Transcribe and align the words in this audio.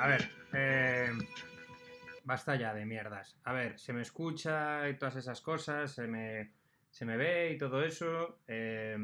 A 0.00 0.06
ver. 0.06 0.28
eh, 0.52 1.10
basta 2.24 2.56
ya 2.56 2.74
de 2.74 2.84
mierdas. 2.86 3.38
A 3.44 3.52
ver, 3.52 3.78
se 3.78 3.92
me 3.92 4.02
escucha 4.02 4.88
y 4.88 4.96
todas 4.96 5.16
esas 5.16 5.40
cosas, 5.40 5.92
se 5.92 6.06
me, 6.06 6.52
se 6.90 7.04
me 7.04 7.16
ve 7.16 7.52
y 7.52 7.58
todo 7.58 7.82
eso. 7.84 8.40
eh, 8.46 8.96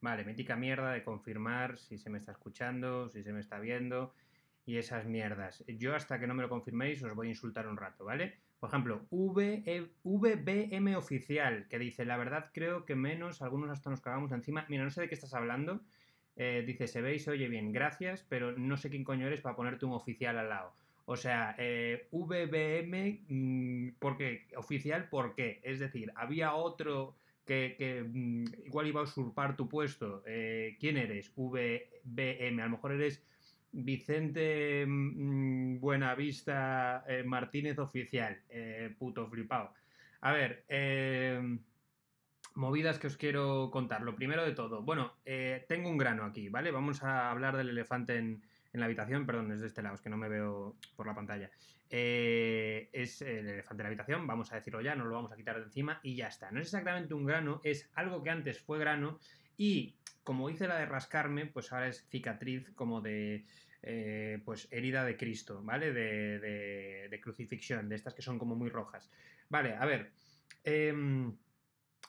vale, 0.00 0.24
mítica 0.24 0.56
mierda 0.56 0.92
de 0.92 1.02
confirmar 1.02 1.78
si 1.78 1.98
se 1.98 2.10
me 2.10 2.18
está 2.18 2.32
escuchando, 2.32 3.08
si 3.08 3.22
se 3.22 3.32
me 3.32 3.40
está 3.40 3.58
viendo 3.58 4.14
y 4.64 4.76
esas 4.76 5.06
mierdas. 5.06 5.64
Yo 5.66 5.94
hasta 5.94 6.20
que 6.20 6.26
no 6.26 6.34
me 6.34 6.42
lo 6.42 6.48
confirméis 6.48 7.02
os 7.02 7.14
voy 7.14 7.28
a 7.28 7.30
insultar 7.30 7.66
un 7.66 7.76
rato, 7.76 8.04
¿vale? 8.04 8.38
Por 8.60 8.68
ejemplo, 8.70 9.06
V- 9.10 9.62
E- 9.66 9.92
VBM 10.02 10.96
oficial, 10.96 11.66
que 11.68 11.78
dice, 11.78 12.04
la 12.04 12.16
verdad 12.16 12.50
creo 12.52 12.84
que 12.84 12.94
menos, 12.96 13.40
algunos 13.40 13.70
hasta 13.70 13.88
nos 13.90 14.00
cagamos 14.00 14.32
encima. 14.32 14.66
Mira, 14.68 14.84
no 14.84 14.90
sé 14.90 15.00
de 15.02 15.08
qué 15.08 15.14
estás 15.14 15.32
hablando. 15.34 15.80
Eh, 16.40 16.62
dice, 16.64 16.86
se 16.86 17.02
ve 17.02 17.16
y 17.16 17.18
se 17.18 17.32
oye 17.32 17.48
bien, 17.48 17.72
gracias, 17.72 18.24
pero 18.28 18.52
no 18.56 18.76
sé 18.76 18.90
quién 18.90 19.02
coño 19.02 19.26
eres 19.26 19.40
para 19.40 19.56
ponerte 19.56 19.86
un 19.86 19.92
oficial 19.92 20.38
al 20.38 20.48
lado. 20.48 20.72
O 21.04 21.16
sea, 21.16 21.56
eh, 21.58 22.06
VBM, 22.12 23.24
mm, 23.28 23.88
¿por 23.98 24.16
qué? 24.16 24.46
Oficial, 24.56 25.08
¿por 25.08 25.34
qué? 25.34 25.60
Es 25.64 25.80
decir, 25.80 26.12
había 26.14 26.54
otro 26.54 27.16
que, 27.44 28.04
mm, 28.08 28.66
igual 28.66 28.86
iba 28.86 29.00
a 29.00 29.04
usurpar 29.04 29.56
tu 29.56 29.68
puesto. 29.68 30.22
Eh, 30.26 30.76
¿Quién 30.78 30.96
eres? 30.96 31.32
VBM. 31.34 32.62
A 32.62 32.66
lo 32.66 32.70
mejor 32.70 32.92
eres 32.92 33.24
Vicente 33.72 34.84
mm, 34.86 35.80
Buenavista 35.80 37.04
Martínez 37.24 37.78
Oficial. 37.78 38.38
Puto 38.98 39.26
flipado. 39.28 39.72
A 40.20 40.32
ver, 40.32 40.64
eh, 40.68 41.58
movidas 42.58 42.98
que 42.98 43.06
os 43.06 43.16
quiero 43.16 43.70
contar. 43.70 44.02
Lo 44.02 44.16
primero 44.16 44.44
de 44.44 44.52
todo, 44.52 44.82
bueno, 44.82 45.14
eh, 45.24 45.64
tengo 45.68 45.88
un 45.88 45.96
grano 45.96 46.24
aquí, 46.24 46.48
¿vale? 46.48 46.72
Vamos 46.72 47.02
a 47.04 47.30
hablar 47.30 47.56
del 47.56 47.70
elefante 47.70 48.16
en, 48.16 48.42
en 48.72 48.80
la 48.80 48.86
habitación, 48.86 49.26
perdón, 49.26 49.52
es 49.52 49.60
de 49.60 49.68
este 49.68 49.80
lado, 49.80 49.94
es 49.94 50.00
que 50.00 50.10
no 50.10 50.16
me 50.16 50.28
veo 50.28 50.76
por 50.96 51.06
la 51.06 51.14
pantalla. 51.14 51.50
Eh, 51.88 52.90
es 52.92 53.22
el 53.22 53.48
elefante 53.48 53.80
en 53.80 53.84
la 53.84 53.88
habitación, 53.88 54.26
vamos 54.26 54.52
a 54.52 54.56
decirlo 54.56 54.80
ya, 54.80 54.96
no 54.96 55.04
lo 55.04 55.14
vamos 55.14 55.32
a 55.32 55.36
quitar 55.36 55.56
de 55.56 55.64
encima 55.64 56.00
y 56.02 56.16
ya 56.16 56.26
está. 56.26 56.50
No 56.50 56.60
es 56.60 56.66
exactamente 56.66 57.14
un 57.14 57.24
grano, 57.24 57.60
es 57.62 57.88
algo 57.94 58.22
que 58.22 58.30
antes 58.30 58.60
fue 58.60 58.78
grano 58.78 59.20
y 59.56 59.94
como 60.24 60.50
hice 60.50 60.66
la 60.66 60.78
de 60.78 60.86
rascarme, 60.86 61.46
pues 61.46 61.72
ahora 61.72 61.88
es 61.88 62.06
cicatriz 62.10 62.72
como 62.74 63.00
de, 63.00 63.46
eh, 63.82 64.42
pues 64.44 64.66
herida 64.72 65.04
de 65.04 65.16
Cristo, 65.16 65.62
¿vale? 65.62 65.92
De, 65.92 66.40
de, 66.40 67.08
de 67.08 67.20
crucifixión, 67.20 67.88
de 67.88 67.94
estas 67.94 68.14
que 68.14 68.22
son 68.22 68.38
como 68.38 68.56
muy 68.56 68.68
rojas. 68.68 69.10
Vale, 69.48 69.74
a 69.74 69.86
ver. 69.86 70.10
em, 70.64 71.36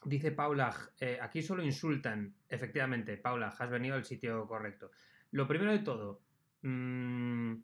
Dice 0.04 0.32
Paula, 0.32 0.74
eh, 0.98 1.18
aquí 1.20 1.42
solo 1.42 1.62
insultan. 1.62 2.34
Efectivamente, 2.48 3.18
Paula, 3.18 3.54
has 3.58 3.70
venido 3.70 3.96
al 3.96 4.04
sitio 4.04 4.46
correcto. 4.46 4.90
Lo 5.32 5.46
primero 5.46 5.72
de 5.72 5.80
todo, 5.80 6.22
mm, 6.62 7.54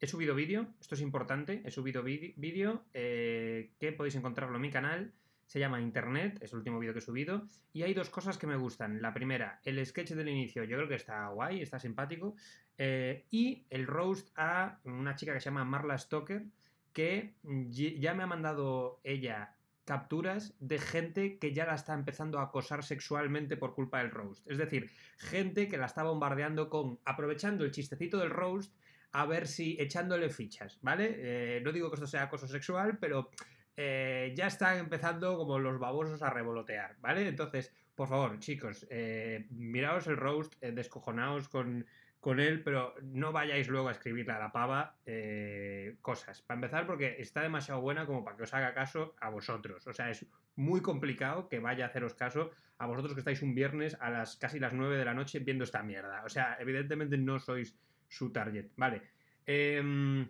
he 0.00 0.06
subido 0.06 0.34
vídeo, 0.34 0.68
esto 0.80 0.94
es 0.94 1.02
importante, 1.02 1.62
he 1.64 1.70
subido 1.70 2.02
vídeo 2.02 2.84
eh, 2.94 3.72
que 3.78 3.92
podéis 3.92 4.14
encontrarlo 4.16 4.56
en 4.56 4.62
mi 4.62 4.70
canal. 4.70 5.12
Se 5.46 5.60
llama 5.60 5.80
Internet, 5.80 6.38
es 6.40 6.52
el 6.52 6.58
último 6.58 6.80
vídeo 6.80 6.92
que 6.92 6.98
he 6.98 7.02
subido. 7.02 7.46
Y 7.72 7.82
hay 7.82 7.94
dos 7.94 8.10
cosas 8.10 8.36
que 8.36 8.48
me 8.48 8.56
gustan. 8.56 9.00
La 9.00 9.14
primera, 9.14 9.60
el 9.64 9.84
sketch 9.84 10.12
del 10.12 10.28
inicio, 10.28 10.64
yo 10.64 10.76
creo 10.76 10.88
que 10.88 10.96
está 10.96 11.28
guay, 11.28 11.60
está 11.60 11.78
simpático. 11.78 12.34
Eh, 12.78 13.26
y 13.30 13.64
el 13.70 13.86
roast 13.86 14.30
a 14.34 14.80
una 14.84 15.14
chica 15.14 15.32
que 15.32 15.40
se 15.40 15.46
llama 15.46 15.64
Marla 15.64 15.98
Stoker, 15.98 16.46
que 16.92 17.34
ya 17.70 18.14
me 18.14 18.24
ha 18.24 18.26
mandado 18.26 19.00
ella 19.04 19.55
capturas 19.86 20.54
de 20.58 20.78
gente 20.78 21.38
que 21.38 21.54
ya 21.54 21.64
la 21.64 21.76
está 21.76 21.94
empezando 21.94 22.38
a 22.38 22.42
acosar 22.42 22.82
sexualmente 22.82 23.56
por 23.56 23.74
culpa 23.74 23.98
del 23.98 24.10
roast. 24.10 24.46
Es 24.50 24.58
decir, 24.58 24.90
gente 25.16 25.68
que 25.68 25.78
la 25.78 25.86
está 25.86 26.02
bombardeando 26.02 26.68
con, 26.68 26.98
aprovechando 27.04 27.64
el 27.64 27.70
chistecito 27.70 28.18
del 28.18 28.30
roast, 28.30 28.74
a 29.12 29.24
ver 29.24 29.46
si 29.46 29.76
echándole 29.80 30.28
fichas, 30.28 30.78
¿vale? 30.82 31.14
Eh, 31.16 31.60
no 31.64 31.72
digo 31.72 31.88
que 31.88 31.94
esto 31.94 32.08
sea 32.08 32.24
acoso 32.24 32.48
sexual, 32.48 32.98
pero 32.98 33.30
eh, 33.76 34.34
ya 34.36 34.48
están 34.48 34.76
empezando 34.78 35.38
como 35.38 35.58
los 35.60 35.78
babosos 35.78 36.20
a 36.20 36.30
revolotear, 36.30 36.96
¿vale? 37.00 37.28
Entonces, 37.28 37.72
por 37.94 38.08
favor, 38.08 38.38
chicos, 38.40 38.86
eh, 38.90 39.46
miraos 39.50 40.08
el 40.08 40.16
roast, 40.16 40.60
descojonaos 40.60 41.48
con, 41.48 41.86
con 42.26 42.40
él, 42.40 42.60
pero 42.64 42.92
no 43.02 43.30
vayáis 43.30 43.68
luego 43.68 43.86
a 43.86 43.92
escribirle 43.92 44.32
a 44.32 44.40
la 44.40 44.50
pava 44.50 44.96
eh, 45.06 45.94
cosas. 46.02 46.42
Para 46.42 46.56
empezar, 46.56 46.84
porque 46.84 47.14
está 47.20 47.40
demasiado 47.40 47.80
buena 47.80 48.04
como 48.04 48.24
para 48.24 48.36
que 48.36 48.42
os 48.42 48.52
haga 48.52 48.74
caso 48.74 49.14
a 49.20 49.30
vosotros. 49.30 49.86
O 49.86 49.92
sea, 49.92 50.10
es 50.10 50.26
muy 50.56 50.80
complicado 50.80 51.48
que 51.48 51.60
vaya 51.60 51.84
a 51.84 51.88
haceros 51.88 52.14
caso 52.14 52.50
a 52.78 52.86
vosotros 52.86 53.14
que 53.14 53.20
estáis 53.20 53.42
un 53.42 53.54
viernes 53.54 53.96
a 54.00 54.10
las 54.10 54.34
casi 54.34 54.58
las 54.58 54.72
9 54.72 54.96
de 54.98 55.04
la 55.04 55.14
noche 55.14 55.38
viendo 55.38 55.62
esta 55.62 55.84
mierda. 55.84 56.24
O 56.24 56.28
sea, 56.28 56.56
evidentemente 56.58 57.16
no 57.16 57.38
sois 57.38 57.78
su 58.08 58.32
target. 58.32 58.72
Vale. 58.74 59.02
Em, 59.46 60.28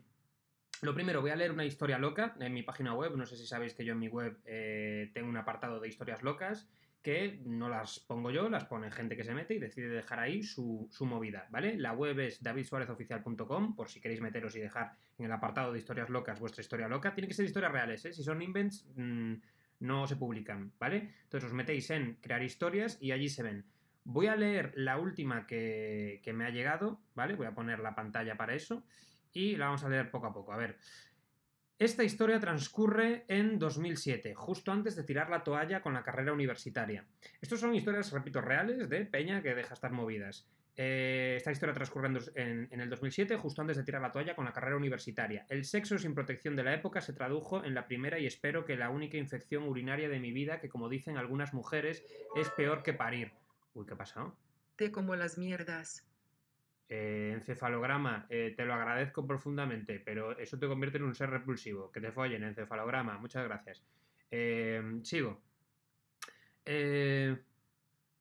lo 0.82 0.94
primero, 0.94 1.22
voy 1.22 1.30
a 1.30 1.36
leer 1.36 1.50
una 1.50 1.64
historia 1.64 1.98
loca 1.98 2.36
en 2.38 2.52
mi 2.52 2.62
página 2.62 2.92
web. 2.92 3.16
No 3.16 3.24
sé 3.24 3.38
si 3.38 3.46
sabéis 3.46 3.72
que 3.72 3.86
yo 3.86 3.94
en 3.94 4.00
mi 4.00 4.08
web 4.08 4.36
eh, 4.44 5.12
tengo 5.14 5.30
un 5.30 5.38
apartado 5.38 5.80
de 5.80 5.88
historias 5.88 6.22
locas 6.22 6.68
que 7.06 7.40
no 7.44 7.68
las 7.68 8.00
pongo 8.00 8.32
yo, 8.32 8.48
las 8.48 8.64
pone 8.64 8.90
gente 8.90 9.16
que 9.16 9.22
se 9.22 9.32
mete 9.32 9.54
y 9.54 9.60
decide 9.60 9.88
dejar 9.88 10.18
ahí 10.18 10.42
su, 10.42 10.90
movida, 11.02 11.46
¿vale? 11.50 11.78
La 11.78 11.92
web 11.92 12.18
es 12.18 12.42
davidsuarezoficial.com, 12.42 13.76
por 13.76 13.88
si 13.88 14.00
queréis 14.00 14.20
meteros 14.20 14.56
y 14.56 14.58
dejar 14.58 14.90
en 15.16 15.26
el 15.26 15.30
apartado 15.30 15.72
de 15.72 15.78
historias 15.78 16.10
locas 16.10 16.40
vuestra 16.40 16.62
historia 16.62 16.88
loca. 16.88 17.14
Tiene 17.14 17.28
que 17.28 17.34
ser 17.34 17.44
historias 17.44 17.70
reales, 17.70 18.04
¿eh? 18.06 18.12
Si 18.12 18.24
son 18.24 18.42
invents, 18.42 18.88
mmm, 18.96 19.34
no 19.78 20.08
se 20.08 20.16
publican, 20.16 20.72
¿vale? 20.80 21.14
Entonces 21.22 21.48
os 21.48 21.54
metéis 21.54 21.88
en 21.90 22.14
crear 22.14 22.42
historias 22.42 22.98
y 23.00 23.12
allí 23.12 23.28
se 23.28 23.44
ven. 23.44 23.64
Voy 24.02 24.26
a 24.26 24.34
leer 24.34 24.72
la 24.74 24.98
última 24.98 25.46
que, 25.46 26.20
que 26.24 26.32
me 26.32 26.44
ha 26.44 26.50
llegado, 26.50 27.00
¿vale? 27.14 27.36
Voy 27.36 27.46
a 27.46 27.54
poner 27.54 27.78
la 27.78 27.94
pantalla 27.94 28.36
para 28.36 28.56
eso 28.56 28.84
y 29.32 29.54
la 29.54 29.66
vamos 29.66 29.84
a 29.84 29.88
leer 29.88 30.10
poco 30.10 30.26
a 30.26 30.34
poco. 30.34 30.52
A 30.52 30.56
ver. 30.56 30.76
Esta 31.78 32.04
historia 32.04 32.40
transcurre 32.40 33.24
en 33.28 33.58
2007, 33.58 34.34
justo 34.34 34.72
antes 34.72 34.96
de 34.96 35.02
tirar 35.04 35.28
la 35.28 35.44
toalla 35.44 35.82
con 35.82 35.92
la 35.92 36.02
carrera 36.02 36.32
universitaria. 36.32 37.04
Estos 37.40 37.60
son 37.60 37.74
historias, 37.74 38.10
repito, 38.12 38.40
reales 38.40 38.88
de 38.88 39.04
Peña 39.04 39.42
que 39.42 39.54
deja 39.54 39.74
estar 39.74 39.92
movidas. 39.92 40.46
Eh, 40.78 41.34
esta 41.36 41.52
historia 41.52 41.74
transcurre 41.74 42.08
en- 42.34 42.68
en 42.70 42.80
el 42.80 42.88
2007, 42.88 43.36
justo 43.36 43.60
antes 43.60 43.76
de 43.76 43.82
tirar 43.84 44.00
la 44.00 44.10
toalla 44.12 44.34
con 44.34 44.46
la 44.46 44.52
carrera 44.52 44.76
universitaria. 44.76 45.44
El 45.50 45.64
sexo 45.66 45.98
sin 45.98 46.14
protección 46.14 46.56
de 46.56 46.64
la 46.64 46.72
época 46.74 47.02
se 47.02 47.12
tradujo 47.12 47.62
en 47.64 47.74
la 47.74 47.86
primera 47.86 48.18
y 48.18 48.26
espero 48.26 48.64
que 48.64 48.76
la 48.76 48.88
única 48.88 49.18
infección 49.18 49.64
urinaria 49.64 50.08
de 50.08 50.18
mi 50.20 50.32
vida, 50.32 50.60
que 50.60 50.68
como 50.70 50.88
dicen 50.88 51.18
algunas 51.18 51.52
mujeres, 51.52 52.04
es 52.36 52.48
peor 52.50 52.82
que 52.82 52.94
parir. 52.94 53.32
Uy, 53.74 53.84
¿qué 53.86 53.92
ha 53.94 53.98
pasado? 53.98 54.34
Te 54.76 54.90
como 54.90 55.14
las 55.16 55.36
mierdas. 55.36 56.06
Eh, 56.88 57.32
encefalograma, 57.34 58.26
eh, 58.30 58.54
te 58.56 58.64
lo 58.64 58.74
agradezco 58.74 59.26
profundamente, 59.26 59.98
pero 59.98 60.38
eso 60.38 60.58
te 60.58 60.68
convierte 60.68 60.98
en 60.98 61.04
un 61.04 61.14
ser 61.14 61.30
repulsivo. 61.30 61.90
Que 61.90 62.00
te 62.00 62.12
follen, 62.12 62.44
encefalograma, 62.44 63.18
muchas 63.18 63.44
gracias. 63.44 63.82
Eh, 64.30 65.00
sigo. 65.02 65.40
Eh, 66.64 67.36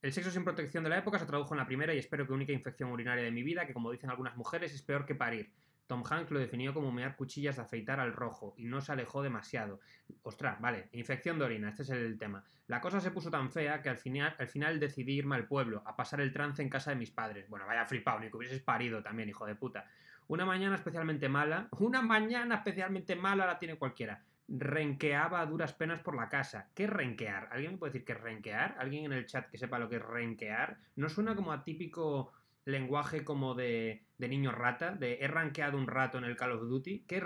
el 0.01 0.13
sexo 0.13 0.29
sin 0.29 0.43
protección 0.43 0.83
de 0.83 0.89
la 0.89 0.99
época 0.99 1.17
se 1.17 1.25
tradujo 1.25 1.53
en 1.53 1.59
la 1.59 1.65
primera 1.65 1.93
y 1.93 1.97
espero 1.97 2.27
que 2.27 2.33
única 2.33 2.53
infección 2.53 2.91
urinaria 2.91 3.23
de 3.23 3.31
mi 3.31 3.41
vida, 3.41 3.65
que 3.65 3.73
como 3.73 3.91
dicen 3.91 4.09
algunas 4.09 4.37
mujeres 4.37 4.73
es 4.73 4.81
peor 4.81 5.05
que 5.05 5.15
parir. 5.15 5.51
Tom 5.87 6.03
Hanks 6.09 6.31
lo 6.31 6.39
definió 6.39 6.73
como 6.73 6.91
mear 6.91 7.15
cuchillas 7.15 7.57
de 7.57 7.61
afeitar 7.61 7.99
al 7.99 8.13
rojo 8.13 8.55
y 8.57 8.65
no 8.65 8.81
se 8.81 8.91
alejó 8.91 9.21
demasiado. 9.21 9.79
Ostras, 10.23 10.59
vale, 10.59 10.89
infección 10.93 11.37
de 11.37 11.45
orina, 11.45 11.69
este 11.69 11.83
es 11.83 11.89
el 11.91 12.17
tema. 12.17 12.43
La 12.67 12.81
cosa 12.81 12.99
se 12.99 13.11
puso 13.11 13.29
tan 13.29 13.51
fea 13.51 13.83
que 13.83 13.89
al 13.89 13.97
final, 13.97 14.35
al 14.39 14.47
final 14.47 14.79
decidí 14.79 15.13
irme 15.13 15.35
al 15.35 15.47
pueblo, 15.47 15.83
a 15.85 15.95
pasar 15.95 16.21
el 16.21 16.33
trance 16.33 16.63
en 16.63 16.69
casa 16.69 16.89
de 16.89 16.95
mis 16.95 17.11
padres. 17.11 17.47
Bueno, 17.47 17.67
vaya 17.67 17.85
flipado, 17.85 18.19
ni 18.19 18.29
que 18.29 18.37
hubieses 18.37 18.61
parido 18.61 19.03
también, 19.03 19.29
hijo 19.29 19.45
de 19.45 19.55
puta. 19.55 19.85
Una 20.27 20.45
mañana 20.45 20.75
especialmente 20.75 21.29
mala, 21.29 21.67
una 21.79 22.01
mañana 22.01 22.55
especialmente 22.55 23.15
mala 23.15 23.45
la 23.45 23.59
tiene 23.59 23.77
cualquiera. 23.77 24.23
Renqueaba 24.47 25.41
a 25.41 25.45
duras 25.45 25.73
penas 25.73 26.01
por 26.01 26.15
la 26.15 26.29
casa. 26.29 26.69
¿Qué 26.73 26.87
renquear? 26.87 27.49
¿Alguien 27.51 27.73
me 27.73 27.77
puede 27.77 27.93
decir 27.93 28.05
qué 28.05 28.13
es 28.13 28.21
renquear? 28.21 28.75
¿Alguien 28.79 29.05
en 29.05 29.13
el 29.13 29.27
chat 29.27 29.49
que 29.49 29.57
sepa 29.57 29.77
lo 29.77 29.89
que 29.89 29.97
es 29.97 30.01
renquear? 30.01 30.77
¿No 30.95 31.09
suena 31.09 31.35
como 31.35 31.51
a 31.51 31.63
típico 31.63 32.31
lenguaje 32.65 33.23
como 33.23 33.55
de, 33.55 34.05
de 34.17 34.27
niño 34.27 34.51
rata? 34.51 34.91
De 34.91 35.19
he 35.21 35.27
ranqueado 35.27 35.77
un 35.77 35.87
rato 35.87 36.17
en 36.17 36.25
el 36.25 36.35
Call 36.35 36.51
of 36.51 36.67
Duty. 36.67 37.05
¿Qué 37.07 37.17
es? 37.17 37.23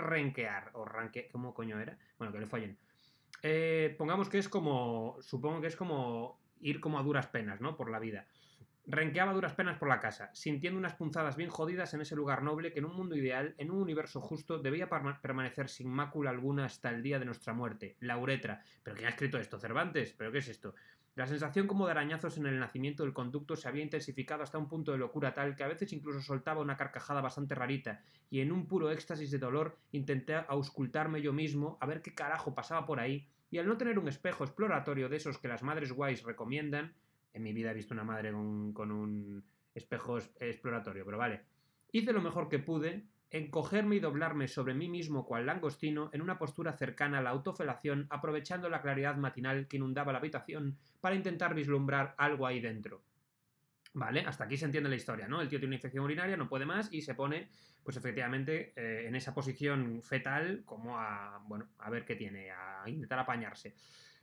¿O 0.74 0.84
ranque... 0.84 1.28
¿Cómo 1.32 1.52
coño 1.54 1.80
era? 1.80 1.98
Bueno, 2.18 2.32
que 2.32 2.40
le 2.40 2.46
follen. 2.46 2.78
Eh, 3.42 3.94
pongamos 3.98 4.28
que 4.28 4.38
es 4.38 4.48
como. 4.48 5.16
Supongo 5.20 5.60
que 5.60 5.66
es 5.68 5.76
como 5.76 6.38
ir 6.60 6.80
como 6.80 6.98
a 6.98 7.02
duras 7.02 7.26
penas, 7.28 7.60
¿no? 7.60 7.76
Por 7.76 7.90
la 7.90 7.98
vida. 7.98 8.26
Renqueaba 8.86 9.32
duras 9.32 9.54
penas 9.54 9.78
por 9.78 9.88
la 9.88 10.00
casa, 10.00 10.30
sintiendo 10.34 10.78
unas 10.78 10.94
punzadas 10.94 11.36
bien 11.36 11.48
jodidas 11.48 11.94
en 11.94 12.00
ese 12.00 12.16
lugar 12.16 12.42
noble 12.42 12.72
que 12.72 12.80
en 12.80 12.86
un 12.86 12.96
mundo 12.96 13.14
ideal, 13.14 13.54
en 13.58 13.70
un 13.70 13.80
universo 13.80 14.20
justo, 14.20 14.58
debía 14.58 14.88
perma- 14.88 15.20
permanecer 15.20 15.68
sin 15.68 15.88
mácula 15.88 16.30
alguna 16.30 16.64
hasta 16.64 16.90
el 16.90 17.02
día 17.02 17.18
de 17.18 17.26
nuestra 17.26 17.52
muerte. 17.52 17.96
La 18.00 18.18
uretra. 18.18 18.64
¿Pero 18.82 18.96
quién 18.96 19.06
ha 19.06 19.10
escrito 19.10 19.38
esto? 19.38 19.58
¿Cervantes? 19.60 20.14
¿Pero 20.18 20.32
qué 20.32 20.38
es 20.38 20.48
esto? 20.48 20.74
La 21.16 21.26
sensación 21.26 21.66
como 21.66 21.86
de 21.86 21.90
arañazos 21.90 22.38
en 22.38 22.46
el 22.46 22.58
nacimiento 22.60 23.02
del 23.02 23.12
conducto 23.12 23.56
se 23.56 23.68
había 23.68 23.82
intensificado 23.82 24.42
hasta 24.42 24.58
un 24.58 24.68
punto 24.68 24.92
de 24.92 24.98
locura 24.98 25.34
tal 25.34 25.56
que 25.56 25.64
a 25.64 25.68
veces 25.68 25.92
incluso 25.92 26.20
soltaba 26.20 26.60
una 26.60 26.76
carcajada 26.76 27.20
bastante 27.20 27.54
rarita, 27.54 28.02
y 28.30 28.40
en 28.40 28.52
un 28.52 28.66
puro 28.66 28.90
éxtasis 28.90 29.30
de 29.30 29.38
dolor 29.38 29.76
intenté 29.92 30.34
auscultarme 30.36 31.20
yo 31.20 31.32
mismo 31.32 31.78
a 31.80 31.86
ver 31.86 32.00
qué 32.00 32.14
carajo 32.14 32.54
pasaba 32.54 32.86
por 32.86 33.00
ahí, 33.00 33.26
y 33.50 33.58
al 33.58 33.66
no 33.66 33.76
tener 33.76 33.98
un 33.98 34.08
espejo 34.08 34.44
exploratorio 34.44 35.08
de 35.08 35.16
esos 35.16 35.38
que 35.38 35.48
las 35.48 35.62
madres 35.64 35.92
guays 35.92 36.22
recomiendan, 36.22 36.94
en 37.34 37.42
mi 37.42 37.52
vida 37.52 37.72
he 37.72 37.74
visto 37.74 37.92
una 37.92 38.04
madre 38.04 38.32
con, 38.32 38.72
con 38.72 38.92
un 38.92 39.42
espejo 39.74 40.18
es- 40.18 40.30
exploratorio, 40.38 41.04
pero 41.04 41.18
vale. 41.18 41.40
Hice 41.92 42.12
lo 42.12 42.22
mejor 42.22 42.48
que 42.48 42.60
pude 42.60 43.04
encogerme 43.30 43.96
y 43.96 44.00
doblarme 44.00 44.48
sobre 44.48 44.74
mí 44.74 44.88
mismo 44.88 45.24
cual 45.24 45.46
langostino 45.46 46.10
en 46.12 46.22
una 46.22 46.38
postura 46.38 46.72
cercana 46.72 47.18
a 47.18 47.22
la 47.22 47.30
autofelación, 47.30 48.06
aprovechando 48.10 48.68
la 48.68 48.82
claridad 48.82 49.16
matinal 49.16 49.68
que 49.68 49.76
inundaba 49.76 50.12
la 50.12 50.18
habitación 50.18 50.76
para 51.00 51.14
intentar 51.14 51.54
vislumbrar 51.54 52.14
algo 52.18 52.46
ahí 52.46 52.60
dentro. 52.60 53.02
Vale, 53.92 54.20
hasta 54.20 54.44
aquí 54.44 54.56
se 54.56 54.66
entiende 54.66 54.88
la 54.88 54.96
historia, 54.96 55.26
¿no? 55.26 55.40
El 55.40 55.48
tío 55.48 55.58
tiene 55.58 55.70
una 55.70 55.76
infección 55.76 56.04
urinaria, 56.04 56.36
no 56.36 56.48
puede 56.48 56.64
más 56.64 56.92
y 56.92 57.02
se 57.02 57.14
pone, 57.14 57.48
pues 57.82 57.96
efectivamente, 57.96 58.72
eh, 58.76 59.06
en 59.08 59.16
esa 59.16 59.34
posición 59.34 60.02
fetal, 60.02 60.62
como 60.64 60.98
a, 60.98 61.42
bueno, 61.46 61.70
a 61.78 61.90
ver 61.90 62.04
qué 62.04 62.14
tiene, 62.14 62.50
a 62.50 62.84
intentar 62.86 63.18
apañarse. 63.18 63.74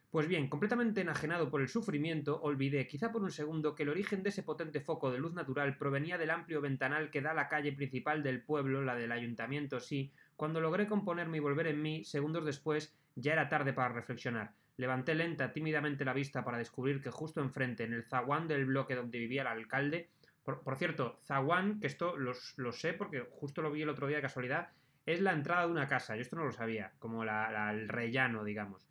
Pues 0.10 0.30
bien, 0.30 0.48
completamente 0.48 1.02
enajenado 1.02 1.50
por 1.50 1.60
el 1.60 1.68
sufrimiento, 1.68 2.42
olvidé, 2.42 2.88
quizá 2.88 3.12
por 3.12 3.24
un 3.24 3.32
segundo, 3.32 3.76
que 3.76 3.84
el 3.84 3.90
origen 3.90 4.24
de 4.24 4.30
ese 4.30 4.42
potente 4.42 4.80
foco 4.80 5.12
de 5.12 5.20
luz 5.20 5.34
natural 5.34 5.78
provenía 5.78 6.18
del 6.18 6.30
amplio 6.30 6.62
ventanal 6.62 7.12
que 7.12 7.22
da 7.22 7.34
la 7.34 7.50
calle 7.50 7.74
principal 7.74 8.24
del 8.24 8.42
pueblo, 8.42 8.82
la 8.82 8.96
del 8.96 9.12
ayuntamiento, 9.12 9.82
sí. 9.82 10.14
Cuando 10.38 10.62
logré 10.62 10.88
componerme 10.88 11.38
y 11.38 11.42
volver 11.42 11.68
en 11.68 11.82
mí, 11.82 12.06
segundos 12.06 12.46
después, 12.46 12.96
ya 13.16 13.34
era 13.34 13.50
tarde 13.50 13.74
para 13.74 13.94
reflexionar. 13.94 14.54
Levanté 14.78 15.14
lenta, 15.14 15.52
tímidamente 15.52 16.06
la 16.06 16.14
vista 16.14 16.46
para 16.46 16.58
descubrir 16.58 17.02
que 17.02 17.12
justo 17.12 17.42
enfrente, 17.42 17.84
en 17.84 17.92
el 17.92 18.06
zaguán 18.06 18.48
del 18.48 18.66
bloque 18.66 18.96
donde 18.96 19.20
vivía 19.20 19.42
el 19.42 19.48
alcalde, 19.48 20.10
por, 20.46 20.78
cierto, 20.78 21.20
zaguán, 21.26 21.82
que 21.82 21.88
esto 21.88 22.16
lo 22.16 22.72
sé 22.72 22.94
porque 22.94 23.28
justo 23.30 23.62
lo 23.62 23.72
vi 23.72 23.82
el 23.82 23.90
otro 23.90 24.08
día 24.08 24.18
de 24.18 24.22
casualidad, 24.22 24.70
es 25.06 25.20
la 25.20 25.34
entrada 25.34 25.66
de 25.66 25.72
una 25.72 25.90
casa, 25.90 26.16
yo 26.16 26.22
esto 26.22 26.38
no 26.38 26.46
lo 26.46 26.54
sabía, 26.54 26.94
como 27.00 27.24
el 27.24 27.90
rellano, 27.90 28.46
digamos. 28.46 28.87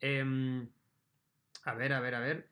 Em, 0.00 0.68
a 1.64 1.74
ver, 1.74 1.92
a 1.92 2.00
ver, 2.00 2.14
a 2.14 2.20
ver. 2.20 2.50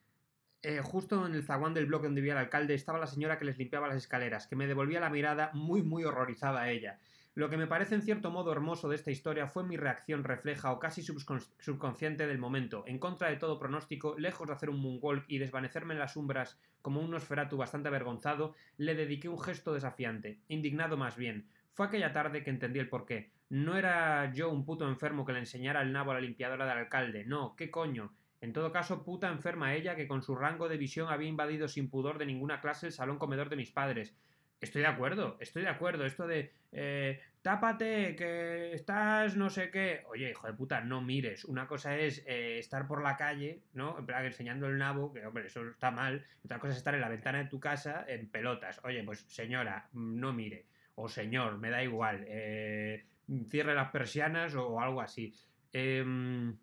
Eh, 0.63 0.81
justo 0.83 1.25
en 1.27 1.35
el 1.35 1.45
zaguán 1.45 1.75
del 1.75 1.87
bloque 1.87 2.07
donde 2.07 2.21
vivía 2.21 2.33
el 2.35 2.41
alcalde 2.41 2.75
estaba 2.75 2.99
la 2.99 3.07
señora 3.07 3.39
que 3.39 3.45
les 3.45 3.59
limpiaba 3.59 3.89
las 3.89 3.97
escaleras, 3.97 4.47
que 4.49 4.57
me 4.57 4.67
devolvía 4.67 5.01
la 5.01 5.11
mirada 5.11 5.51
muy, 5.55 5.83
muy 5.83 6.05
horrorizada 6.05 6.63
a 6.63 6.71
ella. 6.71 6.99
Lo 7.35 7.49
que 7.49 7.57
me 7.57 7.69
parece 7.69 7.95
en 7.95 8.03
cierto 8.03 8.33
modo 8.33 8.51
hermoso 8.51 8.89
de 8.89 8.97
esta 8.97 9.13
historia 9.13 9.47
fue 9.47 9.63
mi 9.63 9.77
reacción 9.77 10.25
refleja 10.25 10.73
o 10.73 10.81
casi 10.81 11.03
subconsciente 11.03 12.27
del 12.27 12.39
momento. 12.39 12.83
En 12.89 12.99
contra 12.99 13.29
de 13.29 13.37
todo 13.37 13.61
pronóstico, 13.61 14.19
lejos 14.19 14.49
de 14.49 14.55
hacer 14.55 14.71
un 14.71 14.81
moonwalk 14.81 15.25
y 15.29 15.39
desvanecerme 15.39 15.95
en 15.95 16.01
las 16.01 16.15
sombras 16.15 16.59
como 16.83 17.01
un 17.01 17.13
Nosferatu 17.13 17.57
bastante 17.57 17.87
avergonzado, 17.87 18.57
le 18.77 18.97
dediqué 18.97 19.29
un 19.29 19.39
gesto 19.41 19.73
desafiante, 19.73 20.41
indignado 20.49 20.97
más 20.97 21.17
bien. 21.17 21.47
Fue 21.75 21.87
aquella 21.87 22.13
tarde 22.13 22.43
que 22.43 22.51
entendí 22.51 22.81
el 22.81 22.89
porqué. 22.89 23.31
No 23.51 23.77
era 23.77 24.33
yo 24.33 24.51
un 24.51 24.65
puto 24.65 24.87
enfermo 24.89 25.25
que 25.25 25.33
le 25.33 25.39
enseñara 25.39 25.83
el 25.83 25.93
nabo 25.93 26.11
a 26.11 26.15
la 26.15 26.21
limpiadora 26.21 26.67
del 26.67 26.79
alcalde, 26.79 27.25
no, 27.25 27.57
¿qué 27.57 27.71
coño? 27.71 28.13
En 28.41 28.53
todo 28.53 28.71
caso, 28.71 29.05
puta 29.05 29.29
enferma 29.29 29.75
ella 29.75 29.97
que 29.97 30.07
con 30.07 30.23
su 30.23 30.37
rango 30.37 30.69
de 30.69 30.77
visión 30.77 31.09
había 31.09 31.29
invadido 31.29 31.67
sin 31.67 31.91
pudor 31.91 32.19
de 32.19 32.27
ninguna 32.27 32.61
clase 32.61 32.87
el 32.87 32.93
salón 32.93 33.19
comedor 33.19 33.49
de 33.49 33.57
mis 33.57 33.73
padres. 33.73 34.17
Estoy 34.61 34.83
de 34.83 34.89
acuerdo, 34.89 35.37
estoy 35.41 35.63
de 35.63 35.69
acuerdo. 35.69 36.05
Esto 36.05 36.27
de 36.27 36.53
eh, 36.73 37.21
tápate, 37.43 38.17
que 38.17 38.73
estás 38.73 39.37
no 39.37 39.51
sé 39.51 39.71
qué. 39.71 40.03
Oye, 40.09 40.31
hijo 40.31 40.47
de 40.47 40.53
puta, 40.53 40.81
no 40.81 41.01
mires. 41.01 41.45
Una 41.45 41.67
cosa 41.67 41.97
es 41.97 42.25
eh, 42.27 42.59
estar 42.59 42.87
por 42.87 43.03
la 43.03 43.17
calle, 43.17 43.63
¿no? 43.73 43.99
En 43.99 44.07
plan, 44.07 44.25
enseñando 44.25 44.67
el 44.67 44.79
nabo, 44.79 45.13
que 45.13 45.25
hombre, 45.27 45.47
eso 45.47 45.67
está 45.69 45.91
mal. 45.91 46.25
Otra 46.45 46.59
cosa 46.59 46.73
es 46.73 46.79
estar 46.79 46.95
en 46.95 47.01
la 47.01 47.09
ventana 47.09 47.39
de 47.39 47.49
tu 47.49 47.61
casa 47.61 48.05
en 48.09 48.29
pelotas. 48.29 48.81
Oye, 48.85 49.03
pues 49.05 49.21
señora, 49.29 49.89
no 49.93 50.33
mire. 50.33 50.67
O 50.97 51.09
señor, 51.09 51.59
me 51.59 51.71
da 51.71 51.83
igual. 51.83 52.25
Eh, 52.29 53.05
cierre 53.51 53.75
las 53.75 53.91
persianas 53.91 54.55
o 54.55 54.81
algo 54.81 55.01
así. 55.01 55.35
Em, 55.73 56.57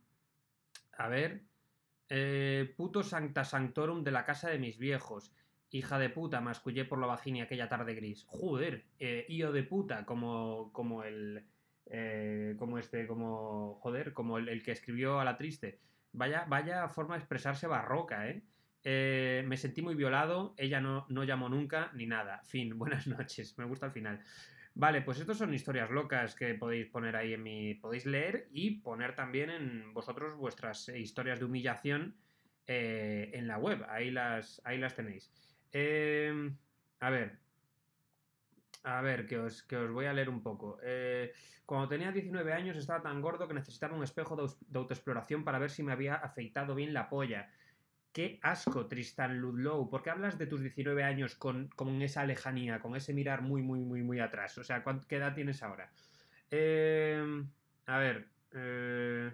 a 0.97 1.07
ver. 1.07 1.43
Eh, 2.07 2.73
puto 2.77 3.01
Sancta 3.01 3.43
Sanctorum 3.43 4.03
de 4.03 4.11
la 4.11 4.25
casa 4.25 4.49
de 4.49 4.59
mis 4.59 4.77
viejos. 4.77 5.33
Hija 5.71 5.97
de 5.99 6.09
puta, 6.09 6.39
mascullé 6.41 6.85
por 6.85 6.99
la 6.99 7.07
vagina 7.07 7.43
aquella 7.43 7.67
tarde 7.67 7.95
gris. 7.95 8.23
Joder, 8.27 8.85
eh, 8.99 9.25
de 9.27 9.63
puta, 9.63 10.05
como, 10.05 10.71
como 10.71 11.03
el. 11.03 11.43
Eh, 11.87 12.55
como 12.57 12.77
este, 12.77 13.07
como. 13.07 13.75
Joder, 13.81 14.13
como 14.13 14.37
el, 14.37 14.63
que 14.63 14.71
escribió 14.71 15.19
a 15.19 15.25
la 15.25 15.37
triste. 15.37 15.79
Vaya, 16.13 16.45
vaya 16.47 16.87
forma 16.87 17.15
de 17.15 17.19
expresarse 17.19 17.67
barroca, 17.67 18.29
¿eh? 18.29 18.43
¿eh? 18.85 19.43
me 19.45 19.57
sentí 19.57 19.81
muy 19.81 19.95
violado, 19.95 20.53
ella 20.57 20.79
no, 20.79 21.05
no 21.09 21.25
llamó 21.25 21.49
nunca 21.49 21.91
ni 21.93 22.05
nada. 22.05 22.41
Fin, 22.45 22.77
buenas 22.77 23.07
noches, 23.07 23.57
me 23.57 23.65
gusta 23.65 23.87
el 23.87 23.91
final. 23.91 24.23
Vale, 24.77 25.01
pues 25.01 25.19
estas 25.21 25.37
son 25.37 25.53
historias 25.53 25.89
locas 25.89 26.35
que 26.35 26.53
podéis 26.53 26.87
poner 26.87 27.15
ahí 27.15 27.33
en 27.33 27.43
mi. 27.43 27.75
podéis 27.75 28.05
leer 28.05 28.49
y 28.51 28.81
poner 28.81 29.15
también 29.15 29.49
en 29.49 29.93
vosotros 29.93 30.35
vuestras 30.35 30.89
historias 30.89 31.39
de 31.39 31.45
humillación 31.45 32.17
eh, 32.67 33.31
en 33.33 33.47
la 33.47 33.57
web. 33.57 33.85
Ahí 33.87 34.11
las, 34.11 34.61
ahí 34.65 34.77
las 34.77 34.93
tenéis. 34.93 35.31
Em, 35.71 36.57
a 36.99 37.09
ver. 37.09 37.39
A 38.83 39.01
ver, 39.01 39.25
que 39.25 39.37
os, 39.39 39.63
que 39.63 39.77
os 39.77 39.91
voy 39.91 40.07
a 40.07 40.13
leer 40.13 40.29
un 40.29 40.43
poco. 40.43 40.77
Eh, 40.83 41.31
cuando 41.65 41.87
tenía 41.87 42.11
19 42.11 42.51
años 42.53 42.75
estaba 42.75 43.01
tan 43.01 43.21
gordo 43.21 43.47
que 43.47 43.53
necesitaba 43.53 43.95
un 43.95 44.03
espejo 44.03 44.35
de 44.35 44.77
autoexploración 44.77 45.45
para 45.45 45.57
ver 45.57 45.71
si 45.71 45.83
me 45.83 45.93
había 45.93 46.15
afeitado 46.15 46.75
bien 46.75 46.93
la 46.93 47.09
polla. 47.09 47.49
Qué 48.15 48.39
asco, 48.43 48.87
Tristan 48.87 49.41
Ludlow. 49.41 49.89
¿Por 49.89 50.01
qué 50.01 50.09
hablas 50.09 50.37
de 50.37 50.47
tus 50.47 50.61
19 50.61 51.03
años 51.03 51.35
con, 51.35 51.69
esa 52.01 52.23
lejanía, 52.23 52.79
con 52.79 52.95
ese 52.95 53.13
mirar 53.13 53.41
muy, 53.41 53.61
muy, 53.61 53.81
muy, 53.81 54.03
muy 54.03 54.21
atrás? 54.21 54.57
O 54.57 54.63
sea, 54.63 54.85
¿qué 55.09 55.17
edad 55.17 55.35
tienes 55.35 55.61
ahora? 55.61 55.91
Em, 56.49 57.45
a 57.85 57.97
ver. 57.97 58.29
Eh, 58.53 59.33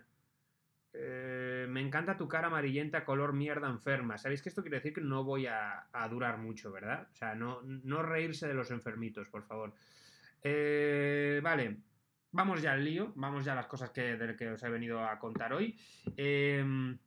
eh, 0.93 1.67
me 1.69 1.79
encanta 1.79 2.17
tu 2.17 2.27
cara 2.27 2.47
amarillenta, 2.47 3.05
color 3.05 3.33
mierda 3.33 3.69
enferma. 3.69 4.17
¿Sabéis 4.17 4.41
que 4.41 4.49
esto 4.49 4.63
quiere 4.63 4.77
decir 4.77 4.93
que 4.93 5.01
no 5.01 5.23
voy 5.23 5.45
a, 5.45 5.85
durar 6.09 6.39
mucho, 6.39 6.71
verdad? 6.71 7.07
O 7.11 7.15
sea, 7.15 7.35
no, 7.35 7.61
no, 7.61 8.01
reírse 8.01 8.47
de 8.47 8.55
los 8.55 8.71
enfermitos, 8.71 9.27
por 9.27 9.43
favor. 9.43 9.75
Eh, 10.41 11.39
vale, 11.43 11.77
vamos 12.31 12.63
ya 12.63 12.71
al 12.71 12.83
lío. 12.83 13.13
Vamos 13.15 13.45
ya 13.45 13.51
a 13.51 13.57
las 13.57 13.67
cosas 13.67 13.91
que, 13.91 14.17
de 14.17 14.35
que 14.35 14.49
os 14.49 14.63
he 14.63 14.69
venido 14.69 15.05
a 15.05 15.19
contar 15.19 15.53
hoy. 15.53 15.77
Eh, 16.17 16.97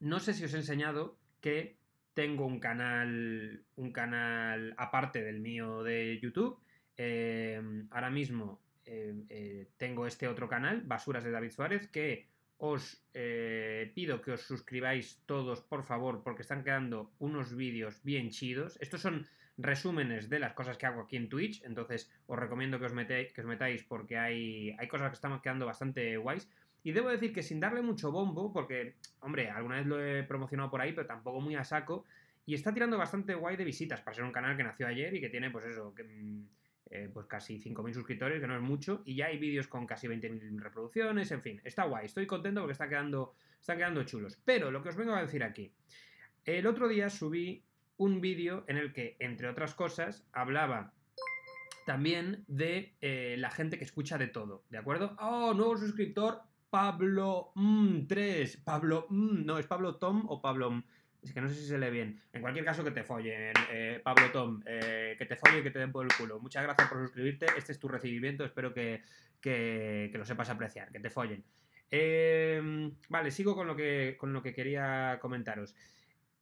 no 0.00 0.20
sé 0.20 0.34
si 0.34 0.44
os 0.44 0.54
he 0.54 0.58
enseñado 0.58 1.18
que 1.40 1.76
tengo 2.14 2.46
un 2.46 2.60
canal, 2.60 3.62
un 3.76 3.92
canal 3.92 4.74
aparte 4.78 5.22
del 5.22 5.40
mío 5.40 5.82
de 5.82 6.18
YouTube. 6.20 6.58
Em, 6.96 7.86
ahora 7.90 8.08
mismo 8.08 8.58
em, 8.86 9.26
eh, 9.28 9.68
tengo 9.76 10.06
este 10.06 10.26
otro 10.28 10.48
canal, 10.48 10.80
Basuras 10.82 11.24
de 11.24 11.30
David 11.30 11.50
Suárez, 11.50 11.88
que 11.88 12.26
os 12.58 13.04
eh, 13.12 13.92
pido 13.94 14.22
que 14.22 14.32
os 14.32 14.40
suscribáis 14.40 15.20
todos, 15.26 15.60
por 15.60 15.84
favor, 15.84 16.22
porque 16.24 16.40
están 16.40 16.64
quedando 16.64 17.12
unos 17.18 17.54
vídeos 17.54 18.00
bien 18.02 18.30
chidos. 18.30 18.78
Estos 18.80 19.02
son 19.02 19.26
resúmenes 19.58 20.28
de 20.28 20.38
las 20.38 20.54
cosas 20.54 20.78
que 20.78 20.86
hago 20.86 21.02
aquí 21.02 21.16
en 21.16 21.28
Twitch, 21.28 21.62
entonces 21.64 22.10
os 22.26 22.38
recomiendo 22.38 22.78
que 22.78 22.86
os, 22.86 22.94
metéis, 22.94 23.32
que 23.32 23.40
os 23.40 23.46
metáis 23.46 23.84
porque 23.84 24.16
hay, 24.16 24.74
hay 24.78 24.88
cosas 24.88 25.10
que 25.10 25.14
están 25.14 25.40
quedando 25.40 25.66
bastante 25.66 26.16
guays. 26.16 26.48
Y 26.86 26.92
debo 26.92 27.08
decir 27.08 27.32
que 27.32 27.42
sin 27.42 27.58
darle 27.58 27.82
mucho 27.82 28.12
bombo, 28.12 28.52
porque, 28.52 28.94
hombre, 29.18 29.50
alguna 29.50 29.74
vez 29.74 29.86
lo 29.86 30.00
he 30.00 30.22
promocionado 30.22 30.70
por 30.70 30.80
ahí, 30.80 30.92
pero 30.92 31.04
tampoco 31.04 31.40
muy 31.40 31.56
a 31.56 31.64
saco, 31.64 32.04
y 32.46 32.54
está 32.54 32.72
tirando 32.72 32.96
bastante 32.96 33.34
guay 33.34 33.56
de 33.56 33.64
visitas 33.64 34.00
para 34.02 34.14
ser 34.14 34.22
un 34.22 34.30
canal 34.30 34.56
que 34.56 34.62
nació 34.62 34.86
ayer 34.86 35.12
y 35.12 35.20
que 35.20 35.28
tiene, 35.28 35.50
pues 35.50 35.64
eso, 35.64 35.92
mm, 35.92 36.42
eh, 36.90 37.10
pues 37.12 37.26
casi 37.26 37.58
5.000 37.58 37.92
suscriptores, 37.92 38.40
que 38.40 38.46
no 38.46 38.54
es 38.54 38.62
mucho, 38.62 39.02
y 39.04 39.16
ya 39.16 39.26
hay 39.26 39.36
vídeos 39.36 39.66
con 39.66 39.84
casi 39.84 40.06
20.000 40.06 40.60
reproducciones, 40.60 41.32
en 41.32 41.42
fin, 41.42 41.60
está 41.64 41.82
guay, 41.86 42.06
estoy 42.06 42.24
contento 42.24 42.60
porque 42.60 42.74
está 42.74 42.88
quedando, 42.88 43.34
están 43.58 43.78
quedando 43.78 44.04
chulos. 44.04 44.38
Pero 44.44 44.70
lo 44.70 44.80
que 44.80 44.90
os 44.90 44.96
vengo 44.96 45.12
a 45.12 45.22
decir 45.22 45.42
aquí, 45.42 45.72
el 46.44 46.68
otro 46.68 46.86
día 46.86 47.10
subí 47.10 47.64
un 47.96 48.20
vídeo 48.20 48.64
en 48.68 48.76
el 48.76 48.92
que, 48.92 49.16
entre 49.18 49.48
otras 49.48 49.74
cosas, 49.74 50.24
hablaba 50.30 50.92
también 51.84 52.44
de 52.46 52.94
eh, 53.00 53.34
la 53.38 53.50
gente 53.50 53.76
que 53.76 53.84
escucha 53.84 54.18
de 54.18 54.28
todo, 54.28 54.62
¿de 54.70 54.78
acuerdo? 54.78 55.16
Oh, 55.18 55.52
nuevo 55.52 55.76
suscriptor, 55.76 56.42
Pablo 56.70 57.52
3. 58.08 58.56
Pablo, 58.64 59.06
no, 59.10 59.58
¿es 59.58 59.66
Pablo 59.66 59.96
Tom 59.96 60.24
o 60.28 60.40
Pablo? 60.40 60.82
Es 61.22 61.32
que 61.32 61.40
no 61.40 61.48
sé 61.48 61.56
si 61.56 61.66
se 61.66 61.78
lee 61.78 61.90
bien. 61.90 62.20
En 62.32 62.40
cualquier 62.40 62.64
caso, 62.64 62.84
que 62.84 62.92
te 62.92 63.02
follen, 63.02 63.52
eh, 63.70 64.00
Pablo 64.02 64.30
Tom. 64.32 64.62
Eh, 64.66 65.16
que 65.18 65.26
te 65.26 65.36
follen 65.36 65.60
y 65.60 65.62
que 65.62 65.70
te 65.70 65.78
den 65.78 65.90
por 65.90 66.04
el 66.04 66.12
culo. 66.12 66.38
Muchas 66.38 66.62
gracias 66.62 66.88
por 66.88 67.00
suscribirte. 67.00 67.46
Este 67.56 67.72
es 67.72 67.78
tu 67.78 67.88
recibimiento. 67.88 68.44
Espero 68.44 68.72
que, 68.72 69.02
lo 70.12 70.24
sepas 70.24 70.50
apreciar. 70.50 70.92
Que 70.92 71.00
te 71.00 71.10
follen. 71.10 71.42
Em, 71.90 72.92
vale, 73.08 73.30
sigo 73.30 73.54
con 73.54 73.66
lo, 73.66 73.74
que, 73.74 74.16
con 74.18 74.32
lo 74.32 74.42
que 74.42 74.54
quería 74.54 75.18
comentaros. 75.20 75.74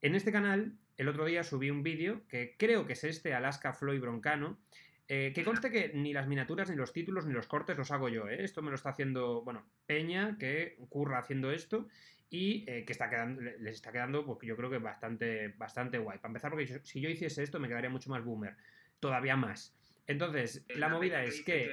En 0.02 0.14
este 0.14 0.32
canal, 0.32 0.74
el 0.96 1.08
otro 1.08 1.24
día 1.24 1.44
subí 1.44 1.70
un 1.70 1.82
vídeo 1.82 2.22
que 2.28 2.56
creo 2.58 2.86
que 2.86 2.92
es 2.92 3.04
este, 3.04 3.34
Alaska 3.34 3.72
Floyd 3.72 4.00
Broncano, 4.00 4.58
eh, 5.08 5.32
que 5.34 5.44
conste 5.44 5.70
que 5.70 5.92
ni 5.94 6.12
las 6.12 6.26
miniaturas, 6.26 6.70
ni 6.70 6.76
los 6.76 6.92
títulos, 6.92 7.26
ni 7.26 7.34
los 7.34 7.46
cortes 7.46 7.76
los 7.76 7.90
hago 7.90 8.08
yo, 8.08 8.28
¿eh? 8.28 8.42
Esto 8.42 8.62
me 8.62 8.70
lo 8.70 8.76
está 8.76 8.90
haciendo, 8.90 9.42
bueno, 9.42 9.66
Peña, 9.86 10.36
que 10.38 10.76
curra 10.88 11.18
haciendo 11.18 11.50
esto 11.50 11.88
y 12.30 12.64
eh, 12.66 12.84
que 12.84 12.92
está 12.92 13.10
quedando, 13.10 13.42
les 13.42 13.74
está 13.74 13.92
quedando, 13.92 14.24
pues 14.24 14.38
yo 14.42 14.56
creo 14.56 14.70
que 14.70 14.78
bastante, 14.78 15.48
bastante 15.56 15.98
guay. 15.98 16.18
Para 16.18 16.30
empezar, 16.30 16.50
porque 16.50 16.80
si 16.84 17.00
yo 17.00 17.10
hiciese 17.10 17.42
esto 17.42 17.60
me 17.60 17.68
quedaría 17.68 17.90
mucho 17.90 18.10
más 18.10 18.24
boomer, 18.24 18.56
todavía 18.98 19.36
más. 19.36 19.76
Entonces, 20.06 20.64
la 20.76 20.88
movida 20.88 21.22
es 21.22 21.42
que 21.42 21.70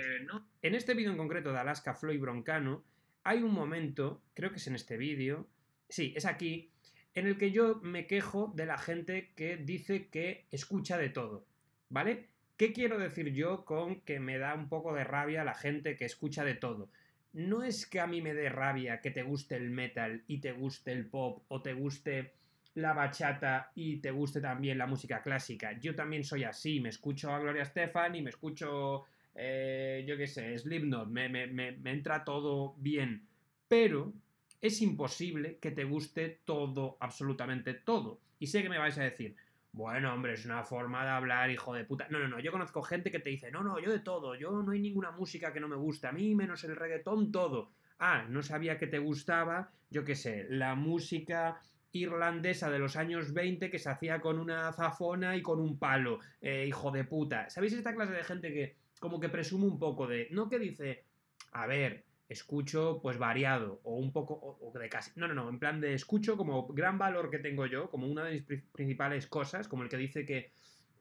en 0.61 0.75
este 0.75 0.93
vídeo 0.93 1.11
en 1.11 1.17
concreto 1.17 1.51
de 1.51 1.59
Alaska 1.59 1.93
Floyd 1.93 2.19
Broncano, 2.19 2.83
hay 3.23 3.43
un 3.43 3.53
momento, 3.53 4.21
creo 4.33 4.51
que 4.51 4.57
es 4.57 4.67
en 4.67 4.75
este 4.75 4.97
vídeo, 4.97 5.47
sí, 5.89 6.13
es 6.15 6.25
aquí, 6.25 6.71
en 7.13 7.27
el 7.27 7.37
que 7.37 7.51
yo 7.51 7.79
me 7.81 8.07
quejo 8.07 8.53
de 8.55 8.65
la 8.65 8.77
gente 8.77 9.33
que 9.35 9.57
dice 9.57 10.07
que 10.07 10.45
escucha 10.51 10.97
de 10.97 11.09
todo, 11.09 11.45
¿vale? 11.89 12.30
¿Qué 12.61 12.73
quiero 12.73 12.99
decir 12.99 13.33
yo 13.33 13.65
con 13.65 14.01
que 14.01 14.19
me 14.19 14.37
da 14.37 14.53
un 14.53 14.69
poco 14.69 14.93
de 14.93 15.03
rabia 15.03 15.43
la 15.43 15.55
gente 15.55 15.95
que 15.95 16.05
escucha 16.05 16.43
de 16.43 16.53
todo? 16.53 16.91
No 17.33 17.63
es 17.63 17.87
que 17.87 17.99
a 17.99 18.05
mí 18.05 18.21
me 18.21 18.35
dé 18.35 18.49
rabia 18.49 19.01
que 19.01 19.09
te 19.09 19.23
guste 19.23 19.55
el 19.55 19.71
metal 19.71 20.23
y 20.27 20.41
te 20.41 20.51
guste 20.51 20.91
el 20.91 21.07
pop 21.07 21.41
o 21.47 21.63
te 21.63 21.73
guste 21.73 22.33
la 22.75 22.93
bachata 22.93 23.71
y 23.73 23.97
te 23.97 24.11
guste 24.11 24.41
también 24.41 24.77
la 24.77 24.85
música 24.85 25.23
clásica. 25.23 25.71
Yo 25.79 25.95
también 25.95 26.23
soy 26.23 26.43
así, 26.43 26.79
me 26.79 26.89
escucho 26.89 27.31
a 27.31 27.39
Gloria 27.39 27.63
Estefan 27.63 28.13
y 28.13 28.21
me 28.21 28.29
escucho, 28.29 29.05
eh, 29.33 30.05
yo 30.07 30.15
qué 30.15 30.27
sé, 30.27 30.55
Slipknot, 30.55 31.07
me, 31.07 31.79
entra 31.85 32.23
todo 32.23 32.75
bien. 32.77 33.25
Pero 33.67 34.13
es 34.61 34.83
imposible 34.83 35.57
que 35.57 35.71
te 35.71 35.83
guste 35.83 36.41
todo, 36.45 36.97
absolutamente 36.99 37.73
todo. 37.73 38.19
Y 38.37 38.45
sé 38.45 38.61
que 38.61 38.69
me 38.69 38.77
vais 38.77 38.99
a 38.99 39.03
decir, 39.03 39.35
bueno, 39.73 40.13
hombre, 40.13 40.33
es 40.33 40.45
una 40.45 40.63
forma 40.63 41.03
de 41.03 41.11
hablar, 41.11 41.49
hijo 41.49 41.73
de 41.73 41.85
puta. 41.85 42.07
No, 42.09 42.19
no, 42.19 42.27
no, 42.27 42.39
yo 42.39 42.51
conozco 42.51 42.81
gente 42.81 43.09
que 43.09 43.19
te 43.19 43.29
dice, 43.29 43.51
no, 43.51 43.63
no, 43.63 43.79
yo 43.79 43.91
de 43.91 43.99
todo, 43.99 44.35
yo 44.35 44.51
no 44.51 44.71
hay 44.71 44.81
ninguna 44.81 45.11
música 45.11 45.53
que 45.53 45.59
no 45.61 45.67
me 45.67 45.77
guste, 45.77 46.07
a 46.07 46.11
mí 46.11 46.35
menos 46.35 46.63
el 46.63 46.75
reggaetón, 46.75 47.31
todo. 47.31 47.71
Ah, 47.99 48.25
no 48.27 48.43
sabía 48.43 48.77
que 48.77 48.87
te 48.87 48.99
gustaba, 48.99 49.71
yo 49.89 50.03
qué 50.03 50.15
sé, 50.15 50.47
la 50.49 50.75
música 50.75 51.61
irlandesa 51.93 52.69
de 52.69 52.79
los 52.79 52.95
años 52.95 53.33
20 53.33 53.69
que 53.69 53.79
se 53.79 53.89
hacía 53.89 54.19
con 54.21 54.39
una 54.39 54.71
zafona 54.73 55.35
y 55.35 55.41
con 55.41 55.59
un 55.59 55.77
palo, 55.77 56.19
eh, 56.41 56.65
hijo 56.67 56.91
de 56.91 57.03
puta. 57.03 57.49
¿Sabéis 57.49 57.73
esta 57.73 57.93
clase 57.93 58.13
de 58.13 58.23
gente 58.23 58.53
que 58.53 58.75
como 58.99 59.19
que 59.19 59.29
presume 59.29 59.65
un 59.65 59.79
poco 59.79 60.07
de, 60.07 60.27
no 60.31 60.49
que 60.49 60.59
dice, 60.59 61.05
a 61.51 61.65
ver, 61.65 62.05
escucho 62.31 62.99
pues 63.01 63.17
variado 63.17 63.81
o 63.83 63.95
un 63.95 64.13
poco 64.13 64.33
o, 64.61 64.71
de 64.79 64.87
casi 64.87 65.11
no 65.15 65.27
no 65.27 65.33
no 65.33 65.49
en 65.49 65.59
plan 65.59 65.81
de 65.81 65.93
escucho 65.93 66.37
como 66.37 66.65
gran 66.67 66.97
valor 66.97 67.29
que 67.29 67.39
tengo 67.39 67.65
yo 67.65 67.89
como 67.89 68.07
una 68.07 68.23
de 68.23 68.31
mis 68.33 68.63
principales 68.71 69.27
cosas 69.27 69.67
como 69.67 69.83
el 69.83 69.89
que 69.89 69.97
dice 69.97 70.25
que, 70.25 70.53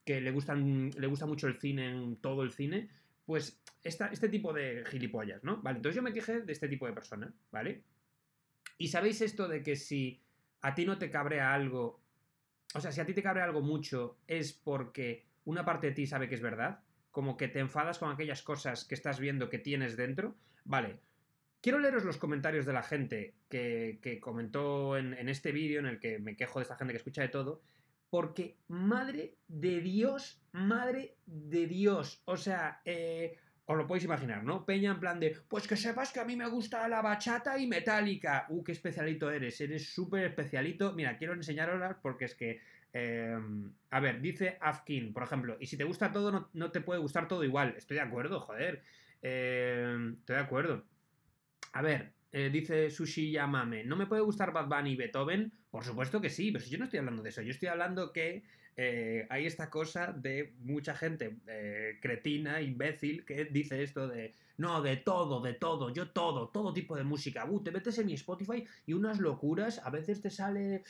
que 0.05 0.21
le 0.21 0.33
gustan 0.33 0.91
le 0.91 1.07
gusta 1.07 1.27
mucho 1.27 1.47
el 1.47 1.57
cine 1.57 2.17
todo 2.21 2.43
el 2.43 2.51
cine 2.51 2.91
pues 3.27 3.63
esta, 3.85 4.09
este 4.09 4.29
tipo 4.29 4.53
de 4.53 4.85
gilipollas 4.87 5.45
no 5.45 5.63
vale 5.63 5.77
entonces 5.77 5.97
yo 5.97 6.03
me 6.03 6.13
quejé 6.13 6.41
de 6.41 6.53
este 6.53 6.69
tipo 6.69 6.87
de 6.87 6.93
persona 6.95 7.33
vale 7.53 7.85
y 8.77 8.89
sabéis 8.89 9.21
esto 9.21 9.47
de 9.47 9.63
que 9.63 9.77
si 9.77 10.21
a 10.63 10.75
ti 10.75 10.85
no 10.85 10.99
te 10.99 11.11
cabrea 11.11 11.55
algo 11.55 12.01
o 12.75 12.81
sea 12.81 12.91
si 12.91 13.01
a 13.01 13.07
ti 13.07 13.15
te 13.15 13.23
cabrea 13.23 13.45
algo 13.45 13.63
mucho 13.63 14.19
es 14.27 14.53
porque 14.53 15.27
una 15.45 15.65
parte 15.65 15.89
de 15.89 15.93
ti 15.93 16.07
sabe 16.09 16.29
que 16.29 16.35
es 16.35 16.43
verdad 16.43 16.81
como 17.13 17.37
que 17.37 17.49
te 17.49 17.61
enfadas 17.61 17.99
con 17.99 18.11
aquellas 18.11 18.43
cosas 18.43 18.85
que 18.85 18.95
estás 18.95 19.19
viendo 19.19 19.49
que 19.49 19.59
tienes 19.59 19.97
dentro. 19.97 20.37
Vale 20.65 21.01
Quiero 21.61 21.79
leeros 21.79 22.05
los 22.05 22.17
comentarios 22.17 22.65
de 22.65 22.73
la 22.73 22.83
gente 22.83 23.35
que, 23.51 24.19
comentó 24.23 24.97
en, 24.97 25.29
este 25.29 25.53
vídeo 25.53 25.81
en 25.81 25.87
el 25.87 26.01
que 26.01 26.19
me 26.19 26.35
quejo 26.35 26.59
de 26.59 26.63
esta 26.63 26.77
gente 26.77 26.95
que 26.95 26.99
escucha 26.99 27.23
de 27.23 27.29
todo, 27.29 27.61
porque 28.09 28.57
madre 28.69 29.35
de 29.47 29.81
Dios, 29.81 30.41
madre 30.53 31.17
de 31.27 31.67
Dios, 31.67 32.23
o 32.25 32.39
sea, 32.39 32.81
eh, 32.87 33.37
os 33.67 33.77
lo 33.77 33.87
podéis 33.87 34.05
imaginar, 34.05 34.43
¿no? 34.43 34.65
Peña 34.65 34.91
en 34.91 35.01
plan 35.01 35.21
de, 35.21 35.37
pues 35.49 35.69
que 35.69 35.77
sepas 35.77 36.13
que 36.13 36.19
a 36.19 36.25
mí 36.25 36.35
me 36.35 36.49
gusta 36.49 36.89
la 36.89 37.03
bachata 37.03 37.57
y 37.59 37.69
metálica. 37.69 38.47
Uh, 38.49 38.65
qué 38.65 38.73
especialito 38.73 39.31
eres, 39.31 39.61
eres 39.61 39.95
súper 39.95 40.25
especialito. 40.25 40.93
Mira, 40.93 41.17
quiero 41.19 41.35
enseñaroslas 41.35 41.97
porque 42.03 42.25
es 42.25 42.35
que... 42.35 42.61
Em, 42.93 43.71
a 43.91 44.01
ver, 44.01 44.21
dice 44.21 44.59
Afkin, 44.61 45.13
por 45.13 45.23
ejemplo, 45.23 45.57
y 45.61 45.67
si 45.67 45.77
te 45.77 45.85
gusta 45.85 46.11
todo, 46.11 46.51
no, 46.53 46.71
te 46.73 46.81
puede 46.81 46.99
gustar 46.99 47.29
todo 47.29 47.45
igual. 47.45 47.75
Estoy 47.77 47.99
de 47.99 48.03
acuerdo, 48.03 48.41
joder. 48.41 48.83
Em, 49.23 50.15
estoy 50.15 50.35
de 50.35 50.43
acuerdo. 50.43 50.85
A 51.73 51.83
ver, 51.83 52.13
eh, 52.33 52.51
dice 52.53 52.91
Sushi 52.91 53.31
Yamame, 53.31 53.85
¿no 53.85 53.97
me 53.97 54.07
puede 54.07 54.23
gustar 54.23 54.53
Bad 54.53 54.69
Bunny 54.69 54.93
y 54.93 54.97
Beethoven? 54.97 55.53
Por 55.71 55.85
supuesto 55.85 56.21
que 56.21 56.31
sí, 56.31 56.51
pero 56.51 56.65
si 56.65 56.71
yo 56.71 56.79
no 56.79 56.85
estoy 56.85 56.99
hablando 56.99 57.23
de 57.23 57.29
eso, 57.29 57.43
yo 57.43 57.51
estoy 57.51 57.69
hablando 57.69 58.13
que 58.13 58.43
eh, 58.77 59.27
hay 59.31 59.47
esta 59.47 59.71
cosa 59.71 60.13
de 60.13 60.55
mucha 60.61 60.95
gente 60.95 61.37
eh, 61.47 61.99
cretina, 62.01 62.61
imbécil, 62.61 63.25
que 63.25 63.45
dice 63.45 63.83
esto 63.85 64.09
de, 64.09 64.35
no, 64.59 64.83
de 64.83 64.97
todo, 64.97 65.41
de 65.41 65.55
todo, 65.55 65.93
yo 65.93 66.11
todo, 66.11 66.49
todo 66.49 66.73
tipo 66.73 66.97
de 66.97 67.05
música. 67.05 67.45
Uh, 67.45 67.63
te 67.63 67.71
metes 67.71 67.99
en 67.99 68.07
mi 68.07 68.15
Spotify 68.15 68.65
y 68.87 68.93
unas 68.93 69.21
locuras, 69.21 69.81
a 69.85 69.91
veces 69.91 70.21
te 70.21 70.31
sale, 70.31 70.83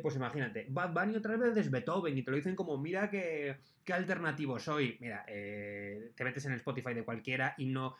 pues 0.00 0.16
imagínate, 0.16 0.66
Bad 0.70 0.94
Bunny 0.94 1.16
otra 1.16 1.36
vez 1.36 1.54
es 1.56 1.70
Beethoven 1.70 2.16
y 2.16 2.22
te 2.22 2.30
lo 2.30 2.36
dicen 2.38 2.56
como, 2.56 2.78
mira 2.78 3.10
qué, 3.10 3.56
qué 3.84 3.92
alternativo 3.92 4.58
soy. 4.58 4.96
Mira, 5.00 5.24
te 5.26 6.24
metes 6.24 6.46
en 6.46 6.52
el 6.52 6.58
Spotify 6.58 6.94
de 6.94 7.04
cualquiera 7.04 7.54
y 7.58 7.66
no, 7.66 7.94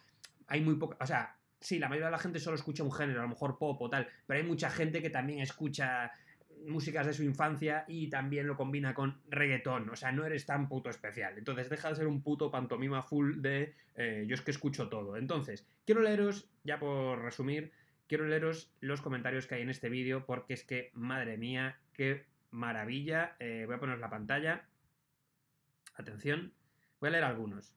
hay 0.46 0.62
muy 0.62 0.76
poca, 0.76 0.96
o 1.00 1.06
sea 1.06 1.36
sí, 1.64 1.78
la 1.78 1.88
mayoría 1.88 2.08
de 2.08 2.12
la 2.12 2.18
gente 2.18 2.38
solo 2.38 2.56
escucha 2.56 2.84
un 2.84 2.92
género, 2.92 3.20
a 3.20 3.22
lo 3.22 3.30
mejor 3.30 3.58
pop 3.58 3.80
o 3.80 3.88
tal, 3.88 4.06
pero 4.26 4.38
hay 4.38 4.46
mucha 4.46 4.68
gente 4.68 5.00
que 5.00 5.08
también 5.08 5.40
escucha 5.40 6.12
músicas 6.66 7.06
de 7.06 7.14
su 7.14 7.22
infancia 7.22 7.84
y 7.88 8.08
también 8.08 8.46
lo 8.46 8.56
combina 8.56 8.94
con 8.94 9.20
reggaetón, 9.30 9.88
o 9.88 9.96
sea, 9.96 10.12
no 10.12 10.26
eres 10.26 10.44
tan 10.44 10.68
puto 10.68 10.90
especial. 10.90 11.38
Entonces 11.38 11.70
deja 11.70 11.88
de 11.88 11.96
ser 11.96 12.06
un 12.06 12.22
puto 12.22 12.50
pantomima 12.50 13.02
full 13.02 13.40
de 13.40 13.74
eh, 13.94 14.24
yo 14.26 14.34
es 14.34 14.42
que 14.42 14.50
escucho 14.50 14.88
todo. 14.90 15.16
Entonces, 15.16 15.66
quiero 15.86 16.02
leeros, 16.02 16.48
ya 16.64 16.78
por 16.78 17.22
resumir, 17.22 17.72
quiero 18.08 18.26
leeros 18.26 18.70
los 18.80 19.00
comentarios 19.00 19.46
que 19.46 19.54
hay 19.54 19.62
en 19.62 19.70
este 19.70 19.88
vídeo 19.88 20.26
porque 20.26 20.52
es 20.52 20.64
que, 20.64 20.90
madre 20.92 21.38
mía, 21.38 21.78
qué 21.94 22.26
maravilla. 22.50 23.36
Eh, 23.40 23.64
voy 23.66 23.76
a 23.76 23.80
poner 23.80 23.98
la 23.98 24.10
pantalla. 24.10 24.66
Atención, 25.94 26.52
voy 27.00 27.08
a 27.08 27.12
leer 27.12 27.24
algunos. 27.24 27.72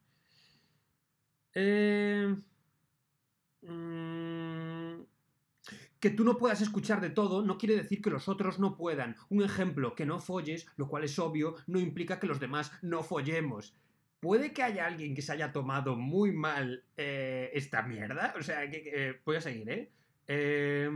Eh... 1.54 2.36
Mm, 3.62 5.02
que 6.00 6.10
tú 6.10 6.24
no 6.24 6.38
puedas 6.38 6.60
escuchar 6.60 7.00
de 7.00 7.10
todo 7.10 7.42
no 7.42 7.58
quiere 7.58 7.76
decir 7.76 8.00
que 8.00 8.10
los 8.10 8.28
otros 8.28 8.58
no 8.58 8.76
puedan. 8.76 9.16
Un 9.28 9.42
ejemplo, 9.42 9.94
que 9.94 10.06
no 10.06 10.20
folles, 10.20 10.66
lo 10.76 10.88
cual 10.88 11.04
es 11.04 11.18
obvio, 11.18 11.56
no 11.66 11.80
implica 11.80 12.20
que 12.20 12.26
los 12.26 12.40
demás 12.40 12.72
no 12.82 13.02
follemos. 13.02 13.74
¿Puede 14.20 14.52
que 14.52 14.62
haya 14.62 14.86
alguien 14.86 15.14
que 15.14 15.22
se 15.22 15.32
haya 15.32 15.52
tomado 15.52 15.96
muy 15.96 16.32
mal 16.32 16.84
eh, 16.96 17.50
esta 17.54 17.82
mierda? 17.82 18.34
O 18.38 18.42
sea, 18.42 18.68
que, 18.70 19.20
voy 19.24 19.36
a 19.36 19.40
seguir, 19.40 19.70
¿eh? 19.70 19.90
¿eh? 20.26 20.90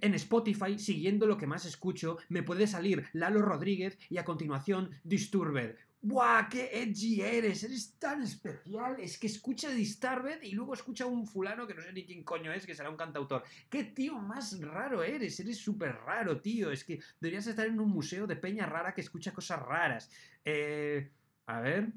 En 0.00 0.14
Spotify, 0.14 0.78
siguiendo 0.78 1.26
lo 1.26 1.36
que 1.36 1.46
más 1.46 1.64
escucho, 1.64 2.18
me 2.28 2.42
puede 2.42 2.66
salir 2.66 3.06
Lalo 3.12 3.42
Rodríguez 3.42 3.98
y 4.08 4.18
a 4.18 4.24
continuación 4.24 4.90
Disturbed. 5.02 5.76
¡Buah! 6.04 6.48
¡Qué 6.48 6.68
edgy 6.72 7.22
eres! 7.22 7.62
Eres 7.62 7.96
tan 7.98 8.22
especial. 8.22 8.96
Es 8.98 9.18
que 9.18 9.28
escucha 9.28 9.70
Disturbed 9.70 10.42
y 10.42 10.50
luego 10.52 10.74
escucha 10.74 11.04
a 11.04 11.06
un 11.06 11.26
fulano 11.26 11.66
que 11.66 11.74
no 11.74 11.80
sé 11.80 11.92
ni 11.92 12.04
quién 12.04 12.24
coño 12.24 12.52
es, 12.52 12.66
que 12.66 12.74
será 12.74 12.90
un 12.90 12.96
cantautor. 12.96 13.44
¡Qué 13.70 13.84
tío 13.84 14.18
más 14.18 14.60
raro 14.60 15.02
eres! 15.02 15.38
Eres 15.38 15.58
súper 15.58 15.94
raro, 16.04 16.40
tío. 16.40 16.72
Es 16.72 16.82
que 16.84 17.00
deberías 17.20 17.46
estar 17.46 17.66
en 17.66 17.78
un 17.78 17.90
museo 17.90 18.26
de 18.26 18.36
peña 18.36 18.66
rara 18.66 18.92
que 18.94 19.00
escucha 19.00 19.32
cosas 19.32 19.62
raras. 19.62 20.10
Eh. 20.44 21.08
A 21.46 21.60
ver. 21.60 21.92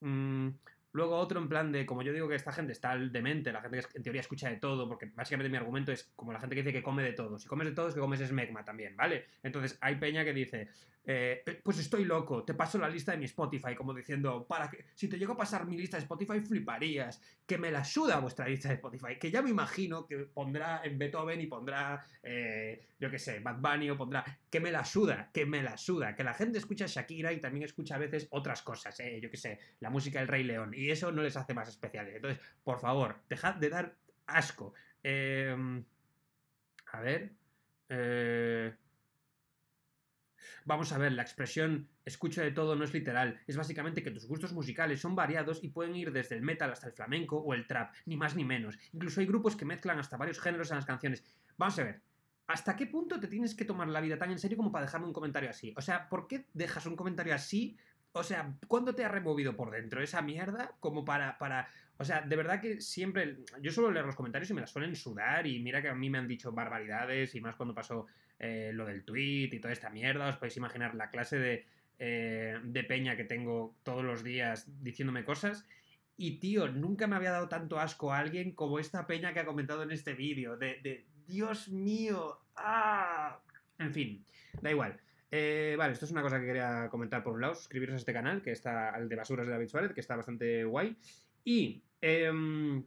Mmm, 0.00 0.48
Luego 0.92 1.16
otro 1.16 1.40
en 1.40 1.48
plan 1.48 1.72
de, 1.72 1.86
como 1.86 2.02
yo 2.02 2.12
digo 2.12 2.28
que 2.28 2.34
esta 2.34 2.52
gente 2.52 2.72
está 2.72 2.96
demente, 2.96 3.50
la 3.50 3.62
gente 3.62 3.80
que 3.80 3.96
en 3.96 4.02
teoría 4.02 4.20
escucha 4.20 4.50
de 4.50 4.56
todo, 4.56 4.86
porque 4.86 5.06
básicamente 5.14 5.48
mi 5.48 5.56
argumento 5.56 5.90
es 5.90 6.12
como 6.14 6.32
la 6.32 6.40
gente 6.40 6.54
que 6.54 6.62
dice 6.62 6.72
que 6.72 6.82
come 6.82 7.02
de 7.02 7.12
todo. 7.12 7.38
Si 7.38 7.48
comes 7.48 7.66
de 7.66 7.72
todo 7.72 7.88
es 7.88 7.94
que 7.94 8.00
comes 8.00 8.20
esmegma 8.20 8.62
también, 8.62 8.94
¿vale? 8.94 9.24
Entonces 9.42 9.78
hay 9.80 9.96
peña 9.96 10.22
que 10.22 10.34
dice, 10.34 10.68
eh, 11.04 11.42
eh, 11.44 11.60
pues 11.62 11.78
estoy 11.78 12.04
loco, 12.04 12.44
te 12.44 12.54
paso 12.54 12.78
la 12.78 12.88
lista 12.88 13.12
de 13.12 13.18
mi 13.18 13.24
Spotify, 13.24 13.74
como 13.74 13.92
diciendo, 13.92 14.46
para 14.46 14.70
que, 14.70 14.84
si 14.94 15.08
te 15.08 15.18
llego 15.18 15.32
a 15.32 15.36
pasar 15.36 15.66
mi 15.66 15.76
lista 15.76 15.96
de 15.96 16.02
Spotify, 16.02 16.40
fliparías, 16.40 17.20
que 17.44 17.58
me 17.58 17.72
la 17.72 17.84
suda 17.84 18.20
vuestra 18.20 18.46
lista 18.46 18.68
de 18.68 18.74
Spotify, 18.74 19.18
que 19.18 19.30
ya 19.30 19.42
me 19.42 19.50
imagino 19.50 20.06
que 20.06 20.18
pondrá 20.18 20.82
en 20.84 20.98
Beethoven 20.98 21.40
y 21.40 21.46
pondrá, 21.46 22.06
eh, 22.22 22.86
yo 23.00 23.10
qué 23.10 23.18
sé, 23.18 23.40
Bad 23.40 23.58
Bunny 23.58 23.90
o 23.90 23.96
pondrá, 23.96 24.24
que 24.48 24.60
me 24.60 24.70
la 24.70 24.84
suda, 24.84 25.30
que 25.32 25.44
me 25.44 25.62
la 25.62 25.76
suda, 25.76 26.14
que 26.14 26.22
la 26.22 26.34
gente 26.34 26.58
escucha 26.58 26.86
Shakira 26.86 27.32
y 27.32 27.40
también 27.40 27.64
escucha 27.64 27.96
a 27.96 27.98
veces 27.98 28.28
otras 28.30 28.62
cosas, 28.62 28.96
yo 29.20 29.30
qué 29.30 29.36
sé, 29.36 29.58
la 29.80 29.90
música 29.90 30.20
del 30.20 30.28
Rey 30.28 30.44
León, 30.44 30.72
y 30.74 30.90
eso 30.90 31.10
no 31.10 31.22
les 31.22 31.36
hace 31.36 31.52
más 31.52 31.68
especiales. 31.68 32.14
Entonces, 32.14 32.40
por 32.62 32.78
favor, 32.78 33.16
dejad 33.28 33.56
de 33.56 33.68
dar 33.68 33.96
asco. 34.26 34.74
Em, 35.02 35.84
a 36.92 37.00
ver. 37.00 37.32
Eh, 37.88 38.72
Vamos 40.64 40.92
a 40.92 40.98
ver, 40.98 41.12
la 41.12 41.22
expresión 41.22 41.88
escucho 42.04 42.42
de 42.42 42.50
todo 42.50 42.76
no 42.76 42.84
es 42.84 42.92
literal, 42.92 43.40
es 43.46 43.56
básicamente 43.56 44.02
que 44.02 44.10
tus 44.10 44.26
gustos 44.26 44.52
musicales 44.52 45.00
son 45.00 45.14
variados 45.14 45.62
y 45.62 45.68
pueden 45.68 45.96
ir 45.96 46.12
desde 46.12 46.36
el 46.36 46.42
metal 46.42 46.70
hasta 46.70 46.86
el 46.86 46.92
flamenco 46.92 47.38
o 47.38 47.54
el 47.54 47.66
trap, 47.66 47.94
ni 48.06 48.16
más 48.16 48.36
ni 48.36 48.44
menos. 48.44 48.78
Incluso 48.92 49.20
hay 49.20 49.26
grupos 49.26 49.56
que 49.56 49.64
mezclan 49.64 49.98
hasta 49.98 50.16
varios 50.16 50.40
géneros 50.40 50.70
en 50.70 50.76
las 50.76 50.86
canciones. 50.86 51.24
Vamos 51.56 51.78
a 51.78 51.84
ver, 51.84 52.00
¿hasta 52.46 52.76
qué 52.76 52.86
punto 52.86 53.20
te 53.20 53.28
tienes 53.28 53.54
que 53.54 53.64
tomar 53.64 53.88
la 53.88 54.00
vida 54.00 54.18
tan 54.18 54.30
en 54.30 54.38
serio 54.38 54.56
como 54.56 54.72
para 54.72 54.86
dejarme 54.86 55.06
un 55.06 55.12
comentario 55.12 55.50
así? 55.50 55.72
O 55.76 55.82
sea, 55.82 56.08
¿por 56.08 56.26
qué 56.26 56.46
dejas 56.52 56.86
un 56.86 56.96
comentario 56.96 57.34
así? 57.34 57.76
O 58.14 58.22
sea, 58.22 58.54
¿cuándo 58.68 58.94
te 58.94 59.04
ha 59.04 59.08
removido 59.08 59.56
por 59.56 59.70
dentro 59.70 60.02
esa 60.02 60.20
mierda 60.20 60.74
como 60.80 61.04
para, 61.04 61.38
para... 61.38 61.68
O 61.96 62.04
sea, 62.04 62.20
de 62.20 62.36
verdad 62.36 62.60
que 62.60 62.80
siempre... 62.80 63.38
Yo 63.60 63.72
suelo 63.72 63.90
leer 63.90 64.04
los 64.04 64.16
comentarios 64.16 64.50
y 64.50 64.54
me 64.54 64.60
las 64.60 64.70
suelen 64.70 64.94
sudar 64.94 65.46
y 65.46 65.60
mira 65.60 65.80
que 65.80 65.88
a 65.88 65.94
mí 65.94 66.10
me 66.10 66.18
han 66.18 66.28
dicho 66.28 66.52
barbaridades 66.52 67.34
y 67.34 67.40
más 67.40 67.56
cuando 67.56 67.74
pasó 67.74 68.06
eh, 68.42 68.72
lo 68.74 68.84
del 68.84 69.04
tweet 69.04 69.50
y 69.52 69.60
toda 69.60 69.72
esta 69.72 69.88
mierda, 69.88 70.28
os 70.28 70.36
podéis 70.36 70.56
imaginar 70.56 70.96
la 70.96 71.10
clase 71.10 71.38
de, 71.38 71.64
eh, 72.00 72.58
de 72.64 72.82
peña 72.82 73.16
que 73.16 73.22
tengo 73.22 73.76
todos 73.84 74.04
los 74.04 74.24
días 74.24 74.66
diciéndome 74.82 75.24
cosas. 75.24 75.64
Y 76.16 76.40
tío, 76.40 76.66
nunca 76.66 77.06
me 77.06 77.14
había 77.14 77.30
dado 77.30 77.48
tanto 77.48 77.78
asco 77.78 78.12
a 78.12 78.18
alguien 78.18 78.50
como 78.50 78.80
esta 78.80 79.06
peña 79.06 79.32
que 79.32 79.38
ha 79.38 79.46
comentado 79.46 79.84
en 79.84 79.92
este 79.92 80.14
vídeo. 80.14 80.56
De, 80.56 81.06
Dios 81.28 81.68
mío. 81.68 82.40
¡Ah! 82.56 83.38
En 83.78 83.94
fin, 83.94 84.26
da 84.60 84.72
igual. 84.72 85.00
Eh, 85.30 85.76
vale, 85.78 85.92
esto 85.92 86.04
es 86.04 86.10
una 86.10 86.22
cosa 86.22 86.40
que 86.40 86.46
quería 86.46 86.88
comentar 86.90 87.22
por 87.22 87.34
un 87.34 87.42
lado. 87.42 87.54
Suscribiros 87.54 87.94
a 87.94 87.98
este 87.98 88.12
canal, 88.12 88.42
que 88.42 88.50
está 88.50 88.90
al 88.90 89.08
de 89.08 89.14
basuras 89.14 89.46
de 89.46 89.52
David 89.52 89.68
Suárez, 89.68 89.92
que 89.92 90.00
está 90.00 90.16
bastante 90.16 90.64
guay. 90.64 90.96
Y. 91.44 91.84
em, 92.00 92.82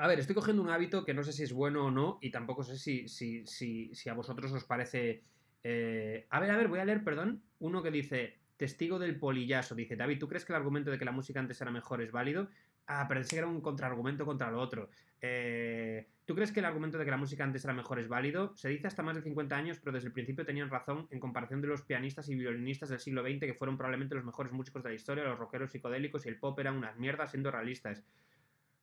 a 0.00 0.06
ver, 0.08 0.18
estoy 0.18 0.34
cogiendo 0.34 0.62
un 0.62 0.70
hábito 0.70 1.04
que 1.04 1.14
no 1.14 1.22
sé 1.22 1.32
si 1.32 1.42
es 1.42 1.52
bueno 1.52 1.86
o 1.86 1.90
no, 1.90 2.18
y 2.22 2.30
tampoco 2.30 2.64
sé 2.64 2.78
si, 2.78 3.06
si, 3.08 3.46
si, 3.46 3.94
si 3.94 4.08
a 4.08 4.14
vosotros 4.14 4.50
os 4.52 4.64
parece. 4.64 5.22
eh, 5.62 6.26
A 6.30 6.40
ver, 6.40 6.50
a 6.50 6.56
ver, 6.56 6.68
voy 6.68 6.78
a 6.78 6.84
leer, 6.84 7.04
perdón. 7.04 7.42
Uno 7.58 7.82
que 7.82 7.90
dice. 7.90 8.38
Testigo 8.56 8.98
del 8.98 9.18
polillazo. 9.18 9.74
Dice, 9.74 9.96
David, 9.96 10.18
¿tú 10.18 10.28
crees 10.28 10.44
que 10.44 10.52
el 10.52 10.56
argumento 10.58 10.90
de 10.90 10.98
que 10.98 11.04
la 11.06 11.12
música 11.12 11.40
antes 11.40 11.58
era 11.62 11.70
mejor 11.70 12.02
es 12.02 12.12
válido? 12.12 12.48
Ah, 12.86 13.06
pero 13.08 13.22
que 13.26 13.38
era 13.38 13.46
un 13.46 13.60
contraargumento 13.62 14.26
contra 14.26 14.50
lo 14.50 14.60
otro. 14.60 14.90
Eh, 15.22 16.08
¿Tú 16.26 16.34
crees 16.34 16.52
que 16.52 16.60
el 16.60 16.66
argumento 16.66 16.98
de 16.98 17.04
que 17.04 17.10
la 17.10 17.16
música 17.16 17.44
antes 17.44 17.64
era 17.64 17.72
mejor 17.72 17.98
es 18.00 18.08
válido? 18.08 18.54
Se 18.56 18.68
dice 18.68 18.86
hasta 18.86 19.02
más 19.02 19.16
de 19.16 19.22
50 19.22 19.56
años, 19.56 19.78
pero 19.78 19.92
desde 19.92 20.08
el 20.08 20.12
principio 20.12 20.44
tenían 20.44 20.68
razón 20.70 21.06
en 21.10 21.20
comparación 21.20 21.60
de 21.60 21.68
los 21.68 21.82
pianistas 21.82 22.28
y 22.28 22.34
violinistas 22.34 22.88
del 22.90 23.00
siglo 23.00 23.22
XX, 23.22 23.40
que 23.40 23.54
fueron 23.54 23.76
probablemente 23.76 24.14
los 24.14 24.24
mejores 24.24 24.52
músicos 24.52 24.82
de 24.82 24.90
la 24.90 24.94
historia, 24.94 25.24
los 25.24 25.38
rockeros 25.38 25.70
psicodélicos 25.72 26.26
y 26.26 26.28
el 26.28 26.38
pop 26.38 26.58
eran 26.58 26.76
unas 26.76 26.96
mierdas 26.98 27.30
siendo 27.30 27.50
realistas. 27.50 28.02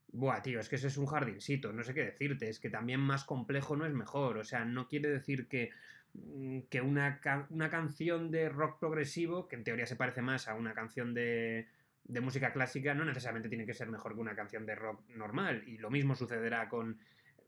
Buah, 0.09 0.41
tío, 0.41 0.59
es 0.59 0.69
que 0.69 0.77
ese 0.77 0.87
es 0.87 0.97
un 0.97 1.05
jardincito, 1.05 1.73
no 1.73 1.83
sé 1.83 1.93
qué 1.93 2.03
decirte, 2.03 2.49
es 2.49 2.59
que 2.59 2.69
también 2.69 2.99
más 2.99 3.25
complejo 3.25 3.75
no 3.75 3.85
es 3.85 3.93
mejor, 3.93 4.37
o 4.37 4.43
sea, 4.43 4.63
no 4.65 4.87
quiere 4.87 5.09
decir 5.09 5.47
que, 5.47 5.71
mm, 6.13 6.61
que 6.69 6.81
una, 6.81 7.19
una 7.49 7.69
canción 7.69 8.31
de 8.31 8.49
rock 8.49 8.79
progresivo, 8.79 9.47
que 9.47 9.57
en 9.57 9.63
teoría 9.63 9.85
se 9.85 9.97
parece 9.97 10.21
más 10.21 10.47
a 10.47 10.55
una 10.55 10.73
canción 10.73 11.13
de, 11.13 11.67
de 12.05 12.21
música 12.21 12.53
clásica, 12.53 12.93
no 12.93 13.03
necesariamente 13.03 13.49
tiene 13.49 13.65
que 13.65 13.73
ser 13.73 13.89
mejor 13.89 14.15
que 14.15 14.21
una 14.21 14.35
canción 14.35 14.65
de 14.65 14.75
rock 14.75 15.07
normal, 15.09 15.63
y 15.67 15.77
lo 15.77 15.89
mismo 15.89 16.15
sucederá 16.15 16.69
con 16.69 16.97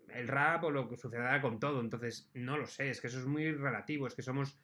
el 0.10 0.28
rap 0.28 0.64
o 0.66 0.72
lo 0.72 0.90
que 0.90 0.98
sucederá 0.98 1.42
con 1.42 1.60
todo, 1.60 1.80
entonces 1.80 2.30
no 2.34 2.58
lo 2.58 2.68
sé, 2.68 2.90
es 2.90 3.00
que 3.00 3.08
eso 3.08 3.20
es 3.20 3.26
muy 3.26 3.52
relativo, 3.54 4.06
es 4.06 4.16
que 4.16 4.22
somos 4.22 4.58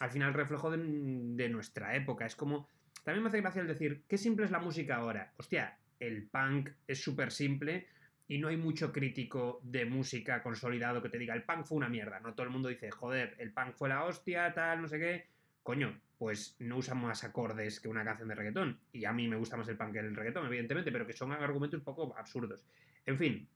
al 0.00 0.10
final 0.10 0.32
reflejo 0.32 0.70
de, 0.70 0.78
de 0.78 1.48
nuestra 1.48 1.94
época, 1.94 2.24
es 2.26 2.34
como... 2.34 2.66
También 3.04 3.24
me 3.24 3.30
hace 3.30 3.40
gracia 3.40 3.60
el 3.60 3.66
decir, 3.66 4.04
qué 4.06 4.16
simple 4.16 4.44
es 4.44 4.52
la 4.52 4.60
música 4.60 4.94
ahora. 4.94 5.32
Hostia, 5.36 5.76
el 6.02 6.24
punk 6.24 6.70
es 6.88 7.00
súper 7.00 7.30
simple 7.30 7.86
y 8.26 8.38
no 8.38 8.48
hay 8.48 8.56
mucho 8.56 8.92
crítico 8.92 9.60
de 9.62 9.84
música 9.84 10.42
consolidado 10.42 11.00
que 11.00 11.08
te 11.08 11.18
diga, 11.18 11.34
el 11.34 11.44
punk 11.44 11.64
fue 11.64 11.76
una 11.76 11.88
mierda. 11.88 12.18
No 12.18 12.34
todo 12.34 12.44
el 12.44 12.52
mundo 12.52 12.68
dice, 12.68 12.90
joder, 12.90 13.36
el 13.38 13.52
punk 13.52 13.74
fue 13.74 13.88
la 13.88 14.04
hostia, 14.04 14.52
tal, 14.52 14.82
no 14.82 14.88
sé 14.88 14.98
qué. 14.98 15.26
Coño, 15.62 16.00
pues 16.18 16.56
no 16.58 16.78
usan 16.78 17.00
más 17.00 17.22
acordes 17.22 17.78
que 17.78 17.88
una 17.88 18.04
canción 18.04 18.28
de 18.28 18.34
reggaetón. 18.34 18.80
Y 18.92 19.04
a 19.04 19.12
mí 19.12 19.28
me 19.28 19.36
gusta 19.36 19.56
más 19.56 19.68
el 19.68 19.76
punk 19.76 19.92
que 19.92 20.00
el 20.00 20.16
reggaetón, 20.16 20.46
evidentemente, 20.46 20.90
pero 20.90 21.06
que 21.06 21.12
son 21.12 21.30
argumentos 21.30 21.78
un 21.78 21.84
poco 21.84 22.16
absurdos. 22.16 22.64
En 23.06 23.16
fin, 23.16 23.48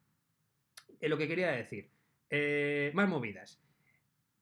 eh, 1.01 1.09
lo 1.09 1.19
que 1.19 1.27
quería 1.27 1.51
decir. 1.51 1.91
Eh, 2.31 2.93
más 2.95 3.09
movidas. 3.09 3.61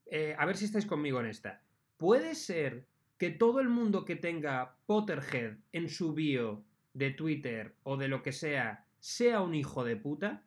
Eh, 0.06 0.34
a 0.38 0.44
ver 0.44 0.56
si 0.56 0.66
estáis 0.66 0.84
conmigo 0.84 1.20
en 1.20 1.26
esta. 1.26 1.62
¿Puede 1.96 2.34
ser 2.34 2.86
que 3.18 3.30
todo 3.30 3.60
el 3.60 3.68
mundo 3.68 4.04
que 4.04 4.16
tenga 4.16 4.76
Potterhead 4.84 5.56
en 5.72 5.88
su 5.88 6.12
bio 6.12 6.64
de 6.94 7.10
Twitter 7.10 7.74
o 7.82 7.96
de 7.96 8.08
lo 8.08 8.22
que 8.22 8.32
sea 8.32 8.86
sea 8.98 9.42
un 9.42 9.54
hijo 9.54 9.84
de 9.84 9.96
puta? 9.96 10.42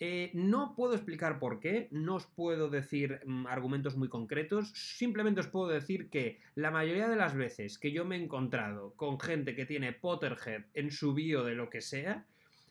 Eh, 0.00 0.30
no 0.34 0.74
puedo 0.76 0.94
explicar 0.94 1.40
por 1.40 1.58
qué, 1.58 1.88
no 1.90 2.16
os 2.16 2.26
puedo 2.26 2.68
decir 2.68 3.20
mm, 3.24 3.46
argumentos 3.46 3.96
muy 3.96 4.08
concretos, 4.08 4.70
simplemente 4.74 5.40
os 5.40 5.48
puedo 5.48 5.68
decir 5.68 6.08
que 6.08 6.38
la 6.54 6.70
mayoría 6.70 7.08
de 7.08 7.16
las 7.16 7.34
veces 7.34 7.78
que 7.78 7.90
yo 7.90 8.04
me 8.04 8.16
he 8.16 8.22
encontrado 8.22 8.92
con 8.94 9.18
gente 9.18 9.56
que 9.56 9.66
tiene 9.66 9.92
Potterhead 9.92 10.66
en 10.74 10.92
su 10.92 11.14
bio 11.14 11.42
de 11.42 11.56
lo 11.56 11.68
que 11.68 11.80
sea, 11.80 12.26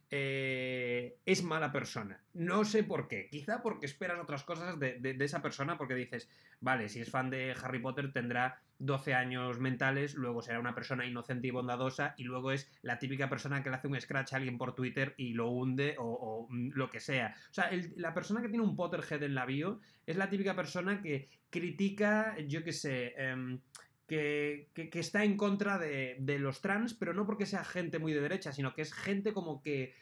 eh, 0.10 1.18
es 1.26 1.44
mala 1.44 1.72
persona. 1.72 2.22
No 2.34 2.64
sé 2.64 2.84
por 2.84 3.08
qué. 3.08 3.28
Quizá 3.30 3.62
porque 3.62 3.86
esperas 3.86 4.20
otras 4.22 4.44
cosas 4.44 4.80
de, 4.80 5.18
esa 5.20 5.42
persona, 5.42 5.78
porque 5.78 5.96
dices, 5.96 6.30
vale, 6.62 6.88
si 6.88 7.02
es 7.02 7.10
fan 7.10 7.30
de 7.30 7.54
Harry 7.62 7.80
Potter 7.80 8.14
tendrá 8.14 8.62
12 8.80 9.14
años 9.14 9.60
mentales, 9.60 10.16
luego 10.16 10.42
será 10.42 10.60
una 10.60 10.76
persona 10.76 11.06
inocente 11.06 11.48
y 11.48 11.52
bondadosa, 11.52 12.14
y 12.18 12.24
luego 12.24 12.52
es 12.52 12.72
la 12.84 13.00
típica 13.00 13.28
persona 13.28 13.62
que 13.62 13.70
le 13.70 13.76
hace 13.76 13.88
un 13.88 14.00
scratch 14.00 14.34
a 14.34 14.38
alguien 14.38 14.58
por 14.58 14.76
Twitter 14.76 15.14
y 15.18 15.34
lo 15.34 15.50
hunde 15.50 15.96
o, 15.98 16.48
mm, 16.50 16.70
lo 16.74 16.90
que 16.90 17.00
sea. 17.00 17.36
O 17.50 17.54
sea, 17.54 17.70
la 17.96 18.14
persona 18.14 18.42
que 18.42 18.50
tiene 18.50 18.64
un 18.64 18.76
Potterhead 18.76 19.24
en 19.24 19.36
la 19.36 19.46
bio 19.46 19.82
es 20.06 20.16
la 20.16 20.30
típica 20.30 20.56
persona 20.56 21.02
que 21.02 21.30
critica, 21.50 22.38
yo 22.48 22.64
qué 22.64 22.72
sé, 22.72 23.14
em, 23.18 23.60
que, 24.08 24.70
está 24.94 25.24
en 25.24 25.38
contra 25.38 25.78
de, 25.78 26.38
los 26.40 26.62
trans, 26.62 26.94
pero 26.94 27.14
no 27.14 27.26
porque 27.26 27.46
sea 27.46 27.64
gente 27.64 28.00
muy 28.00 28.14
de 28.14 28.22
derecha, 28.22 28.54
sino 28.54 28.74
que 28.74 28.82
es 28.82 28.94
gente 28.94 29.34
como 29.34 29.62
que 29.62 29.94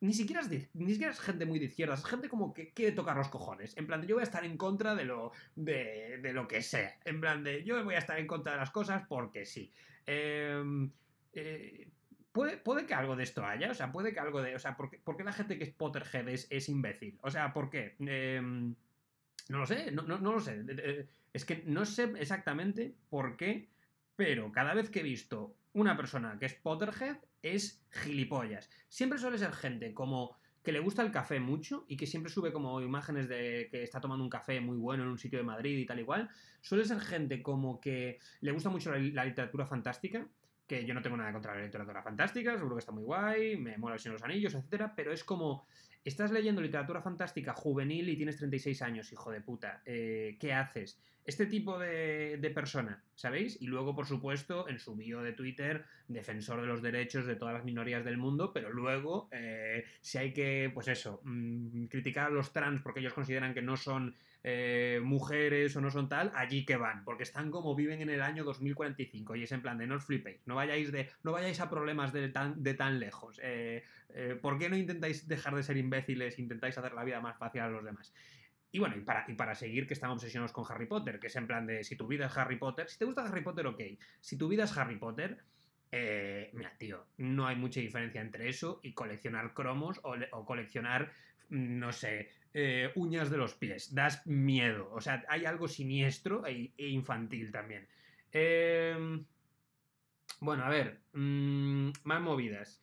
ni 0.00 0.14
siquiera, 0.14 0.40
es 0.40 0.50
ni 0.74 0.92
siquiera 0.92 1.12
es 1.12 1.20
gente 1.20 1.44
muy 1.44 1.58
de 1.58 1.66
izquierdas, 1.66 2.00
es 2.00 2.06
gente 2.06 2.28
como 2.28 2.54
que 2.54 2.72
quiere 2.72 2.92
tocar 2.92 3.16
los 3.16 3.28
cojones. 3.28 3.76
En 3.76 3.86
plan, 3.86 4.00
de 4.00 4.06
yo 4.06 4.16
voy 4.16 4.22
a 4.22 4.24
estar 4.24 4.44
en 4.44 4.56
contra 4.56 4.94
de 4.94 5.04
lo, 5.04 5.32
de, 5.56 6.18
lo 6.32 6.48
que 6.48 6.62
sea. 6.62 6.98
En 7.04 7.20
plan, 7.20 7.44
de 7.44 7.62
yo 7.64 7.82
voy 7.84 7.94
a 7.94 7.98
estar 7.98 8.18
en 8.18 8.26
contra 8.26 8.52
de 8.52 8.58
las 8.58 8.70
cosas 8.70 9.04
porque 9.06 9.44
sí. 9.44 9.70
Em, 10.06 10.90
eh, 11.34 11.88
puede, 12.32 12.56
puede 12.56 12.86
que 12.86 12.94
algo 12.94 13.14
de 13.14 13.24
esto 13.24 13.44
haya, 13.44 13.70
o 13.70 13.74
sea, 13.74 13.92
puede 13.92 14.14
que 14.14 14.20
algo 14.20 14.40
de. 14.42 14.54
O 14.54 14.58
sea, 14.58 14.74
¿por 14.76 14.90
qué, 14.90 15.24
la 15.24 15.32
gente 15.32 15.58
que 15.58 15.64
es 15.64 15.70
Potterhead 15.70 16.28
es, 16.28 16.46
es 16.50 16.68
imbécil? 16.70 17.18
O 17.22 17.30
sea, 17.30 17.52
¿por 17.52 17.68
qué? 17.68 17.96
Em, 18.00 18.74
no 19.50 19.58
lo 19.58 19.66
sé, 19.66 19.90
no, 19.92 20.02
no, 20.02 20.18
no 20.18 20.32
lo 20.32 20.40
sé. 20.40 20.64
Eh, 20.66 21.06
Es 21.32 21.44
que 21.44 21.62
no 21.66 21.84
sé 21.84 22.12
exactamente 22.18 22.94
por 23.08 23.36
qué, 23.36 23.68
pero 24.16 24.52
cada 24.52 24.74
vez 24.74 24.90
que 24.90 25.00
he 25.00 25.04
visto 25.04 25.54
una 25.72 25.96
persona 25.96 26.38
que 26.38 26.46
es 26.46 26.54
Potterhead 26.54 27.18
es 27.42 27.82
gilipollas. 27.90 28.68
Siempre 28.88 29.18
suele 29.18 29.38
ser 29.38 29.52
gente 29.52 29.94
como 29.94 30.36
que 30.62 30.72
le 30.72 30.80
gusta 30.80 31.02
el 31.02 31.10
café 31.10 31.40
mucho 31.40 31.84
y 31.88 31.96
que 31.96 32.06
siempre 32.06 32.30
sube 32.30 32.52
como 32.52 32.80
imágenes 32.82 33.28
de 33.28 33.68
que 33.70 33.82
está 33.82 34.00
tomando 34.00 34.22
un 34.22 34.30
café 34.30 34.60
muy 34.60 34.76
bueno 34.76 35.04
en 35.04 35.08
un 35.08 35.18
sitio 35.18 35.38
de 35.38 35.44
Madrid 35.44 35.78
y 35.78 35.86
tal 35.86 36.00
igual. 36.00 36.28
Suele 36.60 36.84
ser 36.84 37.00
gente 37.00 37.42
como 37.42 37.80
que 37.80 38.18
le 38.40 38.52
gusta 38.52 38.68
mucho 38.68 38.90
la, 38.92 39.24
literatura 39.24 39.64
fantástica, 39.64 40.26
que 40.66 40.84
yo 40.84 40.92
no 40.92 41.00
tengo 41.00 41.16
nada 41.16 41.32
contra 41.32 41.54
la 41.54 41.64
literatura 41.64 42.02
fantástica, 42.02 42.56
seguro 42.56 42.76
que 42.76 42.80
está 42.80 42.92
muy 42.92 43.04
guay, 43.04 43.56
me 43.56 43.78
mola 43.78 43.94
el 43.94 44.00
Señor 44.00 44.18
de 44.18 44.20
los 44.20 44.30
Anillos, 44.30 44.54
etcétera, 44.54 44.92
pero 44.94 45.12
es 45.12 45.24
como 45.24 45.66
estás 46.04 46.30
leyendo 46.30 46.60
literatura 46.60 47.02
fantástica 47.02 47.52
juvenil 47.52 48.08
y 48.08 48.16
tienes 48.16 48.36
36 48.36 48.82
años, 48.82 49.12
hijo 49.12 49.30
de 49.30 49.40
puta. 49.40 49.82
Eh, 49.84 50.36
¿Qué 50.40 50.52
haces? 50.52 51.00
Este 51.24 51.46
tipo 51.46 51.78
de, 51.78 52.38
de 52.38 52.50
persona, 52.50 53.04
¿sabéis? 53.14 53.60
Y 53.60 53.66
luego, 53.66 53.94
por 53.94 54.06
supuesto, 54.06 54.68
en 54.68 54.78
su 54.78 54.96
bio 54.96 55.22
de 55.22 55.32
Twitter, 55.32 55.84
defensor 56.08 56.60
de 56.62 56.66
los 56.66 56.82
derechos 56.82 57.26
de 57.26 57.36
todas 57.36 57.54
las 57.54 57.64
minorías 57.64 58.04
del 58.04 58.16
mundo, 58.16 58.52
pero 58.52 58.72
luego, 58.72 59.28
eh, 59.30 59.84
si 60.00 60.18
hay 60.18 60.32
que, 60.32 60.70
pues 60.72 60.88
eso, 60.88 61.20
mm, 61.24 61.84
criticar 61.86 62.26
a 62.26 62.30
los 62.30 62.52
trans 62.52 62.82
porque 62.82 63.00
ellos 63.00 63.12
consideran 63.12 63.54
que 63.54 63.62
no 63.62 63.76
son 63.76 64.16
eh, 64.42 65.00
mujeres 65.02 65.76
o 65.76 65.80
no 65.80 65.90
son 65.90 66.08
tal, 66.08 66.32
allí 66.34 66.64
que 66.64 66.76
van, 66.76 67.04
porque 67.04 67.22
están 67.24 67.50
como 67.50 67.74
viven 67.74 68.00
en 68.00 68.10
el 68.10 68.22
año 68.22 68.44
2045 68.44 69.36
y 69.36 69.42
es 69.44 69.52
en 69.52 69.62
plan 69.62 69.78
de 69.78 69.86
no 69.86 69.96
os 69.96 70.04
flipéis, 70.04 70.46
no 70.46 70.54
vayáis, 70.54 70.92
de, 70.92 71.10
no 71.22 71.32
vayáis 71.32 71.60
a 71.60 71.68
problemas 71.70 72.12
de 72.12 72.28
tan, 72.30 72.62
de 72.62 72.74
tan 72.74 72.98
lejos. 73.00 73.38
Eh, 73.42 73.82
eh, 74.08 74.38
¿Por 74.40 74.58
qué 74.58 74.68
no 74.68 74.76
intentáis 74.76 75.28
dejar 75.28 75.54
de 75.54 75.62
ser 75.62 75.76
imbéciles, 75.76 76.38
intentáis 76.38 76.76
hacer 76.78 76.92
la 76.94 77.04
vida 77.04 77.20
más 77.20 77.38
fácil 77.38 77.60
a 77.62 77.68
los 77.68 77.84
demás? 77.84 78.12
Y 78.72 78.78
bueno, 78.78 78.96
y 78.96 79.00
para, 79.00 79.24
y 79.28 79.34
para 79.34 79.54
seguir 79.54 79.86
que 79.86 79.94
están 79.94 80.10
obsesionados 80.10 80.52
con 80.52 80.64
Harry 80.68 80.86
Potter, 80.86 81.18
que 81.18 81.26
es 81.26 81.36
en 81.36 81.46
plan 81.46 81.66
de 81.66 81.82
si 81.82 81.96
tu 81.96 82.06
vida 82.06 82.26
es 82.26 82.36
Harry 82.36 82.56
Potter, 82.56 82.88
si 82.88 82.98
te 82.98 83.04
gusta 83.04 83.24
Harry 83.24 83.42
Potter, 83.42 83.66
ok. 83.66 83.80
Si 84.20 84.38
tu 84.38 84.48
vida 84.48 84.64
es 84.64 84.76
Harry 84.76 84.96
Potter, 84.96 85.38
eh, 85.90 86.50
mira, 86.54 86.76
tío, 86.78 87.08
no 87.16 87.46
hay 87.48 87.56
mucha 87.56 87.80
diferencia 87.80 88.20
entre 88.20 88.48
eso 88.48 88.78
y 88.84 88.94
coleccionar 88.94 89.54
cromos 89.54 89.98
o, 90.04 90.14
le- 90.16 90.28
o 90.32 90.44
coleccionar, 90.44 91.12
no 91.48 91.92
sé, 91.92 92.30
eh, 92.54 92.90
uñas 92.94 93.30
de 93.30 93.36
los 93.36 93.54
pies. 93.54 93.94
Das 93.94 94.26
miedo. 94.26 94.90
O 94.92 95.00
sea, 95.00 95.24
hay 95.28 95.44
algo 95.44 95.68
siniestro 95.68 96.46
e, 96.46 96.72
e 96.76 96.88
infantil 96.88 97.50
también. 97.50 97.86
Em, 98.32 99.24
bueno, 100.40 100.64
a 100.64 100.68
ver, 100.68 101.00
mm, 101.12 101.90
más 102.04 102.20
movidas. 102.20 102.80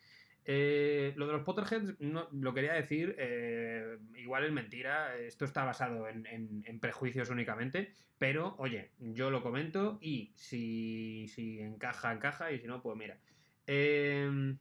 Eh, 0.50 1.14
lo 1.18 1.28
de 1.28 1.34
los 1.34 1.44
Potterheads 1.44 2.00
no, 2.00 2.30
lo 2.32 2.54
quería 2.54 2.74
decir, 2.74 3.16
eh, 3.20 3.98
igual 4.16 4.46
es 4.46 4.52
mentira, 4.54 5.18
esto 5.18 5.44
está 5.44 5.66
basado 5.66 6.08
en, 6.08 6.80
prejuicios 6.80 7.30
únicamente, 7.30 7.92
pero 8.18 8.56
oye, 8.58 8.92
yo 8.98 9.30
lo 9.30 9.44
comento 9.44 9.98
y 10.00 10.32
si, 10.36 11.28
si 11.28 11.60
encaja, 11.60 12.14
encaja 12.14 12.54
y 12.54 12.60
si 12.60 12.68
no, 12.68 12.82
pues 12.82 12.98
mira. 12.98 13.20
Em, 13.66 14.58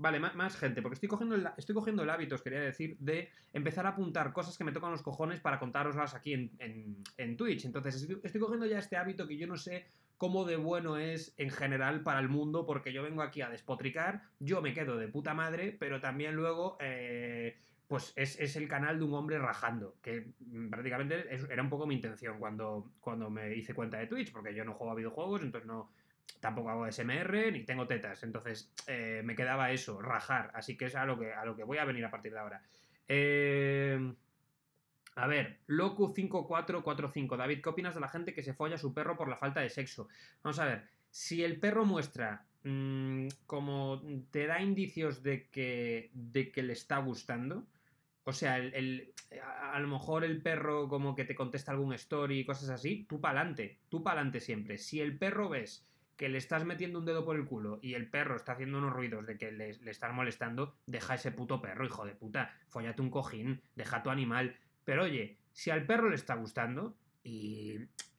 Vale, 0.00 0.20
ma- 0.20 0.32
más, 0.34 0.56
gente, 0.56 0.80
porque 0.80 0.94
estoy 0.94 1.08
cogiendo, 1.08 1.34
el, 1.34 1.48
estoy 1.56 1.74
cogiendo 1.74 2.04
el 2.04 2.10
hábito, 2.10 2.36
os 2.36 2.42
quería 2.42 2.60
decir, 2.60 2.96
de 3.00 3.30
empezar 3.52 3.84
a 3.84 3.90
apuntar 3.90 4.32
cosas 4.32 4.56
que 4.56 4.62
me 4.62 4.70
tocan 4.70 4.92
los 4.92 5.02
cojones 5.02 5.40
para 5.40 5.58
contároslas 5.58 6.14
aquí 6.14 6.34
en, 6.34 6.52
en- 7.16 7.36
Twitch. 7.36 7.64
Entonces, 7.64 8.06
estoy, 8.22 8.40
cogiendo 8.40 8.64
ya 8.66 8.78
este 8.78 8.96
hábito 8.96 9.26
que 9.26 9.36
yo 9.36 9.48
no 9.48 9.56
sé 9.56 9.86
cómo 10.16 10.44
de 10.44 10.56
bueno 10.56 10.98
es 10.98 11.34
en 11.36 11.50
general 11.50 12.04
para 12.04 12.20
el 12.20 12.28
mundo, 12.28 12.64
porque 12.64 12.92
yo 12.92 13.02
vengo 13.02 13.22
aquí 13.22 13.40
a 13.42 13.50
despotricar, 13.50 14.22
yo 14.38 14.62
me 14.62 14.72
quedo 14.72 14.96
de 14.96 15.08
puta 15.08 15.34
madre, 15.34 15.76
pero 15.78 16.00
también 16.00 16.34
luego, 16.36 16.76
eh, 16.80 17.56
pues 17.88 18.12
es, 18.16 18.38
es 18.38 18.54
el 18.56 18.68
canal 18.68 18.98
de 19.00 19.04
un 19.04 19.14
hombre 19.14 19.38
rajando, 19.38 19.96
que 20.00 20.32
prácticamente 20.70 21.26
era 21.50 21.62
un 21.62 21.70
poco 21.70 21.86
mi 21.88 21.96
intención 21.96 22.38
cuando, 22.38 22.92
cuando 23.00 23.30
me 23.30 23.54
hice 23.56 23.74
cuenta 23.74 23.98
de 23.98 24.06
Twitch, 24.06 24.30
porque 24.32 24.54
yo 24.54 24.64
no 24.64 24.74
juego 24.74 24.92
a 24.92 24.96
videojuegos, 24.96 25.42
entonces 25.42 25.66
no, 25.66 25.90
tampoco 26.40 26.70
hago 26.70 26.90
SMR 26.90 27.52
ni 27.52 27.64
tengo 27.64 27.86
tetas. 27.86 28.22
Entonces 28.22 28.72
eh, 28.86 29.22
me 29.24 29.34
quedaba 29.34 29.70
eso, 29.72 30.00
rajar. 30.00 30.50
Así 30.54 30.76
que 30.76 30.86
es 30.86 30.94
a 30.94 31.04
lo 31.04 31.18
que, 31.18 31.32
a 31.32 31.44
lo 31.44 31.56
que 31.56 31.64
voy 31.64 31.78
a 31.78 31.84
venir 31.84 32.04
a 32.04 32.10
partir 32.10 32.32
de 32.32 32.38
ahora. 32.38 32.62
Eh, 33.08 34.14
A 35.14 35.26
ver, 35.26 35.58
Locu5445. 35.66 37.36
David, 37.36 37.60
¿qué 37.60 37.68
opinas 37.68 37.94
de 37.94 38.00
la 38.00 38.08
gente 38.08 38.34
que 38.34 38.42
se 38.42 38.54
folla 38.54 38.76
a 38.76 38.78
su 38.78 38.94
perro 38.94 39.16
por 39.16 39.28
la 39.28 39.36
falta 39.36 39.60
de 39.60 39.68
sexo? 39.68 40.08
Vamos 40.44 40.60
a 40.60 40.66
ver, 40.66 40.84
si 41.10 41.42
el 41.42 41.58
perro 41.58 41.84
muestra 41.84 42.46
mm, 42.62 43.26
como 43.46 44.00
te 44.30 44.46
da 44.46 44.62
indicios 44.62 45.22
de 45.24 45.48
que, 45.48 46.10
de 46.14 46.52
que 46.52 46.62
le 46.62 46.72
está 46.72 46.98
gustando, 46.98 47.66
o 48.22 48.32
sea, 48.32 48.58
el, 48.58 49.12
a, 49.72 49.80
lo 49.80 49.88
mejor 49.88 50.22
el 50.22 50.40
perro 50.40 50.88
como 50.88 51.16
que 51.16 51.24
te 51.24 51.34
contesta 51.34 51.72
algún 51.72 51.94
story 51.94 52.40
y 52.40 52.44
cosas 52.44 52.68
así, 52.70 53.04
tú 53.08 53.20
pa'lante, 53.20 53.78
tú 53.88 54.02
pa'lante 54.04 54.38
siempre. 54.38 54.78
Si 54.78 55.00
el 55.00 55.18
perro 55.18 55.48
ves 55.48 55.84
que 56.18 56.28
le 56.28 56.36
estás 56.36 56.64
metiendo 56.64 56.98
un 56.98 57.06
dedo 57.06 57.24
por 57.24 57.36
el 57.36 57.46
culo 57.46 57.78
y 57.80 57.94
el 57.94 58.10
perro 58.10 58.36
está 58.36 58.52
haciendo 58.52 58.76
unos 58.76 58.92
ruidos 58.92 59.24
de 59.24 59.38
que 59.38 59.52
le, 59.52 59.72
le 59.72 59.90
estás 59.90 60.12
molestando, 60.12 60.76
deja 60.84 61.14
ese 61.14 61.30
puto 61.30 61.62
perro, 61.62 61.86
hijo 61.86 62.04
de 62.04 62.16
puta. 62.16 62.52
Follate 62.68 63.00
un 63.00 63.08
cojín, 63.08 63.62
deja 63.76 64.02
tu 64.02 64.10
animal. 64.10 64.56
Pero 64.84 65.04
oye, 65.04 65.38
si 65.52 65.70
al 65.70 65.86
perro 65.86 66.10
le 66.10 66.16
está 66.16 66.34
gustando 66.34 66.96
y 67.22 67.78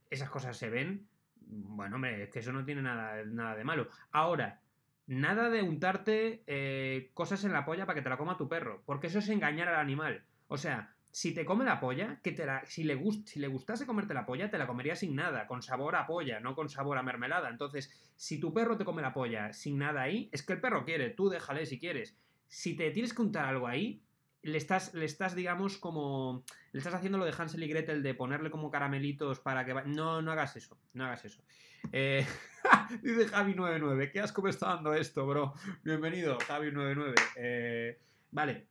esas 0.09 0.29
cosas 0.29 0.55
se 0.55 0.69
ven, 0.69 1.07
bueno, 1.35 1.97
hombre, 1.97 2.23
es 2.23 2.29
que 2.29 2.39
eso 2.39 2.53
no 2.53 2.63
tiene 2.63 2.81
nada, 2.81 3.23
nada 3.25 3.55
de 3.55 3.65
malo. 3.65 3.89
Ahora, 4.11 4.61
nada 5.07 5.49
de 5.49 5.61
untarte 5.61 6.43
eh, 6.47 7.11
cosas 7.13 7.43
en 7.43 7.51
la 7.51 7.65
polla 7.65 7.85
para 7.85 7.95
que 7.95 8.01
te 8.01 8.09
la 8.09 8.17
coma 8.17 8.37
tu 8.37 8.47
perro, 8.47 8.81
porque 8.85 9.07
eso 9.07 9.19
es 9.19 9.27
engañar 9.27 9.67
al 9.67 9.75
animal. 9.75 10.23
O 10.47 10.57
sea, 10.57 10.95
si 11.11 11.33
te 11.33 11.45
come 11.45 11.65
la 11.65 11.79
polla, 11.79 12.19
que 12.21 12.31
te 12.31 12.45
la, 12.45 12.65
si, 12.65 12.83
le 12.83 12.99
si 13.25 13.39
le 13.39 13.47
gustase 13.47 13.85
comerte 13.85 14.13
la 14.13 14.25
polla, 14.25 14.49
te 14.49 14.57
la 14.57 14.67
comería 14.67 14.95
sin 14.95 15.15
nada, 15.15 15.47
con 15.47 15.61
sabor 15.61 15.95
a 15.95 16.05
polla, 16.05 16.39
no 16.39 16.55
con 16.55 16.69
sabor 16.69 16.97
a 16.97 17.03
mermelada. 17.03 17.49
Entonces, 17.49 17.91
si 18.15 18.39
tu 18.39 18.53
perro 18.53 18.77
te 18.77 18.85
come 18.85 19.01
la 19.01 19.13
polla 19.13 19.51
sin 19.53 19.79
nada 19.79 20.01
ahí, 20.01 20.29
es 20.31 20.43
que 20.43 20.53
el 20.53 20.61
perro 20.61 20.85
quiere, 20.85 21.09
tú 21.09 21.29
déjale 21.29 21.65
si 21.65 21.79
quieres. 21.79 22.17
Si 22.47 22.75
te 22.75 22.91
tienes 22.91 23.13
que 23.13 23.21
untar 23.21 23.45
algo 23.45 23.67
ahí, 23.67 24.01
le 24.41 24.57
estás, 24.57 24.93
le 24.93 25.05
estás, 25.05 25.35
digamos, 25.35 25.77
como. 25.77 26.43
Le 26.71 26.79
estás 26.79 26.93
haciendo 26.93 27.17
lo 27.17 27.25
de 27.25 27.33
Hansel 27.37 27.63
y 27.63 27.67
Gretel 27.67 28.03
de 28.03 28.13
ponerle 28.13 28.49
como 28.49 28.71
caramelitos 28.71 29.39
para 29.39 29.65
que. 29.65 29.73
Va... 29.73 29.83
No, 29.83 30.21
no 30.21 30.31
hagas 30.31 30.55
eso. 30.55 30.77
No 30.93 31.05
hagas 31.05 31.25
eso. 31.25 31.43
Eh... 31.91 32.25
Dice 33.01 33.27
Javi99. 33.27 34.11
¿Qué 34.11 34.19
asco 34.19 34.41
me 34.41 34.49
está 34.49 34.67
dando 34.67 34.93
esto, 34.93 35.25
bro? 35.27 35.53
Bienvenido, 35.83 36.37
Javi99. 36.39 37.15
Eh... 37.35 37.99
Vale. 38.31 38.67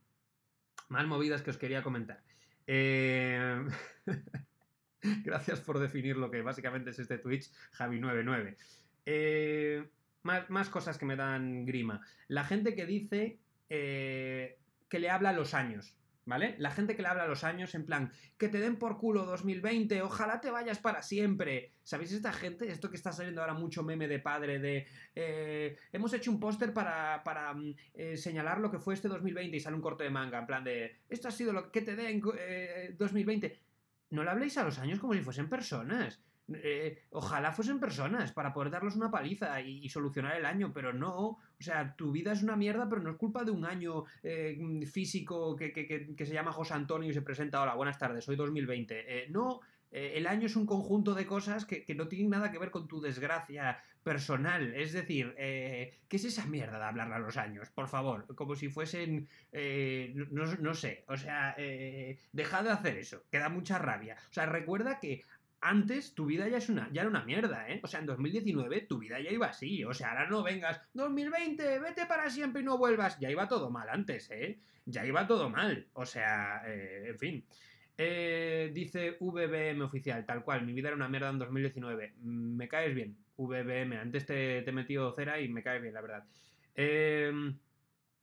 Más 0.89 1.05
movidas 1.05 1.41
que 1.41 1.51
os 1.51 1.57
quería 1.57 1.83
comentar. 1.83 2.23
Eh... 2.71 3.65
Gracias 5.23 5.59
por 5.61 5.79
definir 5.79 6.17
lo 6.17 6.29
que 6.29 6.43
básicamente 6.43 6.91
es 6.91 6.99
este 6.99 7.17
Twitch, 7.17 7.51
Javi99. 7.77 8.55
Eh... 9.05 9.89
Más, 10.21 10.49
más, 10.49 10.69
cosas 10.69 10.97
que 10.97 11.05
me 11.05 11.15
dan 11.15 11.65
grima. 11.65 12.01
La 12.27 12.43
gente 12.43 12.75
que 12.75 12.85
dice. 12.85 13.39
Eh, 13.69 14.59
que 14.89 14.99
le 14.99 15.09
habla 15.09 15.31
los 15.31 15.53
años, 15.53 15.95
¿vale? 16.29 16.55
La 16.59 16.71
gente 16.71 16.95
que 16.95 17.01
le 17.01 17.09
habla 17.09 17.23
a 17.23 17.27
los 17.27 17.43
años 17.43 17.75
en 17.75 17.85
plan, 17.85 18.11
que 18.37 18.47
te 18.47 18.59
den 18.59 18.77
por 18.77 18.97
culo 18.97 19.25
2020, 19.25 20.01
ojalá 20.03 20.39
te 20.39 20.51
vayas 20.51 20.79
para 20.79 21.01
siempre. 21.01 21.73
¿Sabéis 21.83 22.13
esta 22.13 22.31
gente? 22.31 22.71
Esto 22.71 22.89
que 22.89 22.95
está 22.95 23.11
saliendo 23.11 23.41
ahora 23.41 23.55
mucho 23.55 23.83
meme 23.83 24.07
de 24.07 24.19
padre 24.19 24.59
de... 24.59 24.87
Eh, 25.15 25.75
hemos 25.91 26.13
hecho 26.13 26.31
un 26.31 26.39
póster 26.39 26.71
para, 26.71 27.23
para 27.23 27.55
eh, 27.95 28.15
señalar 28.15 28.59
lo 28.59 28.71
que 28.71 28.79
fue 28.79 28.93
este 28.93 29.07
2020 29.07 29.57
y 29.57 29.59
sale 29.59 29.75
un 29.75 29.81
corte 29.81 30.05
de 30.05 30.11
manga 30.11 30.39
en 30.39 30.45
plan 30.45 30.63
de... 30.63 30.99
Esto 31.09 31.27
ha 31.27 31.31
sido 31.31 31.51
lo 31.51 31.71
que 31.71 31.81
te 31.81 31.95
den 31.95 32.21
eh, 32.37 32.95
2020. 32.97 33.59
No 34.11 34.23
le 34.23 34.29
habléis 34.29 34.57
a 34.57 34.63
los 34.63 34.79
años 34.79 34.99
como 34.99 35.13
si 35.13 35.21
fuesen 35.21 35.49
personas. 35.49 36.21
Eh, 36.55 37.03
ojalá 37.11 37.51
fuesen 37.51 37.79
personas 37.79 38.31
para 38.31 38.53
poder 38.53 38.71
darles 38.71 38.95
una 38.95 39.11
paliza 39.11 39.61
y, 39.61 39.87
solucionar 39.89 40.35
el 40.35 40.45
año, 40.45 40.71
pero 40.73 40.93
no. 40.93 41.15
O 41.17 41.63
sea, 41.63 41.95
tu 41.95 42.11
vida 42.11 42.31
es 42.31 42.43
una 42.43 42.55
mierda, 42.55 42.87
pero 42.89 43.01
no 43.01 43.11
es 43.11 43.17
culpa 43.17 43.43
de 43.43 43.51
un 43.51 43.65
año 43.65 44.05
eh, 44.23 44.57
físico 44.91 45.55
que, 45.55 45.71
que, 45.71 45.85
que, 45.85 46.15
que, 46.15 46.25
se 46.25 46.33
llama 46.33 46.51
José 46.51 46.73
Antonio 46.73 47.09
y 47.09 47.13
se 47.13 47.21
presenta, 47.21 47.61
hola, 47.61 47.75
buenas 47.75 47.97
tardes, 47.97 48.23
soy 48.23 48.35
2020. 48.35 49.23
Eh, 49.23 49.27
no, 49.29 49.59
eh, 49.91 50.13
el 50.15 50.27
año 50.27 50.45
es 50.45 50.55
un 50.55 50.65
conjunto 50.65 51.13
de 51.13 51.25
cosas 51.25 51.65
que, 51.65 51.85
no 51.95 52.07
tienen 52.07 52.29
nada 52.29 52.51
que 52.51 52.59
ver 52.59 52.71
con 52.71 52.87
tu 52.87 53.01
desgracia 53.01 53.81
personal. 54.03 54.73
Es 54.73 54.93
decir, 54.93 55.35
¿qué 55.35 55.99
es 56.09 56.23
esa 56.23 56.45
mierda 56.45 56.77
de 56.77 56.85
hablar 56.85 57.11
a 57.11 57.19
los 57.19 57.35
años? 57.37 57.69
Por 57.69 57.87
favor, 57.87 58.25
como 58.35 58.55
si 58.55 58.69
fuesen... 58.69 59.27
No, 59.51 60.45
no, 60.59 60.73
sé, 60.73 61.03
o 61.07 61.17
sea, 61.17 61.55
deja 62.31 62.63
de 62.63 62.69
hacer 62.69 62.97
eso, 62.97 63.23
que 63.29 63.39
da 63.39 63.49
mucha 63.49 63.77
rabia. 63.77 64.15
O 64.29 64.33
sea, 64.33 64.45
recuerda 64.45 64.99
que 64.99 65.23
antes 65.61 66.13
tu 66.13 66.25
vida 66.25 66.47
ya 66.47 66.57
es 66.57 66.69
una 66.69 66.89
ya 66.91 67.01
era 67.01 67.09
una 67.09 67.23
mierda, 67.23 67.69
¿eh? 67.69 67.79
O 67.83 67.87
sea, 67.87 67.99
en 67.99 68.05
2019 68.05 68.81
tu 68.81 68.99
vida 68.99 69.19
ya 69.19 69.31
iba 69.31 69.47
así, 69.47 69.83
o 69.83 69.93
sea, 69.93 70.11
ahora 70.11 70.29
no 70.29 70.43
vengas 70.43 70.81
2020, 70.93 71.79
vete 71.79 72.05
para 72.05 72.29
siempre 72.29 72.61
y 72.61 72.65
no 72.65 72.77
vuelvas, 72.77 73.19
ya 73.19 73.29
iba 73.29 73.47
todo 73.47 73.69
mal 73.69 73.89
antes, 73.89 74.29
¿eh? 74.31 74.59
Ya 74.85 75.05
iba 75.05 75.27
todo 75.27 75.49
mal, 75.49 75.87
o 75.93 76.05
sea, 76.05 76.63
eh, 76.65 77.09
en 77.09 77.19
fin. 77.19 77.45
Eh, 77.97 78.71
dice 78.73 79.17
VBM 79.19 79.81
oficial, 79.83 80.25
tal 80.25 80.43
cual, 80.43 80.65
mi 80.65 80.73
vida 80.73 80.87
era 80.87 80.95
una 80.95 81.09
mierda 81.09 81.29
en 81.29 81.39
2019. 81.39 82.13
Me 82.21 82.67
caes 82.69 82.95
bien, 82.95 83.17
VBM, 83.37 83.97
antes 83.97 84.25
te, 84.25 84.59
he 84.59 84.71
metido 84.71 85.13
cera 85.13 85.39
y 85.41 85.49
me 85.49 85.61
caes 85.63 85.81
bien, 85.81 85.93
la 85.93 86.01
verdad. 86.01 86.23
Eh, 86.75 87.31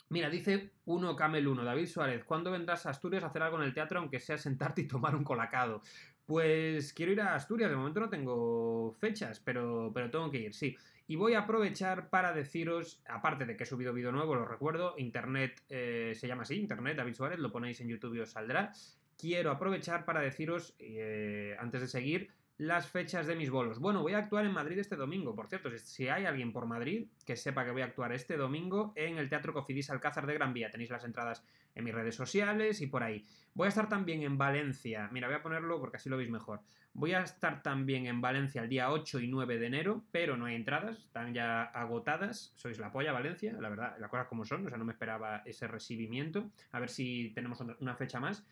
Mira, 0.09 0.31
dice 0.31 0.71
uno 0.85 1.17
Camel 1.17 1.49
1, 1.49 1.65
David 1.65 1.87
Suárez, 1.87 2.25
¿cuándo 2.25 2.53
vendrás 2.53 2.87
a 2.87 2.91
Asturias 2.91 3.25
a 3.25 3.27
hacer 3.27 3.43
algo 3.43 3.59
en 3.59 3.65
el 3.65 3.75
teatro, 3.75 3.99
aunque 3.99 4.21
sea 4.21 4.39
sentarte 4.39 4.83
y 4.83 4.87
tomar 4.87 5.17
un 5.17 5.25
colacado? 5.25 5.83
Pues 6.27 6.93
quiero 6.93 7.13
ir 7.13 7.21
a 7.21 7.37
Asturias, 7.37 7.71
de 7.71 7.77
momento 7.77 8.01
no 8.01 8.09
tengo 8.09 8.93
fechas, 8.99 9.41
pero, 9.41 9.93
pero 9.95 10.11
tengo 10.11 10.31
que 10.31 10.39
ir, 10.39 10.55
sí. 10.55 10.77
Y 11.07 11.15
voy 11.15 11.35
a 11.35 11.41
aprovechar 11.41 12.11
para 12.11 12.33
deciros, 12.33 13.01
aparte 13.09 13.47
de 13.47 13.57
que 13.57 13.63
he 13.63 13.67
subido 13.67 13.93
vídeo 13.93 14.11
nuevo, 14.11 14.35
lo 14.35 14.45
recuerdo, 14.45 14.95
Internet 14.99 15.63
eh, 15.69 16.15
se 16.17 16.27
llama 16.27 16.43
así, 16.43 16.57
Internet, 16.57 16.97
David 16.97 17.15
Suárez, 17.15 17.39
lo 17.39 17.53
ponéis 17.53 17.81
en 17.81 17.89
YouTube 17.89 18.17
y 18.17 18.21
os 18.21 18.33
saldrá. 18.33 18.73
Quiero 19.17 19.53
aprovechar 19.53 20.05
para 20.05 20.21
deciros, 20.21 20.75
eh, 20.81 21.57
antes 21.61 21.81
de 21.81 21.87
seguir, 21.87 22.31
las 22.59 22.89
fechas 22.89 23.27
de 23.27 23.37
mis 23.37 23.51
bolos. 23.51 23.79
Bueno, 23.79 24.03
voy 24.03 24.15
a 24.15 24.19
actuar 24.19 24.47
en 24.47 24.53
Madrid 24.53 24.79
este 24.79 24.97
domingo, 24.97 25.35
por 25.35 25.47
cierto, 25.47 25.71
si 25.79 26.09
hay 26.09 26.25
alguien 26.25 26.53
por 26.53 26.67
Madrid 26.67 27.07
que 27.25 27.37
sepa 27.37 27.65
que 27.65 27.71
voy 27.71 27.83
a 27.83 27.87
actuar 27.87 28.13
este 28.13 28.37
domingo 28.37 28.93
en 28.97 29.19
el 29.19 29.29
Teatro 29.29 29.53
Cofidis 29.53 29.91
Alcázar 29.91 30.27
de 30.27 30.35
Gran 30.35 30.55
Vía. 30.55 30.71
Tenéis 30.71 30.91
las 30.91 31.05
entradas 31.05 31.45
en 31.77 31.85
mis 31.85 31.95
redes 31.95 32.17
sociales 32.17 32.81
y 32.81 32.89
por 32.89 33.05
ahí. 33.05 33.25
Voy 33.55 33.67
a 33.67 33.69
estar 33.69 33.89
también 33.89 34.23
en 34.23 34.37
Valencia, 34.37 35.09
mira, 35.13 35.29
voy 35.29 35.37
a 35.37 35.43
ponerlo 35.43 35.79
porque 35.79 35.99
así 35.99 36.09
lo 36.09 36.17
veis 36.17 36.31
mejor. 36.31 36.61
Voy 36.93 37.13
a 37.13 37.21
estar 37.21 37.63
también 37.63 38.07
en 38.07 38.23
Valencia 38.23 38.63
el 38.63 38.71
día 38.71 38.91
8 38.91 39.21
y 39.21 39.29
9 39.29 39.59
de 39.59 39.67
enero, 39.67 40.05
pero 40.11 40.39
no 40.39 40.47
hay 40.47 40.57
entradas, 40.57 40.99
están 40.99 41.35
ya 41.35 41.63
agotadas. 41.63 42.55
Sois 42.57 42.79
la 42.79 42.91
polla 42.91 43.13
Valencia, 43.13 43.55
la 43.61 43.69
verdad, 43.69 43.97
las 44.01 44.11
cosas 44.11 44.29
como 44.29 44.47
son, 44.47 44.67
o 44.67 44.69
sea, 44.71 44.79
no 44.79 44.87
me 44.87 44.93
esperaba 44.93 45.43
ese 45.45 45.69
recibimiento. 45.69 46.51
A 46.73 46.81
ver 46.81 46.89
si 46.89 47.33
tenemos 47.35 47.61
una 47.61 47.97
fecha 47.97 48.19
más. 48.19 48.47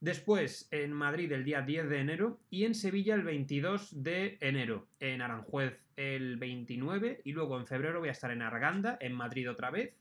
Después 0.00 0.68
en 0.70 0.92
Madrid 0.92 1.30
el 1.32 1.44
día 1.44 1.62
10 1.62 1.88
de 1.88 2.00
enero 2.00 2.40
y 2.50 2.64
en 2.64 2.74
Sevilla 2.74 3.14
el 3.14 3.22
22 3.22 4.02
de 4.02 4.38
enero. 4.40 4.86
En 5.00 5.22
Aranjuez 5.22 5.80
el 5.96 6.36
29 6.36 7.22
y 7.24 7.32
luego 7.32 7.58
en 7.58 7.66
febrero 7.66 8.00
voy 8.00 8.08
a 8.08 8.12
estar 8.12 8.30
en 8.30 8.42
Arganda, 8.42 8.98
en 9.00 9.14
Madrid 9.14 9.50
otra 9.50 9.70
vez. 9.70 9.94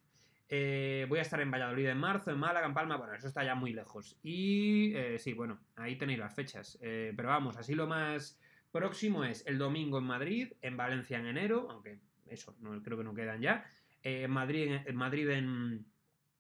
Eh, 0.55 1.07
voy 1.09 1.17
a 1.17 1.23
estar 1.23 1.41
en 1.41 1.49
Valladolid 1.49 1.87
en 1.87 1.97
marzo, 1.97 2.29
en 2.29 2.37
Málaga, 2.37 2.67
en 2.67 2.75
Palma, 2.75 2.95
bueno, 2.95 3.15
eso 3.15 3.27
está 3.27 3.43
ya 3.43 3.55
muy 3.55 3.73
lejos. 3.73 4.19
Y 4.21 4.93
eh, 4.95 5.17
sí, 5.17 5.33
bueno, 5.33 5.59
ahí 5.75 5.95
tenéis 5.95 6.19
las 6.19 6.35
fechas. 6.35 6.77
Eh, 6.79 7.11
pero 7.17 7.29
vamos, 7.29 7.57
así 7.57 7.73
lo 7.73 7.87
más 7.87 8.39
próximo 8.71 9.23
es 9.23 9.43
el 9.47 9.57
domingo 9.57 9.97
en 9.97 10.03
Madrid, 10.03 10.53
en 10.61 10.77
Valencia 10.77 11.17
en 11.17 11.25
enero, 11.25 11.65
aunque 11.71 11.97
eso 12.27 12.55
no, 12.59 12.83
creo 12.83 12.99
que 12.99 13.03
no 13.03 13.15
quedan 13.15 13.41
ya. 13.41 13.65
Madrid, 14.29 14.81
en, 14.85 14.95
Madrid 14.95 15.27
en, 15.29 15.87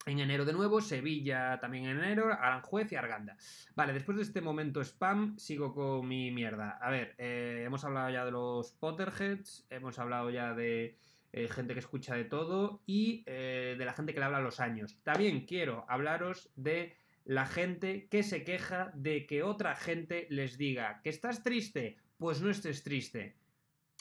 en 0.05 0.19
enero 0.19 0.45
de 0.45 0.53
nuevo, 0.53 0.79
Sevilla 0.79 1.59
también 1.59 1.85
en 1.85 1.97
enero, 1.97 2.31
Aranjuez 2.31 2.91
y 2.91 2.95
Arganda. 2.95 3.35
Vale, 3.73 3.93
después 3.93 4.15
de 4.17 4.23
este 4.23 4.41
momento 4.41 4.81
spam, 4.81 5.39
sigo 5.39 5.73
con 5.73 6.07
mi 6.07 6.29
mierda. 6.29 6.77
A 6.79 6.91
ver, 6.91 7.15
hemos 7.17 7.83
hablado 7.83 8.11
ya 8.11 8.25
de 8.25 8.31
los 8.31 8.73
Potterheads, 8.73 9.65
hemos 9.71 9.97
hablado 9.97 10.29
ya 10.29 10.53
de 10.53 10.99
eh, 11.33 11.49
gente 11.49 11.73
que 11.73 11.79
escucha 11.81 12.15
de 12.15 12.23
todo 12.23 12.81
y 12.85 13.23
eh, 13.25 13.75
de 13.77 13.85
la 13.85 13.93
gente 13.93 14.13
que 14.13 14.19
le 14.19 14.25
habla 14.25 14.39
los 14.39 14.59
años. 14.61 14.97
También 15.03 15.45
quiero 15.45 15.85
hablaros 15.89 16.49
de 16.55 16.95
la 17.25 17.45
gente 17.45 18.07
que 18.07 18.23
se 18.23 18.43
queja 18.43 18.91
de 18.95 19.25
que 19.25 19.43
otra 19.43 19.75
gente 19.75 20.27
les 20.29 20.57
diga 20.57 21.01
que 21.03 21.09
estás 21.09 21.43
triste, 21.43 21.97
pues 22.17 22.41
no 22.41 22.49
estés 22.49 22.83
triste. 22.83 23.35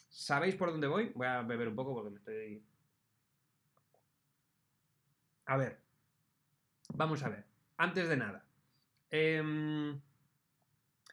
¿Sabéis 0.08 0.54
por 0.54 0.70
dónde 0.70 0.86
voy? 0.86 1.10
Voy 1.14 1.26
a 1.26 1.42
beber 1.42 1.68
un 1.68 1.76
poco 1.76 1.94
porque 1.94 2.10
me 2.10 2.18
estoy... 2.18 2.62
A 5.46 5.56
ver, 5.56 5.82
Vamos 6.94 7.22
a 7.22 7.30
ver, 7.30 7.44
antes 7.78 8.08
de 8.08 8.16
nada, 8.16 8.44
eh, 9.10 9.98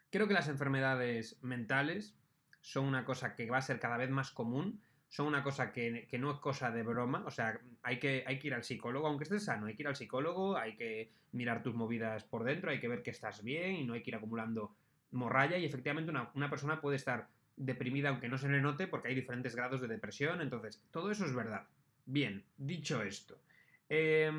creo 0.09 0.27
que 0.27 0.33
las 0.33 0.49
enfermedades 0.49 1.41
mentales 1.41 2.15
son 2.59 2.85
una 2.85 3.05
cosa 3.05 3.33
que 3.35 3.49
va 3.49 3.57
a 3.57 3.61
ser 3.61 3.79
cada 3.79 3.97
vez 3.97 4.09
más 4.09 4.31
común, 4.31 4.81
son 5.09 5.25
una 5.25 5.43
cosa 5.43 5.71
que, 5.71 6.07
que, 6.09 6.19
no 6.19 6.31
es 6.31 6.37
cosa 6.37 6.71
de 6.71 6.83
broma, 6.83 7.23
o 7.25 7.31
sea, 7.31 7.59
hay 7.81 7.99
que, 7.99 8.23
hay 8.27 8.39
que 8.39 8.47
ir 8.47 8.53
al 8.53 8.63
psicólogo, 8.63 9.07
aunque 9.07 9.23
estés 9.23 9.45
sano, 9.45 9.65
hay 9.65 9.75
que 9.75 9.83
ir 9.83 9.87
al 9.87 9.95
psicólogo, 9.95 10.55
hay 10.55 10.75
que 10.75 11.09
mirar 11.31 11.63
tus 11.63 11.73
movidas 11.73 12.23
por 12.23 12.43
dentro, 12.43 12.69
hay 12.69 12.79
que 12.79 12.87
ver 12.87 13.01
que 13.01 13.09
estás 13.09 13.43
bien 13.43 13.75
y 13.75 13.83
no 13.83 13.93
hay 13.93 14.03
que 14.03 14.11
ir 14.11 14.15
acumulando 14.15 14.75
morralla 15.11 15.57
y 15.57 15.65
efectivamente 15.65 16.11
una, 16.11 16.29
una 16.35 16.49
persona 16.49 16.79
puede 16.79 16.97
estar 16.97 17.27
deprimida 17.57 18.09
aunque 18.09 18.29
no 18.29 18.37
se 18.37 18.47
le 18.47 18.61
note 18.61 18.87
porque 18.87 19.09
hay 19.09 19.15
diferentes 19.15 19.55
grados 19.55 19.81
de 19.81 19.87
depresión, 19.87 20.41
entonces 20.41 20.81
todo 20.91 21.11
eso 21.11 21.25
es 21.25 21.33
verdad. 21.33 21.65
Bien, 22.05 22.43
dicho 22.57 23.01
esto, 23.03 23.37
eh, 23.89 24.31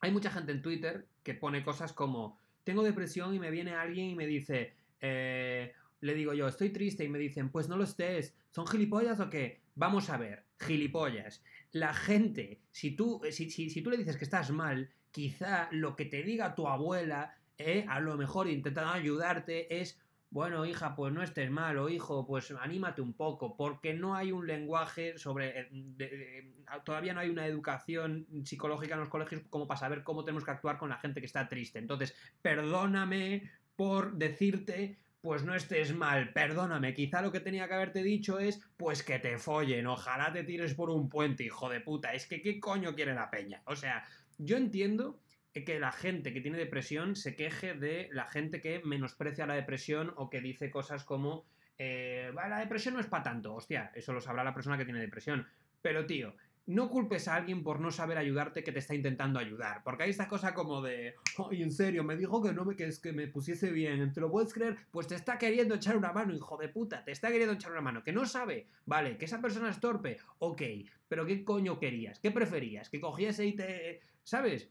hay 0.00 0.12
mucha 0.12 0.30
gente 0.30 0.52
en 0.52 0.62
Twitter 0.62 1.06
que 1.22 1.34
pone 1.34 1.62
cosas 1.62 1.92
como 1.92 2.38
tengo 2.64 2.82
depresión 2.82 3.34
y 3.34 3.38
me 3.38 3.50
viene 3.50 3.74
alguien 3.74 4.10
y 4.10 4.14
me 4.14 4.26
dice, 4.26 4.74
eh, 5.00 5.74
le 6.00 6.14
digo 6.14 6.32
yo, 6.32 6.48
estoy 6.48 6.70
triste 6.70 7.04
y 7.04 7.08
me 7.08 7.18
dicen, 7.18 7.50
pues 7.50 7.68
no 7.68 7.76
lo 7.76 7.84
estés, 7.84 8.34
¿son 8.50 8.66
gilipollas 8.66 9.20
o 9.20 9.30
qué? 9.30 9.60
Vamos 9.74 10.10
a 10.10 10.16
ver, 10.16 10.44
gilipollas. 10.58 11.42
La 11.72 11.94
gente, 11.94 12.60
si 12.70 12.92
tú, 12.92 13.20
si, 13.30 13.50
si, 13.50 13.82
tú 13.82 13.90
le 13.90 13.96
dices 13.96 14.16
que 14.16 14.24
estás 14.24 14.50
mal, 14.50 14.90
quizá 15.10 15.68
lo 15.72 15.96
que 15.96 16.06
te 16.06 16.22
diga 16.22 16.54
tu 16.54 16.66
abuela, 16.66 17.34
eh, 17.58 17.84
a 17.88 18.00
lo 18.00 18.16
mejor 18.16 18.48
intentando 18.48 18.92
ayudarte, 18.92 19.80
es 19.80 20.00
bueno, 20.30 20.64
hija, 20.64 20.94
pues 20.94 21.12
no 21.12 21.24
estés 21.24 21.50
mal, 21.50 21.76
o 21.78 21.88
hijo, 21.88 22.24
pues 22.24 22.52
anímate 22.52 23.02
un 23.02 23.14
poco, 23.14 23.56
porque 23.56 23.94
no 23.94 24.14
hay 24.14 24.30
un 24.30 24.46
lenguaje 24.46 25.18
sobre... 25.18 25.60
Eh, 25.60 25.68
eh, 25.98 26.54
todavía 26.84 27.12
no 27.12 27.20
hay 27.20 27.30
una 27.30 27.46
educación 27.46 28.26
psicológica 28.44 28.94
en 28.94 29.00
los 29.00 29.08
colegios 29.08 29.42
como 29.50 29.66
para 29.66 29.80
saber 29.80 30.04
cómo 30.04 30.24
tenemos 30.24 30.44
que 30.44 30.52
actuar 30.52 30.78
con 30.78 30.88
la 30.88 30.98
gente 30.98 31.18
que 31.18 31.26
está 31.26 31.48
triste. 31.48 31.80
Entonces, 31.80 32.14
perdóname 32.42 33.50
por 33.74 34.14
decirte, 34.14 34.98
pues 35.20 35.44
no 35.44 35.54
estés 35.54 35.94
mal, 35.94 36.32
perdóname, 36.32 36.94
quizá 36.94 37.20
lo 37.20 37.30
que 37.30 37.40
tenía 37.40 37.68
que 37.68 37.74
haberte 37.74 38.02
dicho 38.02 38.38
es, 38.38 38.60
pues 38.76 39.02
que 39.02 39.18
te 39.18 39.38
follen, 39.38 39.86
ojalá 39.86 40.32
te 40.32 40.44
tires 40.44 40.74
por 40.74 40.90
un 40.90 41.08
puente, 41.08 41.44
hijo 41.44 41.68
de 41.68 41.80
puta, 41.80 42.14
es 42.14 42.26
que 42.26 42.40
qué 42.40 42.58
coño 42.58 42.94
quiere 42.94 43.14
la 43.14 43.30
peña. 43.30 43.62
O 43.66 43.76
sea, 43.76 44.04
yo 44.38 44.56
entiendo 44.56 45.20
que 45.52 45.80
la 45.80 45.92
gente 45.92 46.32
que 46.32 46.40
tiene 46.40 46.58
depresión 46.58 47.16
se 47.16 47.34
queje 47.34 47.74
de 47.74 48.08
la 48.12 48.26
gente 48.26 48.60
que 48.60 48.80
menosprecia 48.84 49.46
la 49.46 49.54
depresión 49.54 50.12
o 50.16 50.30
que 50.30 50.40
dice 50.40 50.70
cosas 50.70 51.04
como 51.04 51.44
eh, 51.76 52.30
la 52.34 52.58
depresión 52.58 52.94
no 52.94 53.00
es 53.00 53.06
para 53.06 53.24
tanto. 53.24 53.54
Hostia, 53.54 53.90
eso 53.94 54.12
lo 54.12 54.20
sabrá 54.20 54.44
la 54.44 54.54
persona 54.54 54.78
que 54.78 54.84
tiene 54.84 55.00
depresión. 55.00 55.46
Pero 55.82 56.06
tío, 56.06 56.34
no 56.70 56.88
culpes 56.88 57.26
a 57.26 57.34
alguien 57.34 57.64
por 57.64 57.80
no 57.80 57.90
saber 57.90 58.16
ayudarte 58.16 58.62
que 58.62 58.70
te 58.70 58.78
está 58.78 58.94
intentando 58.94 59.38
ayudar. 59.40 59.82
Porque 59.82 60.04
hay 60.04 60.10
esta 60.10 60.28
cosa 60.28 60.54
como 60.54 60.80
de, 60.80 61.16
ay, 61.50 61.62
en 61.62 61.72
serio, 61.72 62.04
me 62.04 62.16
dijo 62.16 62.40
que 62.40 62.52
no 62.52 62.64
me, 62.64 62.76
que, 62.76 62.86
es 62.86 63.00
que 63.00 63.12
me 63.12 63.26
pusiese 63.26 63.72
bien, 63.72 64.12
¿te 64.12 64.20
lo 64.20 64.30
puedes 64.30 64.54
creer? 64.54 64.76
Pues 64.92 65.08
te 65.08 65.16
está 65.16 65.36
queriendo 65.36 65.74
echar 65.74 65.96
una 65.96 66.12
mano, 66.12 66.34
hijo 66.34 66.56
de 66.56 66.68
puta, 66.68 67.04
te 67.04 67.10
está 67.10 67.28
queriendo 67.28 67.54
echar 67.54 67.72
una 67.72 67.80
mano. 67.80 68.04
Que 68.04 68.12
no 68.12 68.24
sabe, 68.24 68.68
vale, 68.86 69.18
que 69.18 69.24
esa 69.24 69.40
persona 69.40 69.68
es 69.68 69.80
torpe, 69.80 70.18
ok, 70.38 70.62
pero 71.08 71.26
¿qué 71.26 71.44
coño 71.44 71.80
querías? 71.80 72.20
¿Qué 72.20 72.30
preferías? 72.30 72.88
¿Que 72.88 73.00
cogiese 73.00 73.46
y 73.46 73.56
te... 73.56 74.00
¿Sabes? 74.22 74.70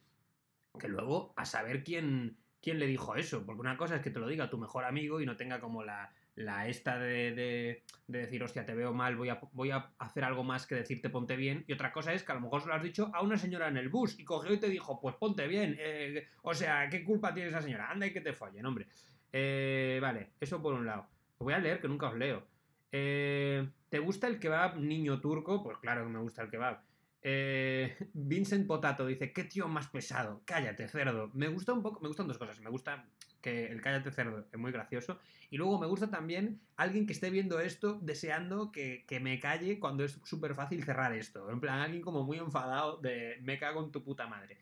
que 0.79 0.87
luego 0.87 1.33
a 1.35 1.45
saber 1.45 1.83
quién, 1.83 2.37
quién 2.61 2.79
le 2.79 2.87
dijo 2.87 3.15
eso, 3.15 3.45
porque 3.45 3.61
una 3.61 3.75
cosa 3.75 3.97
es 3.97 4.01
que 4.01 4.11
te 4.11 4.19
lo 4.19 4.27
diga 4.27 4.49
tu 4.49 4.57
mejor 4.57 4.85
amigo 4.85 5.19
y 5.19 5.25
no 5.25 5.35
tenga 5.35 5.59
como 5.59 5.83
la, 5.83 6.13
la 6.39 6.67
esta 6.67 6.97
de, 6.97 7.83
de, 8.07 8.19
decir, 8.19 8.41
hostia, 8.41 8.65
te 8.65 8.73
veo 8.73 8.93
mal, 8.93 9.15
voy 9.15 9.29
a, 9.29 9.39
voy 9.51 9.71
a 9.71 9.91
hacer 9.99 10.23
algo 10.23 10.43
más 10.43 10.65
que 10.65 10.75
decirte 10.75 11.09
ponte 11.09 11.35
bien, 11.35 11.65
y 11.67 11.73
otra 11.73 11.91
cosa 11.91 12.13
es 12.13 12.23
que 12.23 12.31
a 12.31 12.35
lo 12.35 12.41
mejor 12.41 12.61
se 12.61 12.67
lo 12.67 12.73
has 12.73 12.83
dicho 12.83 13.11
a 13.13 13.21
una 13.21 13.37
señora 13.37 13.67
en 13.67 13.77
el 13.77 13.89
bus 13.89 14.17
y 14.17 14.23
cogió 14.23 14.53
y 14.53 14.59
te 14.59 14.69
dijo, 14.69 14.99
pues 15.01 15.15
ponte 15.15 15.47
bien, 15.47 15.75
eh, 15.79 16.27
o 16.43 16.53
sea, 16.53 16.89
¿qué 16.89 17.03
culpa 17.03 17.33
tiene 17.33 17.49
esa 17.49 17.61
señora? 17.61 17.89
Anda 17.91 18.07
y 18.07 18.13
que 18.13 18.21
te 18.21 18.33
follen, 18.33 18.65
hombre. 18.65 18.87
Eh, 19.31 19.99
vale, 20.01 20.31
eso 20.39 20.61
por 20.61 20.73
un 20.73 20.85
lado. 20.85 21.07
voy 21.39 21.53
a 21.53 21.59
leer 21.59 21.81
que 21.81 21.87
nunca 21.87 22.07
os 22.07 22.15
leo. 22.15 22.47
Eh, 22.91 23.67
¿Te 23.89 23.99
gusta 23.99 24.27
el 24.27 24.39
kebab 24.39 24.77
niño 24.77 25.19
turco? 25.19 25.61
Pues 25.61 25.77
claro 25.77 26.03
que 26.03 26.09
me 26.09 26.19
gusta 26.19 26.41
el 26.41 26.49
kebab. 26.49 26.81
Eh, 27.21 27.97
Vincent 28.13 28.65
Potato 28.65 29.05
dice, 29.05 29.33
qué 29.33 29.43
tío 29.43 29.67
más 29.67 29.87
pesado, 29.89 30.41
cállate 30.45 30.87
cerdo. 30.87 31.29
Me 31.33 31.49
gusta 31.49 31.73
un 31.73 31.81
poco, 31.81 31.99
me 31.99 32.07
gustan 32.07 32.27
dos 32.27 32.37
cosas, 32.37 32.59
me 32.61 32.69
gusta 32.69 33.05
que 33.41 33.67
el 33.67 33.81
cállate 33.81 34.11
cerdo 34.11 34.45
es 34.51 34.59
muy 34.59 34.71
gracioso 34.71 35.19
y 35.49 35.57
luego 35.57 35.79
me 35.79 35.87
gusta 35.87 36.09
también 36.09 36.59
alguien 36.75 37.05
que 37.05 37.13
esté 37.13 37.29
viendo 37.29 37.59
esto 37.59 37.99
deseando 38.01 38.71
que, 38.71 39.05
me 39.21 39.39
calle 39.39 39.79
cuando 39.79 40.03
es 40.03 40.19
súper 40.23 40.55
fácil 40.55 40.83
cerrar 40.83 41.13
esto. 41.13 41.49
En 41.49 41.59
plan, 41.59 41.79
alguien 41.79 42.01
como 42.01 42.23
muy 42.23 42.37
enfadado 42.37 42.97
de 42.97 43.37
me 43.41 43.57
cago 43.57 43.83
en 43.83 43.91
tu 43.91 44.03
puta 44.03 44.27
madre. 44.27 44.57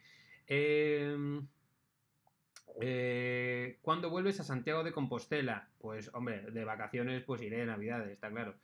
Eh, 0.48 1.42
eh, 2.80 3.80
¿Cuándo 3.82 4.10
vuelves 4.10 4.40
a 4.40 4.44
Santiago 4.44 4.84
de 4.84 4.92
Compostela? 4.92 5.70
Pues 5.80 6.12
hombre, 6.14 6.42
de 6.52 6.64
vacaciones 6.64 7.24
pues 7.24 7.42
iré 7.42 7.58
de 7.58 7.66
Navidades, 7.66 8.12
está 8.12 8.30
claro. 8.30 8.56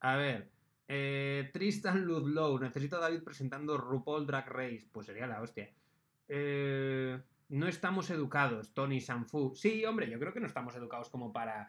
A 0.00 0.16
ver, 0.16 0.48
eh, 0.88 1.50
Tristan 1.52 2.04
Ludlow, 2.04 2.58
necesito 2.58 2.96
a 2.96 3.00
David 3.00 3.24
presentando 3.24 3.76
RuPaul 3.76 4.26
Drag 4.26 4.48
Race. 4.48 4.88
Pues 4.92 5.06
sería 5.06 5.26
la 5.26 5.42
hostia. 5.42 5.70
Eh, 6.28 7.18
no 7.48 7.68
estamos 7.68 8.10
educados, 8.10 8.72
Tony 8.74 9.00
Sanfu. 9.00 9.54
Sí, 9.54 9.84
hombre, 9.84 10.10
yo 10.10 10.18
creo 10.18 10.32
que 10.32 10.40
no 10.40 10.46
estamos 10.46 10.74
educados 10.76 11.08
como 11.10 11.32
para 11.32 11.68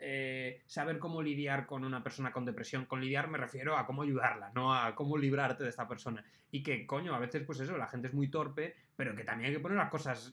eh, 0.00 0.62
saber 0.66 0.98
cómo 0.98 1.22
lidiar 1.22 1.66
con 1.66 1.84
una 1.84 2.02
persona 2.02 2.32
con 2.32 2.44
depresión. 2.44 2.86
Con 2.86 3.00
lidiar 3.00 3.28
me 3.28 3.38
refiero 3.38 3.76
a 3.76 3.86
cómo 3.86 4.02
ayudarla, 4.02 4.50
no 4.54 4.74
a 4.74 4.94
cómo 4.94 5.16
librarte 5.16 5.62
de 5.62 5.70
esta 5.70 5.86
persona. 5.86 6.24
Y 6.50 6.62
que, 6.62 6.86
coño, 6.86 7.14
a 7.14 7.18
veces, 7.18 7.42
pues 7.44 7.60
eso, 7.60 7.76
la 7.76 7.86
gente 7.86 8.08
es 8.08 8.14
muy 8.14 8.28
torpe, 8.28 8.74
pero 8.96 9.14
que 9.14 9.24
también 9.24 9.48
hay 9.48 9.56
que 9.56 9.60
poner 9.60 9.78
las 9.78 9.90
cosas. 9.90 10.32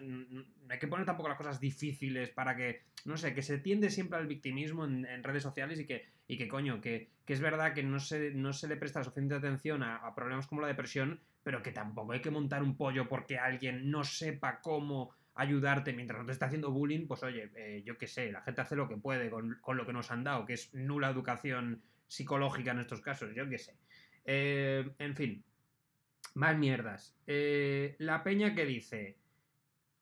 Mm, 0.00 0.36
no 0.66 0.72
hay 0.72 0.78
que 0.78 0.86
poner 0.86 1.04
tampoco 1.04 1.28
las 1.28 1.38
cosas 1.38 1.58
difíciles 1.60 2.30
para 2.30 2.56
que, 2.56 2.82
no 3.04 3.16
sé, 3.16 3.34
que 3.34 3.42
se 3.42 3.58
tiende 3.58 3.90
siempre 3.90 4.18
al 4.18 4.26
victimismo 4.26 4.84
en, 4.84 5.24
redes 5.24 5.42
sociales 5.42 5.80
y 5.80 5.86
que, 5.86 6.06
y 6.26 6.38
que 6.38 6.46
coño, 6.46 6.80
que, 6.80 7.10
es 7.26 7.40
verdad 7.40 7.74
que 7.74 7.82
no 7.82 7.98
se, 7.98 8.30
no 8.30 8.52
se 8.52 8.68
le 8.68 8.76
presta 8.76 9.02
suficiente 9.02 9.34
atención 9.34 9.82
a 9.82 10.14
problemas 10.14 10.46
como 10.46 10.62
la 10.62 10.68
depresión, 10.68 11.20
pero 11.42 11.62
que 11.62 11.72
tampoco 11.72 12.12
hay 12.12 12.20
que 12.20 12.30
montar 12.30 12.62
un 12.62 12.76
pollo 12.76 13.08
porque 13.08 13.38
alguien 13.38 13.90
no 13.90 14.04
sepa 14.04 14.60
cómo 14.60 15.14
ayudarte 15.38 15.92
mientras 15.92 16.18
no 16.18 16.26
te 16.26 16.32
está 16.32 16.46
haciendo 16.46 16.72
bullying, 16.72 17.06
pues 17.06 17.22
oye, 17.22 17.52
eh, 17.54 17.82
yo 17.86 17.96
qué 17.96 18.08
sé, 18.08 18.32
la 18.32 18.42
gente 18.42 18.60
hace 18.60 18.74
lo 18.74 18.88
que 18.88 18.96
puede 18.96 19.30
con, 19.30 19.60
lo 19.64 19.86
que 19.86 19.92
nos 19.92 20.10
han 20.10 20.24
dado, 20.24 20.44
que 20.44 20.54
es 20.54 20.74
nula 20.74 21.08
educación 21.08 21.80
psicológica 22.08 22.72
en 22.72 22.80
estos 22.80 23.00
casos, 23.00 23.30
yo 23.36 23.48
qué 23.48 23.58
sé. 23.58 23.76
Eh, 24.24 24.90
en 24.98 25.14
fin, 25.14 25.44
más 26.34 26.58
mierdas. 26.58 27.16
Eh, 27.28 27.94
la 28.00 28.24
peña 28.24 28.56
que 28.56 28.66
dice, 28.66 29.16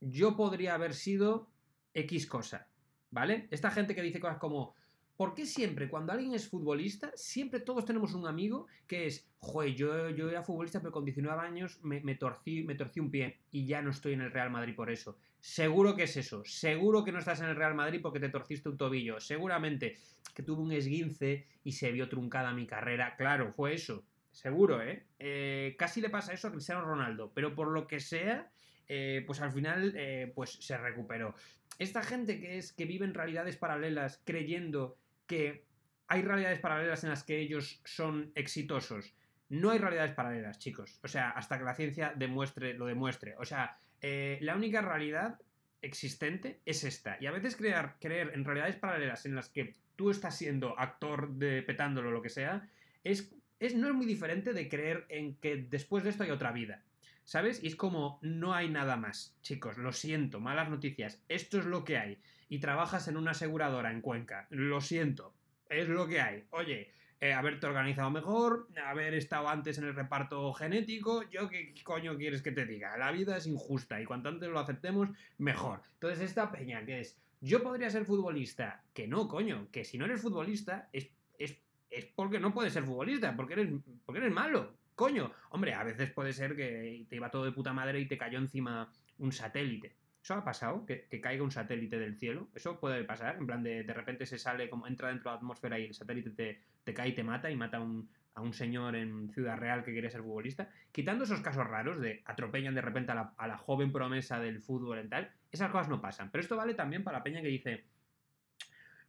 yo 0.01 0.37
podría 0.37 0.75
haber 0.75 0.95
sido 0.95 1.51
X 1.93 2.27
cosa, 2.27 2.69
¿vale? 3.11 3.47
Esta 3.51 3.71
gente 3.71 3.95
que 3.95 4.03
dice 4.03 4.21
cosas 4.21 4.39
como, 4.39 4.75
¿Por 5.17 5.35
qué 5.35 5.47
siempre, 5.47 5.89
cuando 5.89 6.13
alguien 6.13 6.35
es 6.35 6.49
futbolista, 6.49 7.11
siempre 7.15 7.61
todos 7.61 7.87
tenemos 7.87 8.13
un 8.13 8.27
amigo 8.27 8.67
que 8.87 9.07
es, 9.07 9.27
joder, 9.39 9.75
yo, 9.75 10.11
yo 10.11 10.29
era 10.29 10.43
futbolista, 10.43 10.81
pero 10.81 10.93
con 10.93 11.07
19 11.07 11.41
años 11.41 11.79
me, 11.83 12.15
torcí, 12.17 12.63
me 12.65 12.75
torcí 12.75 13.01
un 13.01 13.11
pie 13.11 13.39
y 13.51 13.67
ya 13.67 13.81
no 13.81 13.91
estoy 13.91 14.13
en 14.13 14.21
el 14.21 14.31
Real 14.31 14.51
Madrid 14.51 14.75
por 14.75 14.91
eso? 14.91 15.17
Seguro 15.41 15.97
que 15.97 16.03
es 16.03 16.17
eso. 16.17 16.43
Seguro 16.45 17.03
que 17.03 17.13
no 17.13 17.19
estás 17.19 17.41
en 17.41 17.47
el 17.47 17.57
Real 17.57 17.75
Madrid 17.75 18.01
porque 18.03 18.21
te 18.21 18.29
torciste 18.29 18.69
un 18.69 18.77
tobillo. 18.77 19.19
Seguramente 19.21 19.97
que 20.35 20.43
tuve 20.43 20.61
un 20.61 20.73
esguince 20.73 21.47
y 21.65 21.73
se 21.73 21.93
vio 21.93 22.11
truncada 22.11 22.53
mi 22.53 22.67
carrera. 22.67 23.17
Claro, 23.17 23.53
fue 23.55 23.73
eso. 23.73 24.05
Seguro, 24.33 24.83
¿eh? 24.83 25.07
eh 25.19 25.77
casi 25.79 26.03
le 26.03 26.11
pasa 26.11 26.35
eso 26.35 26.49
a 26.49 26.53
Cristiano 26.53 26.83
Ronaldo, 26.83 27.33
pero 27.35 27.55
por 27.55 27.69
lo 27.69 27.87
que 27.87 28.01
sea, 28.01 28.51
eh, 28.87 29.25
pues 29.27 29.41
al 29.41 29.53
final 29.53 29.95
eh, 29.97 30.31
pues 30.35 30.51
se 30.61 30.77
recuperó. 30.77 31.35
Esta 31.79 32.03
gente 32.03 32.39
que 32.39 32.59
es 32.59 32.73
que 32.73 32.85
vive 32.85 33.07
en 33.07 33.15
realidades 33.15 33.57
paralelas 33.57 34.21
creyendo 34.25 34.99
que 35.27 35.65
hay 36.09 36.23
realidades 36.23 36.61
paralelas 36.61 37.05
en 37.05 37.11
las 37.11 37.25
que 37.25 37.39
ellos 37.39 37.81
son 37.85 38.33
exitosos. 38.35 39.15
No 39.49 39.71
hay 39.71 39.79
realidades 39.79 40.13
paralelas, 40.13 40.59
chicos. 40.59 40.99
O 41.03 41.09
sea, 41.09 41.31
hasta 41.31 41.59
que 41.59 41.65
la 41.65 41.75
ciencia 41.75 42.13
demuestre, 42.17 42.75
lo 42.75 42.87
demuestre. 42.87 43.35
O 43.39 43.45
sea, 43.45 43.79
eh, 44.01 44.39
la 44.41 44.57
única 44.57 44.81
realidad 44.83 45.41
existente 45.83 46.61
es 46.65 46.85
esta. 46.85 47.17
Y 47.21 47.27
a 47.27 47.33
veces 47.33 47.57
creer 47.57 48.33
en 48.35 48.45
realidades 48.45 48.77
paralelas 48.77 49.27
en 49.27 49.35
las 49.35 49.49
que 49.49 49.77
tú 49.97 50.11
estás 50.11 50.37
siendo 50.37 50.79
actor 50.79 51.33
de 51.35 51.63
petándolo 51.63 52.11
o 52.11 52.13
lo 52.13 52.23
que 52.23 52.29
sea, 52.29 52.69
es, 53.03 53.35
es, 53.61 53.75
no 53.75 53.89
es 53.89 53.95
muy 53.95 54.07
diferente 54.07 54.53
de 54.53 54.69
creer 54.69 55.07
en 55.09 55.37
que 55.37 55.57
después 55.57 56.05
de 56.05 56.11
esto 56.11 56.25
hay 56.25 56.31
otra 56.31 56.53
vida. 56.53 56.83
¿Sabes? 57.27 57.61
Y 57.63 57.67
es 57.67 57.75
como, 57.75 58.21
no 58.23 58.55
hay 58.55 58.71
nada 58.71 58.97
más. 58.97 59.37
Chicos, 59.43 59.79
lo 59.79 59.93
siento, 59.93 60.39
malas 60.39 60.71
noticias. 60.71 61.21
Esto 61.29 61.59
es 61.59 61.67
lo 61.67 61.83
que 61.83 61.99
hay. 61.99 62.19
Y 62.49 62.61
trabajas 62.61 63.09
en 63.09 63.17
una 63.17 63.33
aseguradora 63.33 63.91
en 63.91 64.01
Cuenca. 64.01 64.47
Lo 64.49 64.81
siento, 64.81 65.35
es 65.69 65.89
lo 65.89 66.07
que 66.07 66.21
hay. 66.21 66.45
Oye, 66.51 66.93
eh, 67.21 67.33
haberte 67.33 67.67
organizado 67.67 68.11
mejor, 68.11 68.69
haber 68.87 69.15
estado 69.15 69.49
antes 69.49 69.77
en 69.79 69.87
el 69.87 69.97
reparto 69.97 70.53
genético, 70.53 71.29
yo 71.29 71.49
qué 71.49 71.75
coño 71.83 72.17
quieres 72.17 72.43
que 72.43 72.53
te 72.53 72.65
diga. 72.65 72.97
La 72.97 73.11
vida 73.11 73.37
es 73.37 73.49
injusta 73.49 74.01
y 74.01 74.05
cuanto 74.05 74.29
antes 74.29 74.49
lo 74.49 74.61
aceptemos, 74.61 75.09
mejor. 75.39 75.83
Entonces, 75.95 76.21
esta 76.21 76.53
peña 76.53 76.87
que 76.87 77.01
es, 77.01 77.19
yo 77.41 77.61
podría 77.61 77.91
ser 77.91 78.05
futbolista, 78.05 78.85
que 78.95 79.09
no, 79.09 79.27
coño, 79.27 79.67
que 79.73 79.85
si 79.85 79.99
no 79.99 80.05
eres 80.05 80.23
futbolista 80.23 80.89
es, 80.93 81.11
es, 81.41 81.59
es 81.91 82.07
porque 82.07 82.39
no 82.39 82.55
puedes 82.55 82.73
ser 82.73 82.85
futbolista, 82.85 83.35
porque 83.35 83.55
eres, 83.55 83.69
porque 84.05 84.21
eres 84.21 84.33
malo. 84.33 84.77
Coño, 84.97 85.31
hombre, 85.51 85.75
a 85.75 85.85
veces 85.85 86.11
puede 86.11 86.33
ser 86.33 86.57
que 86.57 87.05
te 87.11 87.17
iba 87.17 87.31
todo 87.31 87.45
de 87.45 87.53
puta 87.53 87.75
madre 87.75 88.01
y 88.01 88.09
te 88.09 88.17
cayó 88.17 88.39
encima 88.39 88.91
un 89.19 89.31
satélite. 89.31 89.95
¿Eso 90.23 90.33
ha 90.33 90.43
pasado? 90.43 90.87
¿Que, 90.87 91.07
caiga 91.21 91.45
un 91.45 91.51
satélite 91.51 91.99
del 91.99 92.17
cielo? 92.17 92.49
Eso 92.55 92.81
puede 92.81 93.05
pasar, 93.05 93.37
en 93.37 93.47
plan 93.47 93.63
de 93.63 93.85
de 93.85 93.93
repente 93.93 94.25
se 94.25 94.39
sale, 94.39 94.71
como 94.71 94.87
entra 94.87 95.11
dentro 95.11 95.31
de 95.31 95.35
la 95.35 95.39
atmósfera 95.39 95.79
y 95.79 95.85
el 95.85 95.95
satélite 95.95 96.31
te, 96.31 96.63
te 96.83 96.95
cae 96.95 97.11
y 97.11 97.15
te 97.15 97.23
mata 97.23 97.51
y 97.51 97.57
mata 97.57 97.77
a 97.77 98.41
un 98.41 98.53
señor 98.55 98.97
en 98.97 99.29
Ciudad 99.29 99.59
Real 99.59 99.85
que 99.85 99.93
quiere 99.93 100.11
ser 100.11 100.23
futbolista. 100.23 100.71
Quitando 100.93 101.25
esos 101.25 101.43
casos 101.43 101.67
raros 101.67 102.01
de 102.01 102.23
atropellan 102.25 102.75
de 102.75 102.81
repente 102.81 103.13
a 103.13 103.47
la, 103.47 103.59
joven 103.59 103.93
promesa 103.93 104.41
del 104.41 104.63
fútbol 104.63 105.05
y 105.05 105.09
tal, 105.09 105.31
esas 105.53 105.71
cosas 105.71 105.91
no 105.91 106.01
pasan. 106.01 106.31
Pero 106.31 106.41
esto 106.41 106.57
vale 106.57 106.73
también 106.73 107.05
para 107.05 107.19
la 107.19 107.23
peña 107.23 107.43
que 107.43 107.49
dice, 107.49 107.85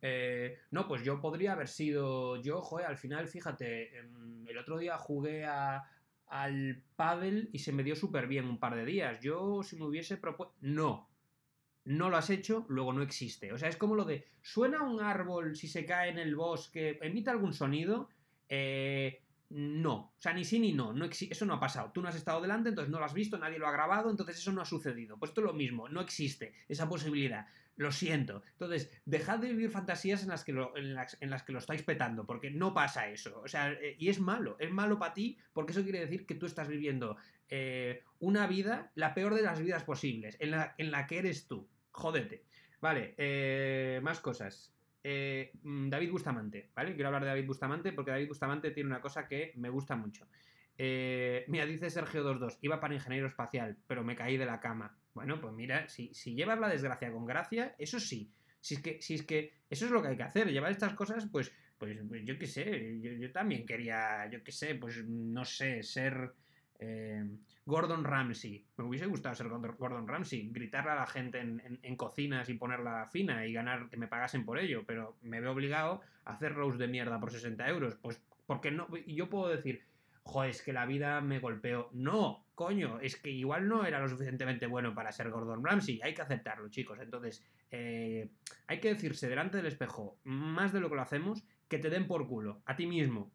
eh, 0.01 0.59
no, 0.71 0.87
pues 0.87 1.03
yo 1.03 1.19
podría 1.21 1.53
haber 1.53 1.67
sido. 1.67 2.41
Yo, 2.41 2.61
joder, 2.61 2.87
al 2.87 2.97
final, 2.97 3.27
fíjate, 3.27 3.97
em, 3.99 4.47
el 4.47 4.57
otro 4.57 4.77
día 4.77 4.97
jugué 4.97 5.45
al 5.45 6.83
pádel 6.95 7.49
y 7.53 7.59
se 7.59 7.71
me 7.71 7.83
dio 7.83 7.95
súper 7.95 8.27
bien 8.27 8.45
un 8.45 8.59
par 8.59 8.75
de 8.75 8.85
días. 8.85 9.19
Yo, 9.21 9.63
si 9.63 9.75
me 9.77 9.85
hubiese 9.85 10.17
propuesto. 10.17 10.55
No. 10.61 11.09
no 11.85 12.09
lo 12.09 12.17
has 12.17 12.29
hecho, 12.29 12.65
luego 12.69 12.93
no 12.93 13.01
existe. 13.01 13.53
O 13.53 13.57
sea, 13.57 13.69
es 13.69 13.77
como 13.77 13.95
lo 13.95 14.05
de, 14.05 14.25
suena 14.41 14.83
un 14.83 15.01
árbol 15.01 15.55
si 15.55 15.67
se 15.67 15.85
cae 15.85 16.09
en 16.09 16.19
el 16.19 16.35
bosque, 16.35 16.99
emite 17.01 17.29
algún 17.29 17.53
sonido, 17.53 18.09
eh, 18.49 19.21
no, 19.49 19.95
o 20.17 20.19
sea, 20.19 20.33
ni 20.33 20.43
sí 20.43 20.59
ni 20.59 20.73
no, 20.73 20.91
no 20.91 21.05
eso 21.05 21.45
no 21.45 21.53
ha 21.53 21.59
pasado. 21.59 21.91
Tú 21.93 22.01
no 22.01 22.09
has 22.09 22.15
estado 22.15 22.41
delante, 22.41 22.69
entonces 22.69 22.91
no 22.91 22.99
lo 22.99 23.05
has 23.05 23.13
visto, 23.13 23.37
nadie 23.37 23.57
lo 23.57 23.67
ha 23.67 23.71
grabado, 23.71 24.09
entonces 24.09 24.37
eso 24.37 24.51
no 24.51 24.61
ha 24.61 24.65
sucedido. 24.65 25.17
Pues 25.17 25.29
esto 25.29 25.41
es 25.41 25.47
lo 25.47 25.53
mismo, 25.53 25.87
no 25.87 26.01
existe 26.01 26.53
esa 26.67 26.89
posibilidad. 26.89 27.47
Lo 27.77 27.91
siento. 27.91 28.43
Entonces, 28.53 28.91
dejad 29.05 29.39
de 29.39 29.49
vivir 29.49 29.69
fantasías 29.69 30.23
en 30.23 30.29
las 30.29 30.43
que 30.43 30.51
lo, 30.51 30.75
en 30.75 30.93
las, 30.95 31.43
que 31.43 31.53
lo 31.53 31.59
estáis 31.59 31.83
petando, 31.83 32.25
porque 32.25 32.51
no 32.51 32.73
pasa 32.73 33.07
eso. 33.07 33.41
O 33.41 33.47
sea, 33.47 33.71
eh, 33.71 33.95
y 33.97 34.09
es 34.09 34.19
malo, 34.19 34.57
es 34.59 34.71
malo 34.71 34.99
para 34.99 35.13
ti, 35.13 35.37
porque 35.53 35.71
eso 35.71 35.83
quiere 35.83 35.99
decir 35.99 36.25
que 36.25 36.35
tú 36.35 36.45
estás 36.47 36.67
viviendo 36.67 37.17
eh, 37.49 38.03
una 38.19 38.47
vida, 38.47 38.91
la 38.95 39.13
peor 39.13 39.35
de 39.35 39.43
las 39.43 39.59
vidas 39.59 39.83
posibles, 39.83 40.35
en 40.39 40.51
la, 40.51 40.75
en 40.77 40.91
la 40.91 41.07
que 41.07 41.19
eres 41.19 41.47
tú. 41.47 41.69
Jódete. 41.91 42.43
Vale, 42.81 43.15
eh, 43.17 43.99
más 44.03 44.19
cosas. 44.19 44.73
Eh, 45.03 45.51
mm, 45.63 45.89
David 45.89 46.11
Bustamante, 46.11 46.69
¿vale? 46.75 46.93
Quiero 46.93 47.07
hablar 47.07 47.23
de 47.23 47.29
David 47.29 47.47
Bustamante 47.47 47.93
porque 47.93 48.11
David 48.11 48.27
Bustamante 48.27 48.71
tiene 48.71 48.89
una 48.89 49.01
cosa 49.01 49.27
que 49.27 49.53
me 49.55 49.69
gusta 49.69 49.95
mucho. 49.95 50.27
Eh, 50.77 51.45
mira, 51.47 51.65
dice 51.65 51.87
Sergio22, 51.87 52.57
iba 52.61 52.79
para 52.79 52.93
ingeniero 52.93 53.27
espacial, 53.27 53.77
pero 53.87 54.03
me 54.03 54.15
caí 54.15 54.37
de 54.37 54.45
la 54.45 54.59
cama. 54.59 54.95
Bueno, 55.17 55.41
pues 55.41 55.51
mira, 55.51 55.89
si, 55.89 56.13
si 56.13 56.35
llevas 56.35 56.59
la 56.59 56.69
desgracia 56.69 57.11
con 57.11 57.25
gracia, 57.25 57.73
eso 57.79 57.99
sí. 57.99 58.29
Si 58.61 58.75
es, 58.75 58.81
que, 58.81 59.01
si 59.01 59.15
es 59.15 59.23
que 59.23 59.51
eso 59.67 59.85
es 59.85 59.91
lo 59.91 59.99
que 59.99 60.09
hay 60.09 60.15
que 60.15 60.21
hacer, 60.21 60.51
llevar 60.51 60.71
estas 60.71 60.93
cosas, 60.93 61.27
pues, 61.31 61.51
pues, 61.79 61.97
pues 62.07 62.23
yo 62.23 62.37
qué 62.37 62.45
sé, 62.45 62.99
yo, 63.01 63.31
también 63.31 63.65
quería, 63.65 64.29
yo 64.29 64.43
qué 64.43 64.51
sé, 64.51 64.75
pues 64.75 65.03
no 65.07 65.43
sé, 65.43 65.81
ser 65.81 66.33
eh, 66.77 67.25
Gordon 67.65 68.03
Ramsay. 68.03 68.63
Me 68.77 68.83
hubiese 68.83 69.07
gustado 69.07 69.33
ser 69.33 69.47
Gordon 69.47 70.07
Ramsay, 70.07 70.51
gritarle 70.51 70.91
a 70.91 70.95
la 70.97 71.07
gente 71.07 71.39
en, 71.39 71.95
cocinas 71.95 72.47
y 72.49 72.53
ponerla 72.53 73.07
fina 73.07 73.43
y 73.47 73.53
ganar 73.53 73.89
que 73.89 73.97
me 73.97 74.07
pagasen 74.07 74.45
por 74.45 74.59
ello, 74.59 74.83
pero 74.85 75.17
me 75.23 75.41
veo 75.41 75.53
obligado 75.53 76.01
a 76.25 76.33
hacer 76.33 76.53
roast 76.53 76.77
de 76.77 76.87
mierda 76.87 77.19
por 77.19 77.31
60 77.31 77.67
euros. 77.69 77.95
Pues 77.95 78.21
porque 78.45 78.69
no, 78.69 78.87
yo 79.07 79.31
puedo 79.31 79.49
decir, 79.49 79.81
joder, 80.27 80.51
es 80.51 80.61
que 80.61 80.73
la 80.73 80.85
vida 80.85 81.21
me 81.21 81.39
golpeó. 81.39 81.89
No, 81.93 82.45
coño, 82.53 82.99
es 82.99 83.15
que 83.15 83.31
igual 83.31 83.67
no 83.67 83.85
era 83.85 83.99
lo 83.99 84.09
suficientemente 84.09 84.67
bueno 84.67 84.93
para 84.93 85.11
ser 85.11 85.29
Gordon 85.29 85.63
Ramsay. 85.63 85.99
Hay 86.03 86.13
que 86.13 86.21
aceptarlo, 86.21 86.69
chicos. 86.69 86.99
Entonces, 87.01 87.43
eh, 87.71 88.29
hay 88.67 88.79
que 88.79 88.93
decirse 88.93 89.27
delante 89.27 89.57
del 89.57 89.65
espejo, 89.65 90.19
más 90.23 90.73
de 90.73 90.79
lo 90.79 90.89
que 90.89 90.95
lo 90.95 91.01
hacemos, 91.01 91.43
que 91.67 91.79
te 91.79 91.89
den 91.89 92.07
por 92.07 92.27
culo, 92.27 92.61
a 92.65 92.75
ti 92.75 92.85
mismo, 92.85 93.31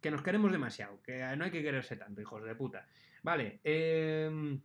que 0.00 0.10
nos 0.10 0.22
queremos 0.22 0.52
demasiado, 0.52 1.02
que 1.02 1.20
no 1.36 1.44
hay 1.44 1.50
que 1.50 1.62
quererse 1.62 1.96
tanto, 1.96 2.20
hijos 2.20 2.44
de 2.44 2.54
puta. 2.54 2.86
Vale, 3.22 3.60
em, 3.64 4.60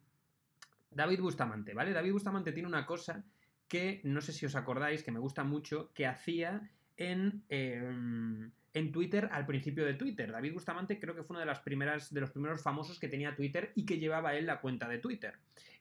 David 0.90 1.22
Bustamante, 1.22 1.74
¿vale? 1.74 1.94
David 1.94 2.14
Bustamante 2.14 2.52
tiene 2.52 2.68
una 2.68 2.86
cosa 2.86 3.24
que 3.68 4.02
no 4.04 4.22
sé 4.22 4.34
si 4.34 4.46
os 4.46 4.56
acordáis, 4.56 5.04
que 5.04 5.12
me 5.12 5.20
gusta 5.20 5.44
mucho, 5.44 5.92
que 5.94 6.06
hacía 6.06 6.70
en, 6.98 7.44
em, 7.50 8.52
en 8.74 8.92
Twitter 8.92 9.30
al 9.32 9.46
principio 9.46 9.86
de 9.86 9.96
Twitter. 9.96 10.32
David 10.32 10.54
Bustamante 10.54 11.00
creo 11.00 11.16
que 11.16 11.24
fue 11.24 11.34
uno 11.34 11.40
de, 11.40 11.46
las 11.46 11.60
primeras, 11.60 12.14
de 12.14 12.22
los 12.22 12.32
primeros 12.32 12.62
famosos 12.62 13.00
que 13.00 13.08
tenía 13.08 13.36
Twitter 13.36 13.72
y 13.76 13.86
que 13.86 14.00
llevaba 14.00 14.36
él 14.36 14.46
la 14.46 14.62
cuenta 14.62 14.88
de 14.88 14.98
Twitter. 14.98 15.36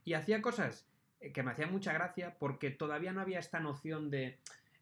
Y 0.05 0.15
hacía 0.15 0.43
cosas 0.43 0.87
eh, 1.21 1.33
que 1.33 1.43
me 1.43 1.53
hacían 1.53 1.73
mucha 1.73 1.93
gracia 1.93 2.37
porque 2.39 2.71
todavía 2.71 3.13
no 3.13 3.21
había 3.21 3.39
esta 3.39 3.61
noción 3.61 4.11
de 4.11 4.39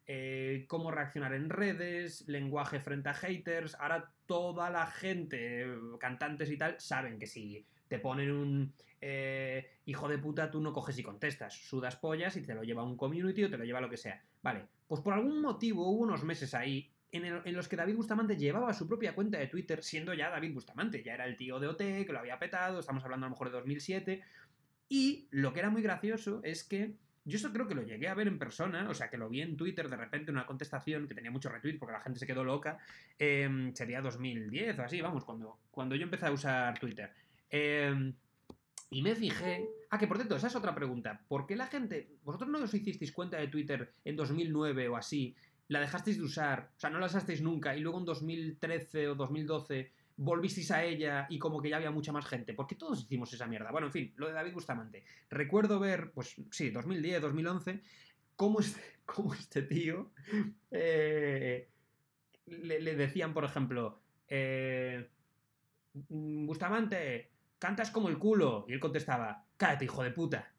eh, 0.06 0.64
cómo 0.68 0.90
reaccionar 0.90 1.34
en 1.34 1.50
redes, 1.50 2.26
lenguaje 2.28 2.80
frente 2.80 3.11
a 3.11 3.14
haters. 3.14 3.74
Ahora 3.78 4.11
toda 4.26 4.70
la 4.70 4.86
gente, 4.86 5.66
cantantes 6.00 6.50
y 6.50 6.56
tal, 6.56 6.80
saben 6.80 7.18
que 7.18 7.26
si 7.26 7.64
te 7.88 7.98
ponen 7.98 8.30
un 8.30 8.72
eh, 9.00 9.70
hijo 9.84 10.09
de 10.09 10.18
puta, 10.18 10.50
tú 10.50 10.61
no 10.61 10.72
coges 10.72 10.98
y 10.98 11.02
contestas. 11.02 11.54
Sudas 11.54 11.96
pollas 11.96 12.36
y 12.36 12.42
te 12.42 12.54
lo 12.54 12.62
lleva 12.62 12.82
un 12.82 12.96
community 12.96 13.44
o 13.44 13.50
te 13.50 13.59
lo 13.59 13.64
lleva 13.64 13.82
lo 13.82 13.90
que 13.90 13.98
sea. 13.98 14.22
Vale, 14.42 14.64
pues 14.86 15.02
por 15.02 15.12
algún 15.12 15.42
motivo 15.42 15.86
hubo 15.88 16.02
unos 16.02 16.24
meses 16.24 16.54
ahí 16.54 16.90
en, 17.12 17.54
los 17.54 17.68
que 17.68 17.76
David 17.76 17.96
Bustamante 17.96 18.36
llevaba 18.36 18.74
su 18.74 18.86
propia 18.86 19.14
cuenta 19.14 19.38
de 19.38 19.46
Twitter, 19.46 19.82
siendo 19.82 20.12
ya 20.14 20.30
David 20.30 20.54
Bustamante, 20.54 21.02
ya 21.02 21.14
era 21.14 21.24
el 21.26 21.36
tío 21.36 21.59
de 21.59 21.68
OT, 21.68 21.78
que 21.78 22.12
lo 22.12 22.18
había 22.18 22.38
petado, 22.38 22.80
estamos 22.80 23.04
hablando 23.04 23.26
a 23.26 23.28
lo 23.28 23.34
mejor 23.34 23.48
de 23.48 23.56
2007. 23.56 24.22
Y 24.88 25.28
lo 25.30 25.52
que 25.52 25.61
era 25.61 25.70
muy 25.70 25.82
gracioso 25.82 26.40
es 26.42 26.64
que 26.64 26.94
yo 27.24 27.36
eso 27.36 27.52
creo 27.52 27.68
que 27.68 27.74
lo 27.74 27.82
llegué 27.82 28.09
a 28.09 28.14
ver 28.14 28.26
en 28.26 28.38
persona, 28.38 28.88
o 28.88 28.94
sea, 28.94 29.11
que 29.11 29.18
lo 29.18 29.28
vi 29.28 29.42
en 29.42 29.56
Twitter 29.56 29.88
de 29.88 29.96
repente, 29.96 30.30
una 30.30 30.46
contestación 30.46 31.06
que 31.06 31.14
tenía 31.14 31.30
muchos 31.30 31.52
retweets 31.52 31.78
porque 31.78 31.92
la 31.92 32.00
gente 32.00 32.18
se 32.18 32.26
quedó 32.26 32.42
loca. 32.42 32.78
Em, 33.18 33.74
sería 33.74 34.00
2010 34.00 34.78
o 34.78 34.82
así, 34.82 35.00
vamos, 35.02 35.24
cuando, 35.24 35.59
cuando 35.70 35.94
yo 35.94 36.04
empecé 36.04 36.26
a 36.26 36.32
usar 36.32 36.78
Twitter. 36.78 37.12
Em, 37.50 38.14
y 38.90 39.02
me 39.02 39.14
fijé. 39.14 39.68
Ah, 39.90 39.98
que 39.98 40.06
por 40.06 40.16
cierto, 40.16 40.36
esa 40.36 40.46
es 40.46 40.56
otra 40.56 40.74
pregunta. 40.74 41.20
¿Por 41.28 41.46
qué 41.46 41.56
la 41.56 41.66
gente. 41.66 42.09
¿Vosotros 42.24 42.48
no 42.48 42.59
os 42.59 42.72
hicisteis 42.72 43.12
cuenta 43.12 43.36
de 43.36 43.48
Twitter 43.48 43.92
en 44.04 44.16
2009 44.16 44.88
o 44.88 44.96
así? 44.96 45.36
¿La 45.69 45.81
dejasteis 45.81 46.16
de 46.19 46.25
usar? 46.25 46.71
O 46.77 46.81
sea, 46.81 46.91
no 46.91 46.99
la 46.99 47.07
usasteis 47.07 47.43
nunca 47.43 47.77
y 47.77 47.81
luego 47.81 47.99
en 47.99 48.05
2013 48.07 49.09
o 49.09 49.14
2012 49.14 49.93
volvisteis 50.19 50.71
a 50.73 50.85
ella 50.85 51.27
y 51.31 51.39
como 51.39 51.62
que 51.62 51.71
ya 51.71 51.77
había 51.77 51.91
mucha 51.91 52.12
más 52.12 52.27
gente, 52.27 52.53
porque 52.53 52.75
todos 52.75 53.01
hicimos 53.01 53.33
esa 53.33 53.47
mierda. 53.47 53.71
Bueno, 53.71 53.87
en 53.87 53.93
fin, 53.93 54.12
lo 54.16 54.27
de 54.27 54.33
David 54.33 54.53
Bustamante. 54.53 55.05
Recuerdo 55.31 55.79
ver, 55.79 56.11
pues 56.12 56.37
sí, 56.51 56.71
2010, 56.71 57.23
2011, 57.23 57.83
cómo 58.35 58.61
este, 58.61 58.81
cómo 59.07 59.35
este 59.35 59.62
tío 59.62 60.11
eh, 60.71 61.69
le, 62.47 62.97
decían, 62.97 63.33
por 63.33 63.45
ejemplo, 63.45 64.01
eh, 64.29 65.09
Bustamante, 65.93 67.31
cantas 67.59 67.91
como 67.91 68.09
el 68.09 68.19
culo. 68.19 68.64
Y 68.69 68.73
él 68.73 68.81
contestaba, 68.81 69.45
cállate, 69.57 69.85
hijo 69.85 70.03
de 70.03 70.11
puta. 70.11 70.53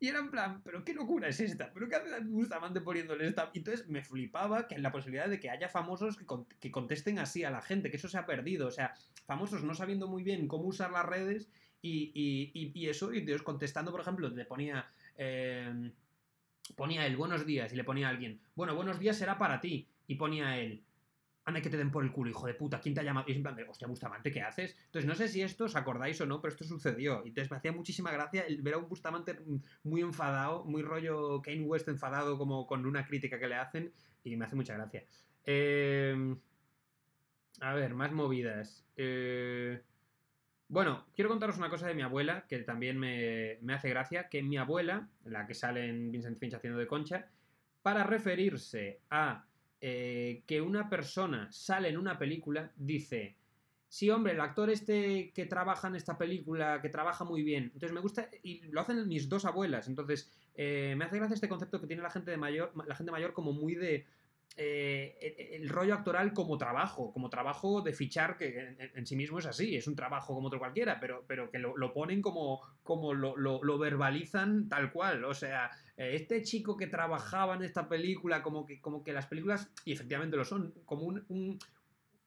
Y 0.00 0.08
era 0.08 0.18
en 0.18 0.30
plan, 0.30 0.60
pero 0.64 0.84
qué 0.84 0.92
locura 0.92 1.28
es 1.28 1.40
esta, 1.40 1.72
pero 1.72 1.88
qué 1.88 1.96
hace 1.96 2.20
Bustamante 2.24 2.80
poniéndole 2.80 3.26
esta. 3.26 3.50
Y 3.54 3.58
entonces 3.58 3.88
me 3.88 4.02
flipaba 4.02 4.66
que 4.66 4.78
la 4.78 4.92
posibilidad 4.92 5.28
de 5.28 5.40
que 5.40 5.50
haya 5.50 5.68
famosos 5.68 6.18
que, 6.60 6.70
contesten 6.70 7.18
así 7.18 7.44
a 7.44 7.50
la 7.50 7.62
gente, 7.62 7.90
que 7.90 7.96
eso 7.96 8.08
se 8.08 8.18
ha 8.18 8.26
perdido. 8.26 8.66
O 8.66 8.70
sea, 8.70 8.94
famosos 9.24 9.62
no 9.62 9.74
sabiendo 9.74 10.08
muy 10.08 10.22
bien 10.22 10.48
cómo 10.48 10.64
usar 10.64 10.90
las 10.90 11.06
redes 11.06 11.48
y, 11.80 12.12
y, 12.74 12.88
eso, 12.88 13.12
y 13.14 13.20
Dios 13.20 13.42
contestando, 13.42 13.90
por 13.90 14.00
ejemplo, 14.00 14.28
le 14.28 14.44
ponía. 14.44 14.86
Eh, 15.16 15.90
ponía 16.76 17.06
él 17.06 17.16
buenos 17.16 17.46
días 17.46 17.72
y 17.72 17.76
le 17.76 17.84
ponía 17.84 18.08
a 18.08 18.10
alguien, 18.10 18.40
bueno, 18.54 18.74
buenos 18.74 18.98
días 18.98 19.16
será 19.16 19.38
para 19.38 19.60
ti. 19.60 19.88
Y 20.06 20.16
ponía 20.16 20.58
él, 20.58 20.82
anda 21.44 21.60
que 21.60 21.70
te 21.70 21.76
den 21.76 21.90
por 21.90 22.04
el 22.04 22.12
culo, 22.12 22.30
hijo 22.30 22.46
de 22.46 22.54
puta, 22.54 22.80
¿quién 22.80 22.94
te 22.94 23.00
ha 23.00 23.04
llamado? 23.04 23.26
Y 23.28 23.32
es 23.32 23.36
en 23.36 23.42
plan 23.42 23.54
de, 23.54 23.64
hostia, 23.64 23.86
Bustamante, 23.86 24.32
¿qué 24.32 24.40
haces? 24.40 24.76
Entonces, 24.86 25.06
no 25.06 25.14
sé 25.14 25.28
si 25.28 25.42
esto 25.42 25.64
os 25.64 25.76
acordáis 25.76 26.20
o 26.20 26.26
no, 26.26 26.40
pero 26.40 26.52
esto 26.52 26.64
sucedió. 26.64 27.22
Y 27.24 27.28
entonces 27.28 27.50
me 27.50 27.58
hacía 27.58 27.72
muchísima 27.72 28.10
gracia 28.10 28.42
el 28.42 28.62
ver 28.62 28.74
a 28.74 28.78
un 28.78 28.88
Bustamante 28.88 29.38
muy 29.82 30.00
enfadado, 30.00 30.64
muy 30.64 30.82
rollo 30.82 31.42
Kane 31.42 31.62
West 31.62 31.88
enfadado 31.88 32.38
como 32.38 32.66
con 32.66 32.86
una 32.86 33.06
crítica 33.06 33.38
que 33.38 33.48
le 33.48 33.56
hacen, 33.56 33.92
y 34.24 34.36
me 34.36 34.46
hace 34.46 34.56
mucha 34.56 34.74
gracia. 34.74 35.04
Em, 35.44 36.38
a 37.60 37.74
ver, 37.74 37.94
más 37.94 38.10
movidas. 38.12 38.86
Eh, 38.96 39.82
bueno, 40.68 41.04
quiero 41.14 41.28
contaros 41.28 41.58
una 41.58 41.68
cosa 41.68 41.86
de 41.86 41.94
mi 41.94 42.02
abuela, 42.02 42.46
que 42.48 42.60
también 42.60 42.98
me, 42.98 43.58
me 43.60 43.74
hace 43.74 43.90
gracia, 43.90 44.30
que 44.30 44.42
mi 44.42 44.56
abuela, 44.56 45.08
la 45.24 45.46
que 45.46 45.54
sale 45.54 45.88
en 45.88 46.10
Vincent 46.10 46.38
Finch 46.38 46.54
haciendo 46.54 46.78
de 46.78 46.86
concha, 46.86 47.28
para 47.82 48.02
referirse 48.02 49.00
a 49.10 49.44
eh, 49.86 50.44
que 50.46 50.62
una 50.62 50.88
persona 50.88 51.52
sale 51.52 51.90
en 51.90 51.98
una 51.98 52.18
película, 52.18 52.72
dice, 52.74 53.36
sí, 53.86 54.08
hombre, 54.08 54.32
el 54.32 54.40
actor 54.40 54.70
este 54.70 55.30
que 55.34 55.44
trabaja 55.44 55.88
en 55.88 55.96
esta 55.96 56.16
película, 56.16 56.80
que 56.80 56.88
trabaja 56.88 57.24
muy 57.24 57.42
bien. 57.42 57.64
Entonces 57.64 57.92
me 57.92 58.00
gusta, 58.00 58.30
y 58.42 58.62
lo 58.68 58.80
hacen 58.80 59.06
mis 59.06 59.28
dos 59.28 59.44
abuelas. 59.44 59.86
Entonces, 59.86 60.32
eh, 60.54 60.94
me 60.96 61.04
hace 61.04 61.18
gracia 61.18 61.34
este 61.34 61.50
concepto 61.50 61.82
que 61.82 61.86
tiene 61.86 62.02
la 62.02 62.08
gente 62.08 62.30
de 62.30 62.38
mayor, 62.38 62.72
la 62.86 62.94
gente 62.94 63.12
mayor 63.12 63.34
como 63.34 63.52
muy 63.52 63.74
de 63.74 64.06
eh, 64.56 65.50
el, 65.52 65.68
rollo 65.68 65.94
actoral 65.94 66.32
como 66.32 66.56
trabajo, 66.56 67.12
como 67.12 67.28
trabajo 67.28 67.82
de 67.82 67.92
fichar, 67.92 68.36
que 68.36 68.76
en, 68.94 69.06
sí 69.06 69.16
mismo 69.16 69.40
es 69.40 69.46
así, 69.46 69.74
es 69.74 69.88
un 69.88 69.96
trabajo 69.96 70.32
como 70.32 70.46
otro 70.46 70.60
cualquiera, 70.60 71.00
pero, 71.00 71.24
pero 71.26 71.50
que 71.50 71.58
lo, 71.58 71.92
ponen 71.92 72.22
como, 72.22 72.60
como 72.84 73.14
lo, 73.14 73.78
verbalizan 73.78 74.68
tal 74.68 74.92
cual. 74.92 75.24
O 75.24 75.34
sea, 75.34 75.70
eh, 75.96 76.12
este 76.14 76.42
chico 76.42 76.76
que 76.76 76.86
trabajaba 76.86 77.56
en 77.56 77.64
esta 77.64 77.88
película, 77.88 78.42
como 78.42 78.64
que, 78.64 78.80
como 78.80 79.02
que 79.02 79.12
las 79.12 79.26
películas, 79.26 79.72
y 79.84 79.92
efectivamente 79.92 80.36
lo 80.36 80.44
son, 80.44 80.72
como 80.84 81.02
un, 81.04 81.58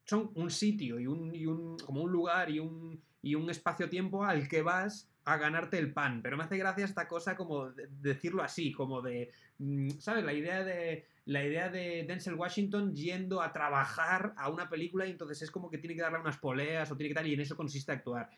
son 0.08 0.32
un 0.36 0.50
sitio 0.50 1.00
y 1.00 1.06
un, 1.06 1.78
como 1.86 2.02
un 2.02 2.12
lugar 2.12 2.50
y 2.50 2.60
un, 2.60 3.00
y 3.22 3.36
un 3.36 3.50
espacio-tiempo 3.50 4.24
al 4.24 4.48
que 4.48 4.62
vas 4.62 5.10
a 5.26 5.38
ganarte 5.38 5.78
el 5.78 5.92
pan. 5.92 6.22
Pero 6.24 6.38
me 6.38 6.46
hace 6.46 6.58
gracia 6.58 6.86
esta 6.86 7.08
cosa 7.08 7.36
como 7.36 7.70
decirlo 7.72 8.42
así, 8.42 8.72
como 8.72 9.02
de, 9.02 9.32
mm, 9.60 9.90
¿sabes? 10.00 10.24
La 10.24 10.34
idea 10.34 10.64
de 10.64 11.06
la 11.26 11.44
idea 11.44 11.68
de 11.68 12.06
Denzel 12.08 12.36
Washington 12.36 12.96
yendo 12.96 13.42
a 13.42 13.52
trabajar 13.52 14.34
a 14.38 14.50
una 14.50 14.70
película 14.70 15.06
y 15.06 15.12
entonces 15.12 15.42
es 15.42 15.52
como 15.52 15.70
que 15.70 15.78
tiene 15.78 15.94
que 15.94 16.02
darle 16.02 16.20
unas 16.20 16.38
poleas 16.38 16.90
o 16.90 16.96
tiene 16.96 17.10
que 17.10 17.16
tal 17.16 17.28
y 17.28 17.34
en 17.34 17.42
eso 17.42 17.58
consiste 17.58 17.92
actuar. 17.92 18.30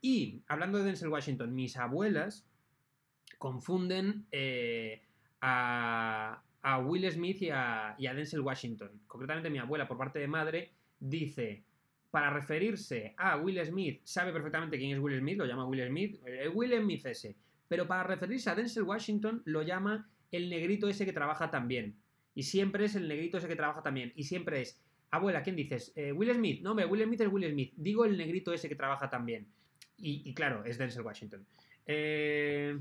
Y 0.00 0.42
hablando 0.48 0.78
de 0.78 0.84
Denzel 0.84 1.10
Washington, 1.10 1.54
mis 1.54 1.76
abuelas 1.76 2.46
confunden 3.36 4.24
eh, 4.32 5.02
a, 5.42 6.42
Will 6.86 7.10
Smith 7.12 7.42
y 7.42 7.50
a, 7.50 7.94
y 7.98 8.06
a 8.06 8.14
Denzel 8.14 8.40
Washington. 8.40 9.02
Concretamente 9.06 9.50
mi 9.50 9.58
abuela 9.58 9.86
por 9.86 9.98
parte 9.98 10.18
de 10.18 10.28
madre 10.28 10.77
dice 11.00 11.64
para 12.10 12.30
referirse 12.30 13.14
a 13.16 13.36
Will 13.36 13.64
Smith, 13.64 14.00
sabe 14.04 14.32
perfectamente 14.32 14.78
quién 14.78 14.96
es 14.96 14.98
Will 14.98 15.18
Smith, 15.18 15.38
lo 15.38 15.46
llama 15.46 15.66
Will 15.66 15.86
Smith, 15.88 16.20
eh, 16.26 16.48
Will 16.48 16.72
Smith 16.80 17.04
ese, 17.06 17.36
pero 17.68 17.86
para 17.86 18.02
referirse 18.02 18.48
a 18.48 18.54
Denzel 18.54 18.84
Washington 18.84 19.42
lo 19.44 19.62
llama 19.62 20.08
el 20.32 20.48
negrito 20.48 20.88
ese 20.88 21.04
que 21.04 21.12
trabaja 21.12 21.50
también. 21.50 21.96
Y 22.34 22.44
siempre 22.44 22.84
es 22.84 22.94
el 22.94 23.08
negrito 23.08 23.38
ese 23.38 23.48
que 23.48 23.56
trabaja 23.56 23.82
también. 23.82 24.12
Y 24.14 24.24
siempre 24.24 24.62
es, 24.62 24.80
abuela, 25.10 25.42
¿quién 25.42 25.56
dices? 25.56 25.92
Eh, 25.96 26.12
Will 26.12 26.32
Smith. 26.34 26.62
No, 26.62 26.74
me 26.74 26.86
Will 26.86 27.04
Smith 27.04 27.20
es 27.20 27.28
Will 27.28 27.50
Smith. 27.50 27.72
Digo 27.76 28.04
el 28.04 28.16
negrito 28.16 28.52
ese 28.52 28.68
que 28.68 28.76
trabaja 28.76 29.10
también. 29.10 29.46
Y, 30.00 30.32
claro, 30.34 30.64
es 30.64 30.78
Denzel 30.78 31.02
Washington. 31.02 31.44
Eh, 31.84 32.78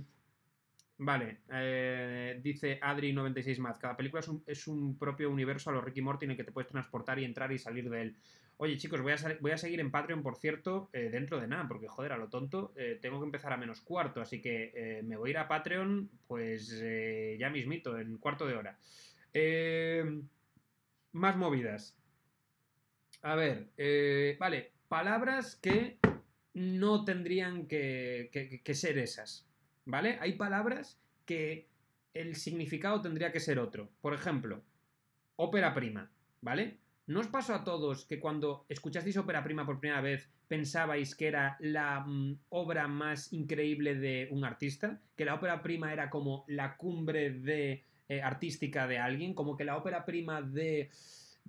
vale, 0.98 1.40
eh, 1.52 2.40
dice 2.42 2.80
Adri96 2.80 3.60
Maz. 3.60 3.80
Cada 3.80 3.98
película 3.98 4.22
es 4.46 4.68
un, 4.68 4.98
propio 4.98 5.30
universo 5.30 5.70
a 5.70 5.74
los 5.74 5.84
Ricky 5.84 6.02
Morty 6.02 6.26
en 6.26 6.32
el 6.32 6.38
que 6.38 6.44
te 6.44 6.52
puedes 6.52 6.70
transportar 6.70 7.20
y 7.20 7.26
entrar 7.26 7.52
y 7.52 7.58
salir 7.58 7.90
de 7.90 8.02
él. 8.02 8.18
Oye, 8.58 8.78
chicos, 8.78 9.02
voy 9.02 9.12
a, 9.12 9.18
voy 9.40 9.52
a 9.52 9.58
seguir 9.58 9.80
en 9.80 9.92
Patreon, 9.92 10.24
por 10.24 10.36
cierto, 10.36 10.90
dentro 10.92 11.40
de 11.40 11.48
nada, 11.48 11.68
porque 11.68 11.88
joder, 11.88 12.12
a 12.12 12.18
lo 12.18 12.28
tonto, 12.28 12.74
tengo 13.04 13.20
que 13.20 13.26
empezar 13.26 13.54
a 13.54 13.58
menos 13.58 13.82
cuarto, 13.82 14.20
así 14.20 14.42
que 14.42 15.04
me 15.06 15.16
voy 15.16 15.30
a 15.30 15.32
ir 15.32 15.38
a 15.38 15.48
Patreon, 15.48 16.10
pues 16.26 16.84
ya 17.38 17.52
mismito, 17.52 18.00
en 18.00 18.18
cuarto 18.18 18.48
de 18.48 18.56
hora. 18.56 18.80
más 21.12 21.38
movidas. 21.38 21.96
A 23.22 23.36
ver, 23.36 23.68
eh, 23.78 24.38
vale, 24.40 24.72
palabras 24.88 25.56
que 25.56 25.98
no 26.54 27.04
tendrían 27.04 27.68
que, 27.68 28.62
ser 28.74 28.98
esas, 28.98 29.47
¿vale? 29.88 30.18
Hay 30.22 30.34
palabras 30.34 31.00
que 31.26 31.68
el 32.14 32.36
significado 32.36 33.02
tendría 33.02 33.32
que 33.32 33.40
ser 33.40 33.58
otro. 33.58 33.90
Por 34.02 34.14
ejemplo, 34.14 34.62
ópera 35.38 35.74
prima, 35.74 36.12
¿vale? 36.42 36.78
¿No 37.08 37.22
os 37.22 37.28
pasó 37.28 37.56
a 37.56 37.64
todos 37.64 38.06
que 38.06 38.20
cuando 38.20 38.66
escuchasteis 38.68 39.18
ópera 39.18 39.44
prima 39.44 39.66
por 39.66 39.80
primera 39.80 40.02
vez 40.02 40.30
pensabais 40.48 41.16
que 41.16 41.28
era 41.28 41.56
la 41.60 42.02
mm, 42.02 42.38
obra 42.50 42.88
más 42.88 43.32
increíble 43.32 43.96
de 43.96 44.28
un 44.30 44.44
artista? 44.44 45.00
Que 45.16 45.26
la 45.26 45.36
ópera 45.36 45.62
prima 45.62 45.94
era 45.94 46.10
como 46.10 46.44
la 46.48 46.76
cumbre 46.76 47.32
de, 47.32 47.84
eh, 48.10 48.22
artística 48.22 48.88
de 48.88 49.00
alguien, 49.00 49.34
como 49.34 49.56
que 49.56 49.64
la 49.64 49.78
ópera 49.78 50.06
prima 50.06 50.42
de 50.42 50.90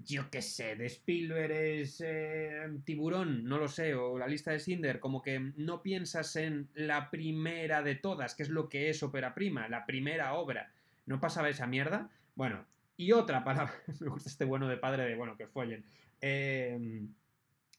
yo 0.04 0.30
qué 0.30 0.42
sé, 0.42 0.76
de 0.76 0.86
Spielberg 0.86 1.52
es 1.52 2.02
eh, 2.04 2.68
Tiburón, 2.84 3.44
no 3.44 3.58
lo 3.58 3.68
sé, 3.68 3.94
o 3.94 4.18
la 4.18 4.26
lista 4.26 4.50
de 4.50 4.60
Cinder, 4.60 5.00
como 5.00 5.22
que 5.22 5.52
no 5.56 5.82
piensas 5.82 6.36
en 6.36 6.68
la 6.74 7.10
primera 7.10 7.82
de 7.82 7.94
todas, 7.94 8.34
que 8.34 8.42
es 8.42 8.48
lo 8.48 8.68
que 8.68 8.90
es 8.90 9.02
ópera 9.02 9.34
prima, 9.34 9.68
la 9.68 9.86
primera 9.86 10.34
obra. 10.34 10.72
¿No 11.06 11.20
pasaba 11.20 11.48
esa 11.48 11.66
mierda? 11.66 12.10
Bueno, 12.34 12.64
y 12.96 13.12
otra 13.12 13.44
palabra, 13.44 13.74
me 14.00 14.08
gusta 14.08 14.28
este 14.28 14.44
bueno 14.44 14.68
de 14.68 14.76
padre 14.76 15.04
de, 15.04 15.14
bueno, 15.16 15.36
que 15.36 15.46
follen. 15.46 15.84
Em, 16.20 17.08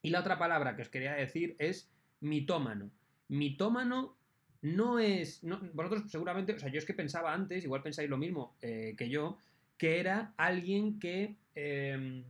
y 0.01 0.09
la 0.09 0.21
otra 0.21 0.39
palabra 0.39 0.75
que 0.75 0.81
os 0.81 0.89
quería 0.89 1.13
decir 1.13 1.55
es 1.59 1.89
mitómano. 2.21 2.89
Mitómano 3.27 4.15
no 4.61 4.99
es. 4.99 5.41
vosotros 5.73 6.09
seguramente, 6.09 6.53
o 6.53 6.59
sea, 6.59 6.69
yo 6.69 6.79
es 6.79 6.85
que 6.85 6.93
pensaba 6.93 7.33
antes, 7.33 7.63
igual 7.63 7.83
pensáis 7.83 8.09
lo 8.09 8.17
mismo 8.17 8.55
eh, 8.61 8.95
que 8.97 9.09
yo, 9.09 9.37
que 9.77 9.99
era 9.99 10.33
alguien 10.37 10.99
que, 10.99 11.35
em, 11.59 12.23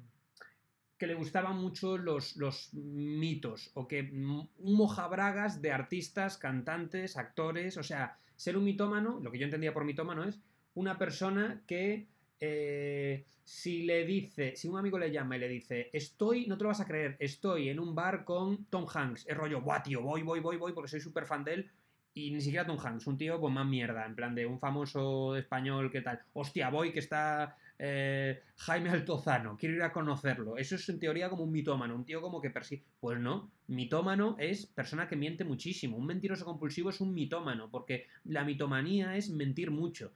que 0.98 1.08
le 1.08 1.16
gustaban 1.16 1.58
mucho 1.58 1.98
los, 1.98 2.36
los, 2.36 2.74
mitos 2.74 3.72
o 3.74 3.88
que 3.88 4.02
un 4.02 4.50
mojabragas 4.60 5.62
de 5.62 5.72
artistas, 5.72 6.38
cantantes, 6.38 7.18
actores, 7.18 7.78
o 7.78 7.84
sea, 7.84 8.18
ser 8.36 8.58
un 8.58 8.66
mitómano, 8.66 9.20
lo 9.22 9.32
que 9.32 9.40
yo 9.40 9.46
entendía 9.46 9.74
por 9.74 9.86
mitómano 9.86 10.24
es 10.24 10.40
una 10.76 10.98
persona 10.98 11.62
que 11.66 12.08
eh, 12.40 13.26
si 13.44 13.84
le 13.84 14.06
dice, 14.06 14.56
si 14.56 14.68
un 14.68 14.78
amigo 14.78 15.00
le 15.00 15.12
llama 15.12 15.38
y 15.38 15.40
le 15.40 15.48
dice, 15.48 15.90
estoy, 15.94 16.46
no 16.48 16.58
te 16.58 16.64
lo 16.64 16.70
vas 16.70 16.82
a 16.82 16.86
creer, 16.86 17.16
estoy 17.20 17.70
en 17.70 17.80
un 17.80 17.96
bar 17.96 18.24
con 18.24 18.66
Tom 18.66 18.86
Hanks, 18.94 19.26
es 19.28 19.36
rollo, 19.36 19.62
guau, 19.62 19.82
tío, 19.82 20.02
voy, 20.02 20.22
voy, 20.22 20.40
voy, 20.40 20.58
voy, 20.58 20.74
porque 20.74 20.90
soy 20.90 21.02
súper 21.02 21.26
fan 21.26 21.44
de 21.44 21.54
él, 21.56 21.72
y 22.14 22.32
ni 22.32 22.42
siquiera 22.42 22.66
Tom 22.66 22.78
Hanks, 22.78 23.08
un 23.08 23.18
tío 23.18 23.40
con 23.40 23.54
más 23.54 23.66
mierda, 23.66 24.06
en 24.06 24.16
plan 24.16 24.36
de 24.36 24.46
un 24.46 24.60
famoso 24.60 25.36
español 25.36 25.92
que 25.92 26.02
tal. 26.02 26.20
Hostia, 26.34 26.70
voy 26.70 26.92
que 26.92 27.00
está 27.00 27.58
eh, 27.82 28.44
Jaime 28.58 28.90
Altozano, 28.90 29.58
quiero 29.58 29.76
ir 29.76 29.84
a 29.84 29.94
conocerlo. 29.94 30.58
Eso 30.58 30.76
es 30.76 30.88
en 30.90 31.00
teoría 31.00 31.30
como 31.30 31.46
un 31.46 31.52
mitómano, 31.52 31.96
un 31.96 32.04
tío 32.04 32.22
como 32.22 32.42
que 32.42 32.50
persigue. 32.50 32.84
Pues 33.00 33.18
no, 33.20 33.50
mitómano 33.68 34.36
es 34.38 34.66
persona 34.66 35.08
que 35.08 35.16
miente 35.16 35.46
muchísimo. 35.46 35.96
Un 35.96 36.06
mentiroso 36.06 36.44
compulsivo 36.44 36.90
es 36.90 37.00
un 37.00 37.14
mitómano, 37.14 37.70
porque 37.72 38.08
la 38.26 38.44
mitomanía 38.44 39.16
es 39.16 39.30
mentir 39.30 39.72
mucho. 39.72 40.12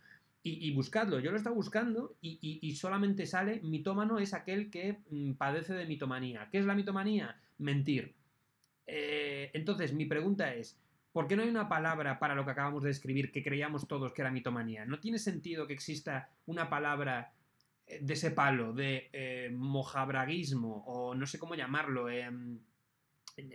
Y, 0.45 0.73
buscadlo, 0.73 1.21
yo 1.21 1.31
lo 1.31 1.37
he 1.37 1.39
estado 1.39 1.55
buscando 1.55 2.17
y, 2.19 2.75
solamente 2.75 3.25
sale 3.25 3.61
mitómano 3.61 4.19
es 4.19 4.33
aquel 4.33 4.69
que 4.69 4.99
mm, 5.09 5.35
padece 5.35 5.73
de 5.73 5.85
mitomanía. 5.85 6.49
¿Qué 6.51 6.57
es 6.57 6.65
la 6.65 6.75
mitomanía? 6.75 7.39
Mentir. 7.59 8.13
Eh, 8.85 9.51
entonces, 9.53 9.93
mi 9.93 10.05
pregunta 10.05 10.53
es, 10.53 10.77
¿Por 11.13 11.27
qué 11.27 11.35
no 11.35 11.43
hay 11.43 11.49
una 11.49 11.69
palabra 11.69 12.17
para 12.17 12.33
lo 12.33 12.43
que 12.43 12.51
acabamos 12.51 12.81
de 12.81 12.89
describir 12.89 13.31
que 13.31 13.43
creíamos 13.43 13.87
todos 13.87 14.13
que 14.13 14.23
era 14.23 14.31
mitomanía? 14.31 14.83
¿No 14.83 14.99
tiene 14.99 15.19
sentido 15.19 15.67
que 15.67 15.73
exista 15.73 16.31
una 16.47 16.71
palabra 16.71 17.31
de 17.87 18.13
ese 18.13 18.31
palo, 18.31 18.73
de 18.73 19.09
eh, 19.13 19.49
mojabraguismo, 19.53 20.83
o 20.87 21.15
no 21.15 21.25
sé 21.25 21.37
cómo 21.39 21.55
llamarlo? 21.55 22.09
Em, 22.09 22.59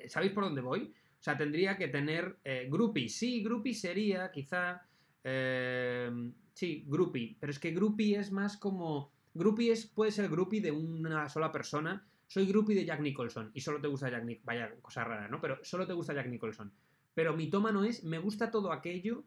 ¿Sabéis 0.09 0.33
por 0.33 0.45
dónde 0.45 0.61
voy? 0.61 0.93
O 1.18 1.22
sea, 1.22 1.37
tendría 1.37 1.76
que 1.76 1.89
tener 1.89 2.39
eh, 2.45 2.68
groupie. 2.70 3.09
Sí, 3.09 3.43
groupie 3.43 3.74
sería, 3.74 4.31
quizá. 4.31 4.83
Em, 5.24 6.33
sí, 6.55 6.85
groupie. 6.87 7.37
Pero 7.41 7.51
es 7.51 7.59
que 7.59 7.72
groupie 7.72 8.18
es 8.18 8.31
más 8.31 8.57
como. 8.57 9.12
Groupie 9.35 9.72
es, 9.72 9.87
puede 9.87 10.11
ser 10.11 10.29
groupie 10.29 10.61
de 10.61 10.70
una 10.70 11.29
sola 11.29 11.51
persona. 11.51 12.07
Soy 12.26 12.47
groupie 12.47 12.76
de 12.76 12.85
Jack 12.85 13.01
Nicholson 13.01 13.51
y 13.55 13.61
solo 13.61 13.81
te 13.81 13.89
gusta 13.89 14.11
Jack 14.11 14.24
Nicholson. 14.24 14.47
Vaya 14.47 14.74
cosa 14.83 15.05
rara, 15.05 15.29
¿no? 15.29 15.41
Pero 15.41 15.59
solo 15.64 15.87
te 15.87 15.93
gusta 15.93 16.14
Jack 16.14 16.29
Nicholson. 16.29 16.72
Pero 17.14 17.37
mitómano 17.37 17.85
es, 17.85 18.05
me 18.05 18.18
gusta 18.18 18.51
todo 18.51 18.70
aquello 18.72 19.24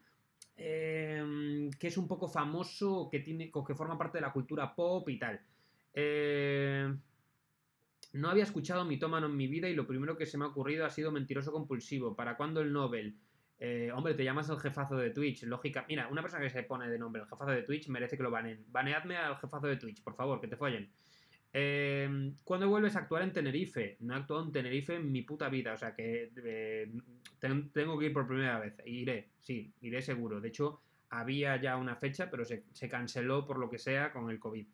em, 0.58 1.70
que 1.72 1.88
es 1.88 1.98
un 1.98 2.08
poco 2.08 2.28
famoso, 2.28 3.10
que, 3.12 3.20
tiene, 3.20 3.52
que 3.52 3.76
forma 3.76 3.98
parte 3.98 4.18
de 4.18 4.22
la 4.22 4.34
cultura 4.34 4.76
pop 4.76 5.08
y 5.10 5.18
tal. 5.18 5.42
Eh, 5.94 6.94
no 8.14 8.30
había 8.30 8.44
escuchado 8.44 8.86
mitómano 8.86 9.28
en 9.28 9.38
mi 9.38 9.48
vida 9.48 9.70
y 9.70 9.76
lo 9.76 9.88
primero 9.88 10.18
que 10.18 10.26
se 10.26 10.38
me 10.38 10.46
ha 10.46 10.50
ocurrido 10.50 10.86
ha 10.86 10.90
sido 10.90 11.12
mentiroso 11.12 11.52
compulsivo. 11.52 12.16
¿Para 12.16 12.36
cuándo 12.36 12.62
el 12.62 12.74
Nobel? 12.74 13.18
Eh, 13.64 13.92
hombre, 13.94 14.16
te 14.16 14.24
llamas 14.24 14.50
el 14.50 14.60
jefazo 14.60 14.98
de 14.98 15.12
Twitch, 15.12 15.44
lógica. 15.44 15.86
Mira, 15.88 16.08
una 16.08 16.22
persona 16.22 16.44
que 16.44 16.50
se 16.50 16.64
pone 16.64 16.90
de 16.90 16.98
nombre 16.98 17.22
el 17.22 17.28
jefazo 17.28 17.52
de 17.52 17.62
Twitch 17.64 17.88
merece 17.90 18.18
que 18.18 18.24
lo 18.24 18.32
banen. 18.32 18.66
Baneadme 18.70 19.18
al 19.18 19.38
jefazo 19.38 19.68
de 19.68 19.78
Twitch, 19.78 20.04
por 20.04 20.16
favor, 20.16 20.42
que 20.42 20.48
te 20.48 20.58
follen. 20.58 20.92
Eh, 21.54 22.34
¿Cuándo 22.44 22.70
vuelves 22.70 22.96
a 22.96 23.00
actuar 23.00 23.24
en 23.24 23.34
Tenerife? 23.34 23.98
No 24.00 24.14
he 24.14 24.18
actuado 24.18 24.46
en 24.46 24.52
Tenerife 24.52 24.96
en 24.96 25.12
mi 25.12 25.24
puta 25.24 25.50
vida, 25.50 25.74
o 25.74 25.78
sea 25.78 25.94
que 25.94 26.32
eh, 26.44 26.92
tengo 27.40 28.00
que 28.00 28.06
ir 28.06 28.14
por 28.14 28.28
primera 28.28 28.60
vez. 28.60 28.76
Iré, 28.86 29.30
sí, 29.40 29.74
iré 29.82 30.02
seguro. 30.02 30.40
De 30.40 30.48
hecho, 30.48 30.82
había 31.12 31.62
ya 31.62 31.78
una 31.78 31.96
fecha, 31.96 32.30
pero 32.30 32.46
se, 32.46 32.64
canceló 32.90 33.46
por 33.46 33.60
lo 33.60 33.70
que 33.70 33.78
sea 33.78 34.12
con 34.12 34.30
el 34.30 34.40
COVID. 34.40 34.66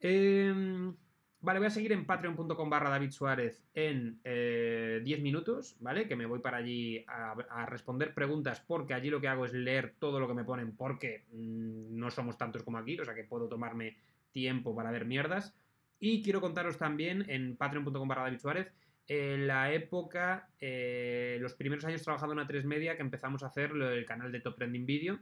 Em, 0.00 0.94
vale, 1.40 1.58
voy 1.58 1.66
a 1.66 1.70
seguir 1.70 1.92
en 1.92 2.04
patreon.com 2.04 2.68
barra 2.68 2.90
David 2.90 3.10
Suárez 3.10 3.64
en 3.72 4.20
10 4.22 4.22
eh, 4.24 5.18
minutos, 5.22 5.76
¿vale? 5.80 6.06
Que 6.06 6.14
me 6.14 6.26
voy 6.26 6.40
para 6.40 6.58
allí 6.58 7.02
a, 7.08 7.64
responder 7.66 8.12
preguntas 8.12 8.60
porque 8.60 8.92
allí 8.92 9.08
lo 9.08 9.20
que 9.20 9.28
hago 9.28 9.46
es 9.46 9.54
leer 9.54 9.94
todo 9.98 10.20
lo 10.20 10.28
que 10.28 10.34
me 10.34 10.44
ponen 10.44 10.76
porque 10.76 11.24
mm, 11.32 11.96
no 11.96 12.10
somos 12.10 12.36
tantos 12.36 12.62
como 12.62 12.76
aquí, 12.76 13.00
o 13.00 13.04
sea 13.04 13.14
que 13.14 13.24
puedo 13.24 13.48
tomarme 13.48 13.96
tiempo 14.32 14.76
para 14.76 14.90
ver 14.90 15.06
mierdas. 15.06 15.56
Y 15.98 16.22
quiero 16.22 16.40
contaros 16.40 16.78
también 16.78 17.24
en 17.28 17.56
patreon.com 17.56 18.08
barra 18.08 18.22
David 18.22 18.38
Suárez 18.38 18.72
en 19.08 19.46
la 19.46 19.72
época, 19.72 20.48
eh, 20.60 21.38
los 21.40 21.54
primeros 21.54 21.84
años 21.84 22.02
trabajando 22.02 22.34
en 22.34 22.46
A3 22.46 22.64
Media 22.64 22.96
que 22.96 23.02
empezamos 23.02 23.42
a 23.42 23.46
hacer 23.46 23.70
el 23.70 24.04
canal 24.04 24.32
de 24.32 24.40
Top 24.40 24.56
Trending 24.56 24.84
Video 24.84 25.20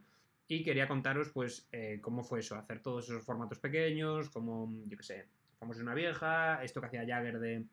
y 0.49 0.63
quería 0.63 0.89
contaros 0.89 1.31
pues 1.31 1.69
eh, 1.71 1.99
cómo 2.01 2.25
fue 2.25 2.41
eso, 2.41 2.57
hacer 2.57 2.81
todos 2.81 3.05
esos 3.05 3.23
formatos 3.23 3.59
pequeños, 3.59 4.31
como, 4.31 4.73
yo 4.87 4.97
qué 4.97 5.03
sé, 5.03 5.29
Famoso 5.59 5.83
una 5.83 5.95
vieja, 5.95 6.63
esto 6.63 6.81
que 6.81 6.89
hacía 6.89 7.07
Jagger 7.07 7.39
de 7.39 7.65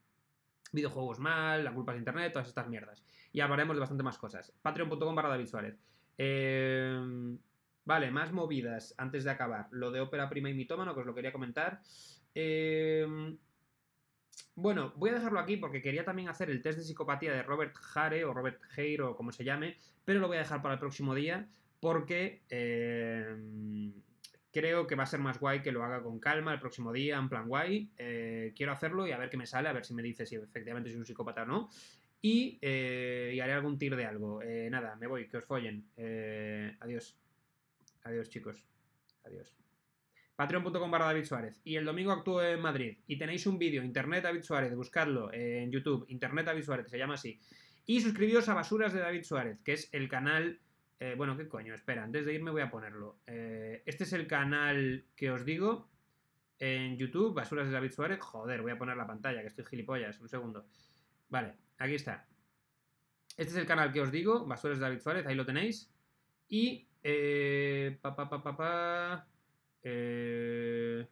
videojuegos 0.71 1.19
mal, 1.19 1.63
la 1.63 1.73
culpa 1.73 1.93
es 1.93 1.99
internet, 1.99 2.31
todas 2.31 2.47
estas 2.47 2.67
mierdas. 2.67 3.03
Y 3.33 3.41
hablaremos 3.41 3.75
de 3.75 3.79
bastante 3.79 4.03
más 4.03 4.17
cosas. 4.17 4.53
Patreon.com 4.61 5.15
barra 5.15 5.29
David 5.29 5.47
Suárez. 5.47 5.77
Eh, 6.17 7.01
vale, 7.83 8.11
más 8.11 8.31
movidas 8.31 8.93
antes 8.97 9.23
de 9.23 9.31
acabar. 9.31 9.67
Lo 9.71 9.91
de 9.91 9.99
ópera 9.99 10.29
prima 10.29 10.49
y 10.49 10.53
mitómano, 10.53 10.93
que 10.93 11.01
os 11.01 11.05
lo 11.05 11.15
quería 11.15 11.33
comentar. 11.33 11.81
Em, 12.33 13.37
bueno, 14.55 14.93
voy 14.95 15.09
a 15.09 15.13
dejarlo 15.13 15.39
aquí 15.39 15.57
porque 15.57 15.81
quería 15.81 16.05
también 16.05 16.29
hacer 16.29 16.49
el 16.49 16.61
test 16.61 16.77
de 16.79 16.83
psicopatía 16.83 17.33
de 17.33 17.43
Robert 17.43 17.75
Hare 17.95 18.25
o 18.25 18.33
Robert 18.33 18.61
Hare 18.71 19.01
o 19.01 19.15
como 19.15 19.31
se 19.31 19.43
llame, 19.43 19.77
pero 20.05 20.19
lo 20.19 20.27
voy 20.27 20.37
a 20.37 20.41
dejar 20.41 20.61
para 20.61 20.75
el 20.75 20.79
próximo 20.79 21.15
día 21.15 21.47
porque 21.79 22.43
em, 22.49 23.91
creo 24.51 24.85
que 24.87 24.95
va 24.95 25.03
a 25.03 25.07
ser 25.07 25.19
más 25.19 25.39
guay 25.39 25.61
que 25.61 25.71
lo 25.71 25.83
haga 25.83 26.03
con 26.03 26.19
calma 26.19 26.53
el 26.53 26.59
próximo 26.59 26.91
día, 26.91 27.17
en 27.17 27.29
plan 27.29 27.47
guay. 27.47 27.91
Eh, 27.97 28.53
quiero 28.55 28.71
hacerlo 28.71 29.07
y 29.07 29.11
a 29.11 29.17
ver 29.17 29.29
qué 29.29 29.37
me 29.37 29.47
sale, 29.47 29.69
a 29.69 29.73
ver 29.73 29.85
si 29.85 29.93
me 29.93 30.03
dice 30.03 30.25
si 30.25 30.35
efectivamente 30.35 30.89
soy 30.89 30.99
un 30.99 31.05
psicópata 31.05 31.43
o 31.43 31.45
no. 31.45 31.69
Y, 32.21 32.59
eh, 32.61 33.39
haré 33.41 33.53
algún 33.53 33.79
tir 33.79 33.95
de 33.95 34.05
algo. 34.05 34.43
Eh, 34.43 34.69
nada, 34.69 34.95
me 34.95 35.07
voy, 35.07 35.27
que 35.27 35.37
os 35.37 35.45
follen. 35.45 35.85
adiós. 36.79 37.17
Adiós, 38.03 38.29
chicos. 38.29 38.63
Adiós 39.25 39.70
patreon.com 40.41 40.89
barra 40.89 41.05
David 41.05 41.25
Suárez. 41.25 41.61
Y 41.63 41.75
el 41.75 41.85
domingo 41.85 42.11
actúo 42.11 42.41
en 42.41 42.59
Madrid. 42.59 42.97
Y 43.05 43.17
tenéis 43.17 43.45
un 43.45 43.59
vídeo, 43.59 43.83
Internet 43.83 44.23
David 44.23 44.41
Suárez, 44.41 44.75
buscadlo 44.75 45.31
en 45.31 45.69
YouTube, 45.71 46.05
Internet 46.07 46.47
David 46.47 46.63
Suárez, 46.63 46.87
se 46.89 46.97
llama 46.97 47.13
así. 47.13 47.39
Y 47.85 48.01
suscribíos 48.01 48.49
a 48.49 48.55
Basuras 48.55 48.91
de 48.91 49.01
David 49.01 49.23
Suárez, 49.23 49.59
que 49.63 49.73
es 49.73 49.89
el 49.91 50.09
canal 50.09 50.59
Eh, 50.99 51.15
bueno, 51.17 51.35
¿qué 51.35 51.47
coño? 51.47 51.73
Espera, 51.73 52.03
antes 52.03 52.25
de 52.25 52.33
irme 52.33 52.51
voy 52.51 52.61
a 52.61 52.69
ponerlo. 52.69 53.17
Eh, 53.25 53.81
este 53.87 54.03
es 54.03 54.13
el 54.13 54.27
canal 54.27 55.05
que 55.15 55.31
os 55.31 55.43
digo 55.45 55.89
en 56.59 56.95
YouTube, 56.97 57.33
Basuras 57.33 57.67
de 57.67 57.73
David 57.73 57.91
Suárez. 57.91 58.19
Joder, 58.19 58.61
voy 58.61 58.71
a 58.71 58.77
poner 58.77 58.95
la 58.97 59.07
pantalla, 59.07 59.41
que 59.41 59.47
estoy 59.47 59.65
gilipollas. 59.65 60.19
Un 60.19 60.29
segundo. 60.29 60.65
Vale, 61.29 61.53
aquí 61.79 61.95
está. 61.95 62.27
Este 63.37 63.51
es 63.51 63.57
el 63.57 63.65
canal 63.65 63.91
que 63.91 64.01
os 64.01 64.11
digo, 64.11 64.45
Basuras 64.45 64.77
de 64.77 64.85
David 64.85 64.99
Suárez, 64.99 65.25
ahí 65.27 65.35
lo 65.35 65.45
tenéis. 65.45 65.89
Y... 66.49 66.87
Eh, 67.03 67.97
pa, 67.99 68.15
pa, 68.15 68.29
pa, 68.29 69.27
eh, 69.83 71.07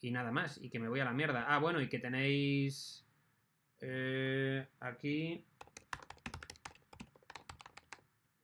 y 0.00 0.10
nada 0.10 0.30
más, 0.30 0.58
y 0.62 0.70
que 0.70 0.78
me 0.78 0.88
voy 0.88 1.00
a 1.00 1.04
la 1.04 1.12
mierda. 1.12 1.44
Ah, 1.48 1.58
bueno, 1.58 1.80
y 1.80 1.88
que 1.88 1.98
tenéis... 1.98 3.04
eh, 3.80 4.66
aquí 4.80 5.44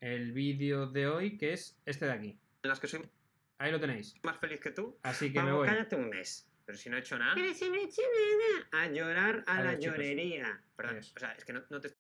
el 0.01 0.33
vídeo 0.33 0.87
de 0.87 1.07
hoy, 1.07 1.39
que 1.39 1.53
es 1.55 1.79
este 1.87 2.07
de 2.07 2.13
aquí. 2.13 2.39
En 2.63 2.69
las 2.71 2.81
que 2.81 2.87
soy 2.89 3.03
Ahí 3.59 3.71
lo 3.73 3.81
tenéis. 3.81 4.15
más 4.23 4.37
feliz 4.39 4.61
que 4.61 4.71
tú. 4.71 4.99
Así 5.03 5.33
que 5.33 5.39
me 5.39 5.47
Vamos, 5.47 5.59
voy. 5.61 5.69
cállate 5.69 5.97
un 5.97 6.09
mes. 6.11 6.47
Pero 6.67 6.77
si 6.77 6.91
no 6.91 6.97
he 6.97 7.01
hecho 7.01 7.19
nada. 7.19 7.35
Pero 7.35 7.55
si 7.55 7.69
no 7.69 7.75
he 7.77 7.85
hecho 7.85 8.03
nada. 8.03 8.85
A 8.85 8.91
llorar 8.91 9.45
a 9.47 9.63
la 9.63 9.79
llorería. 9.79 10.61
Perdón, 10.77 10.97
Adiós. 10.97 11.13
o 11.17 11.21
sea, 11.21 11.33
es 11.33 11.45
que 11.45 11.53
no, 11.53 11.63
no 11.71 11.81
te 11.81 11.94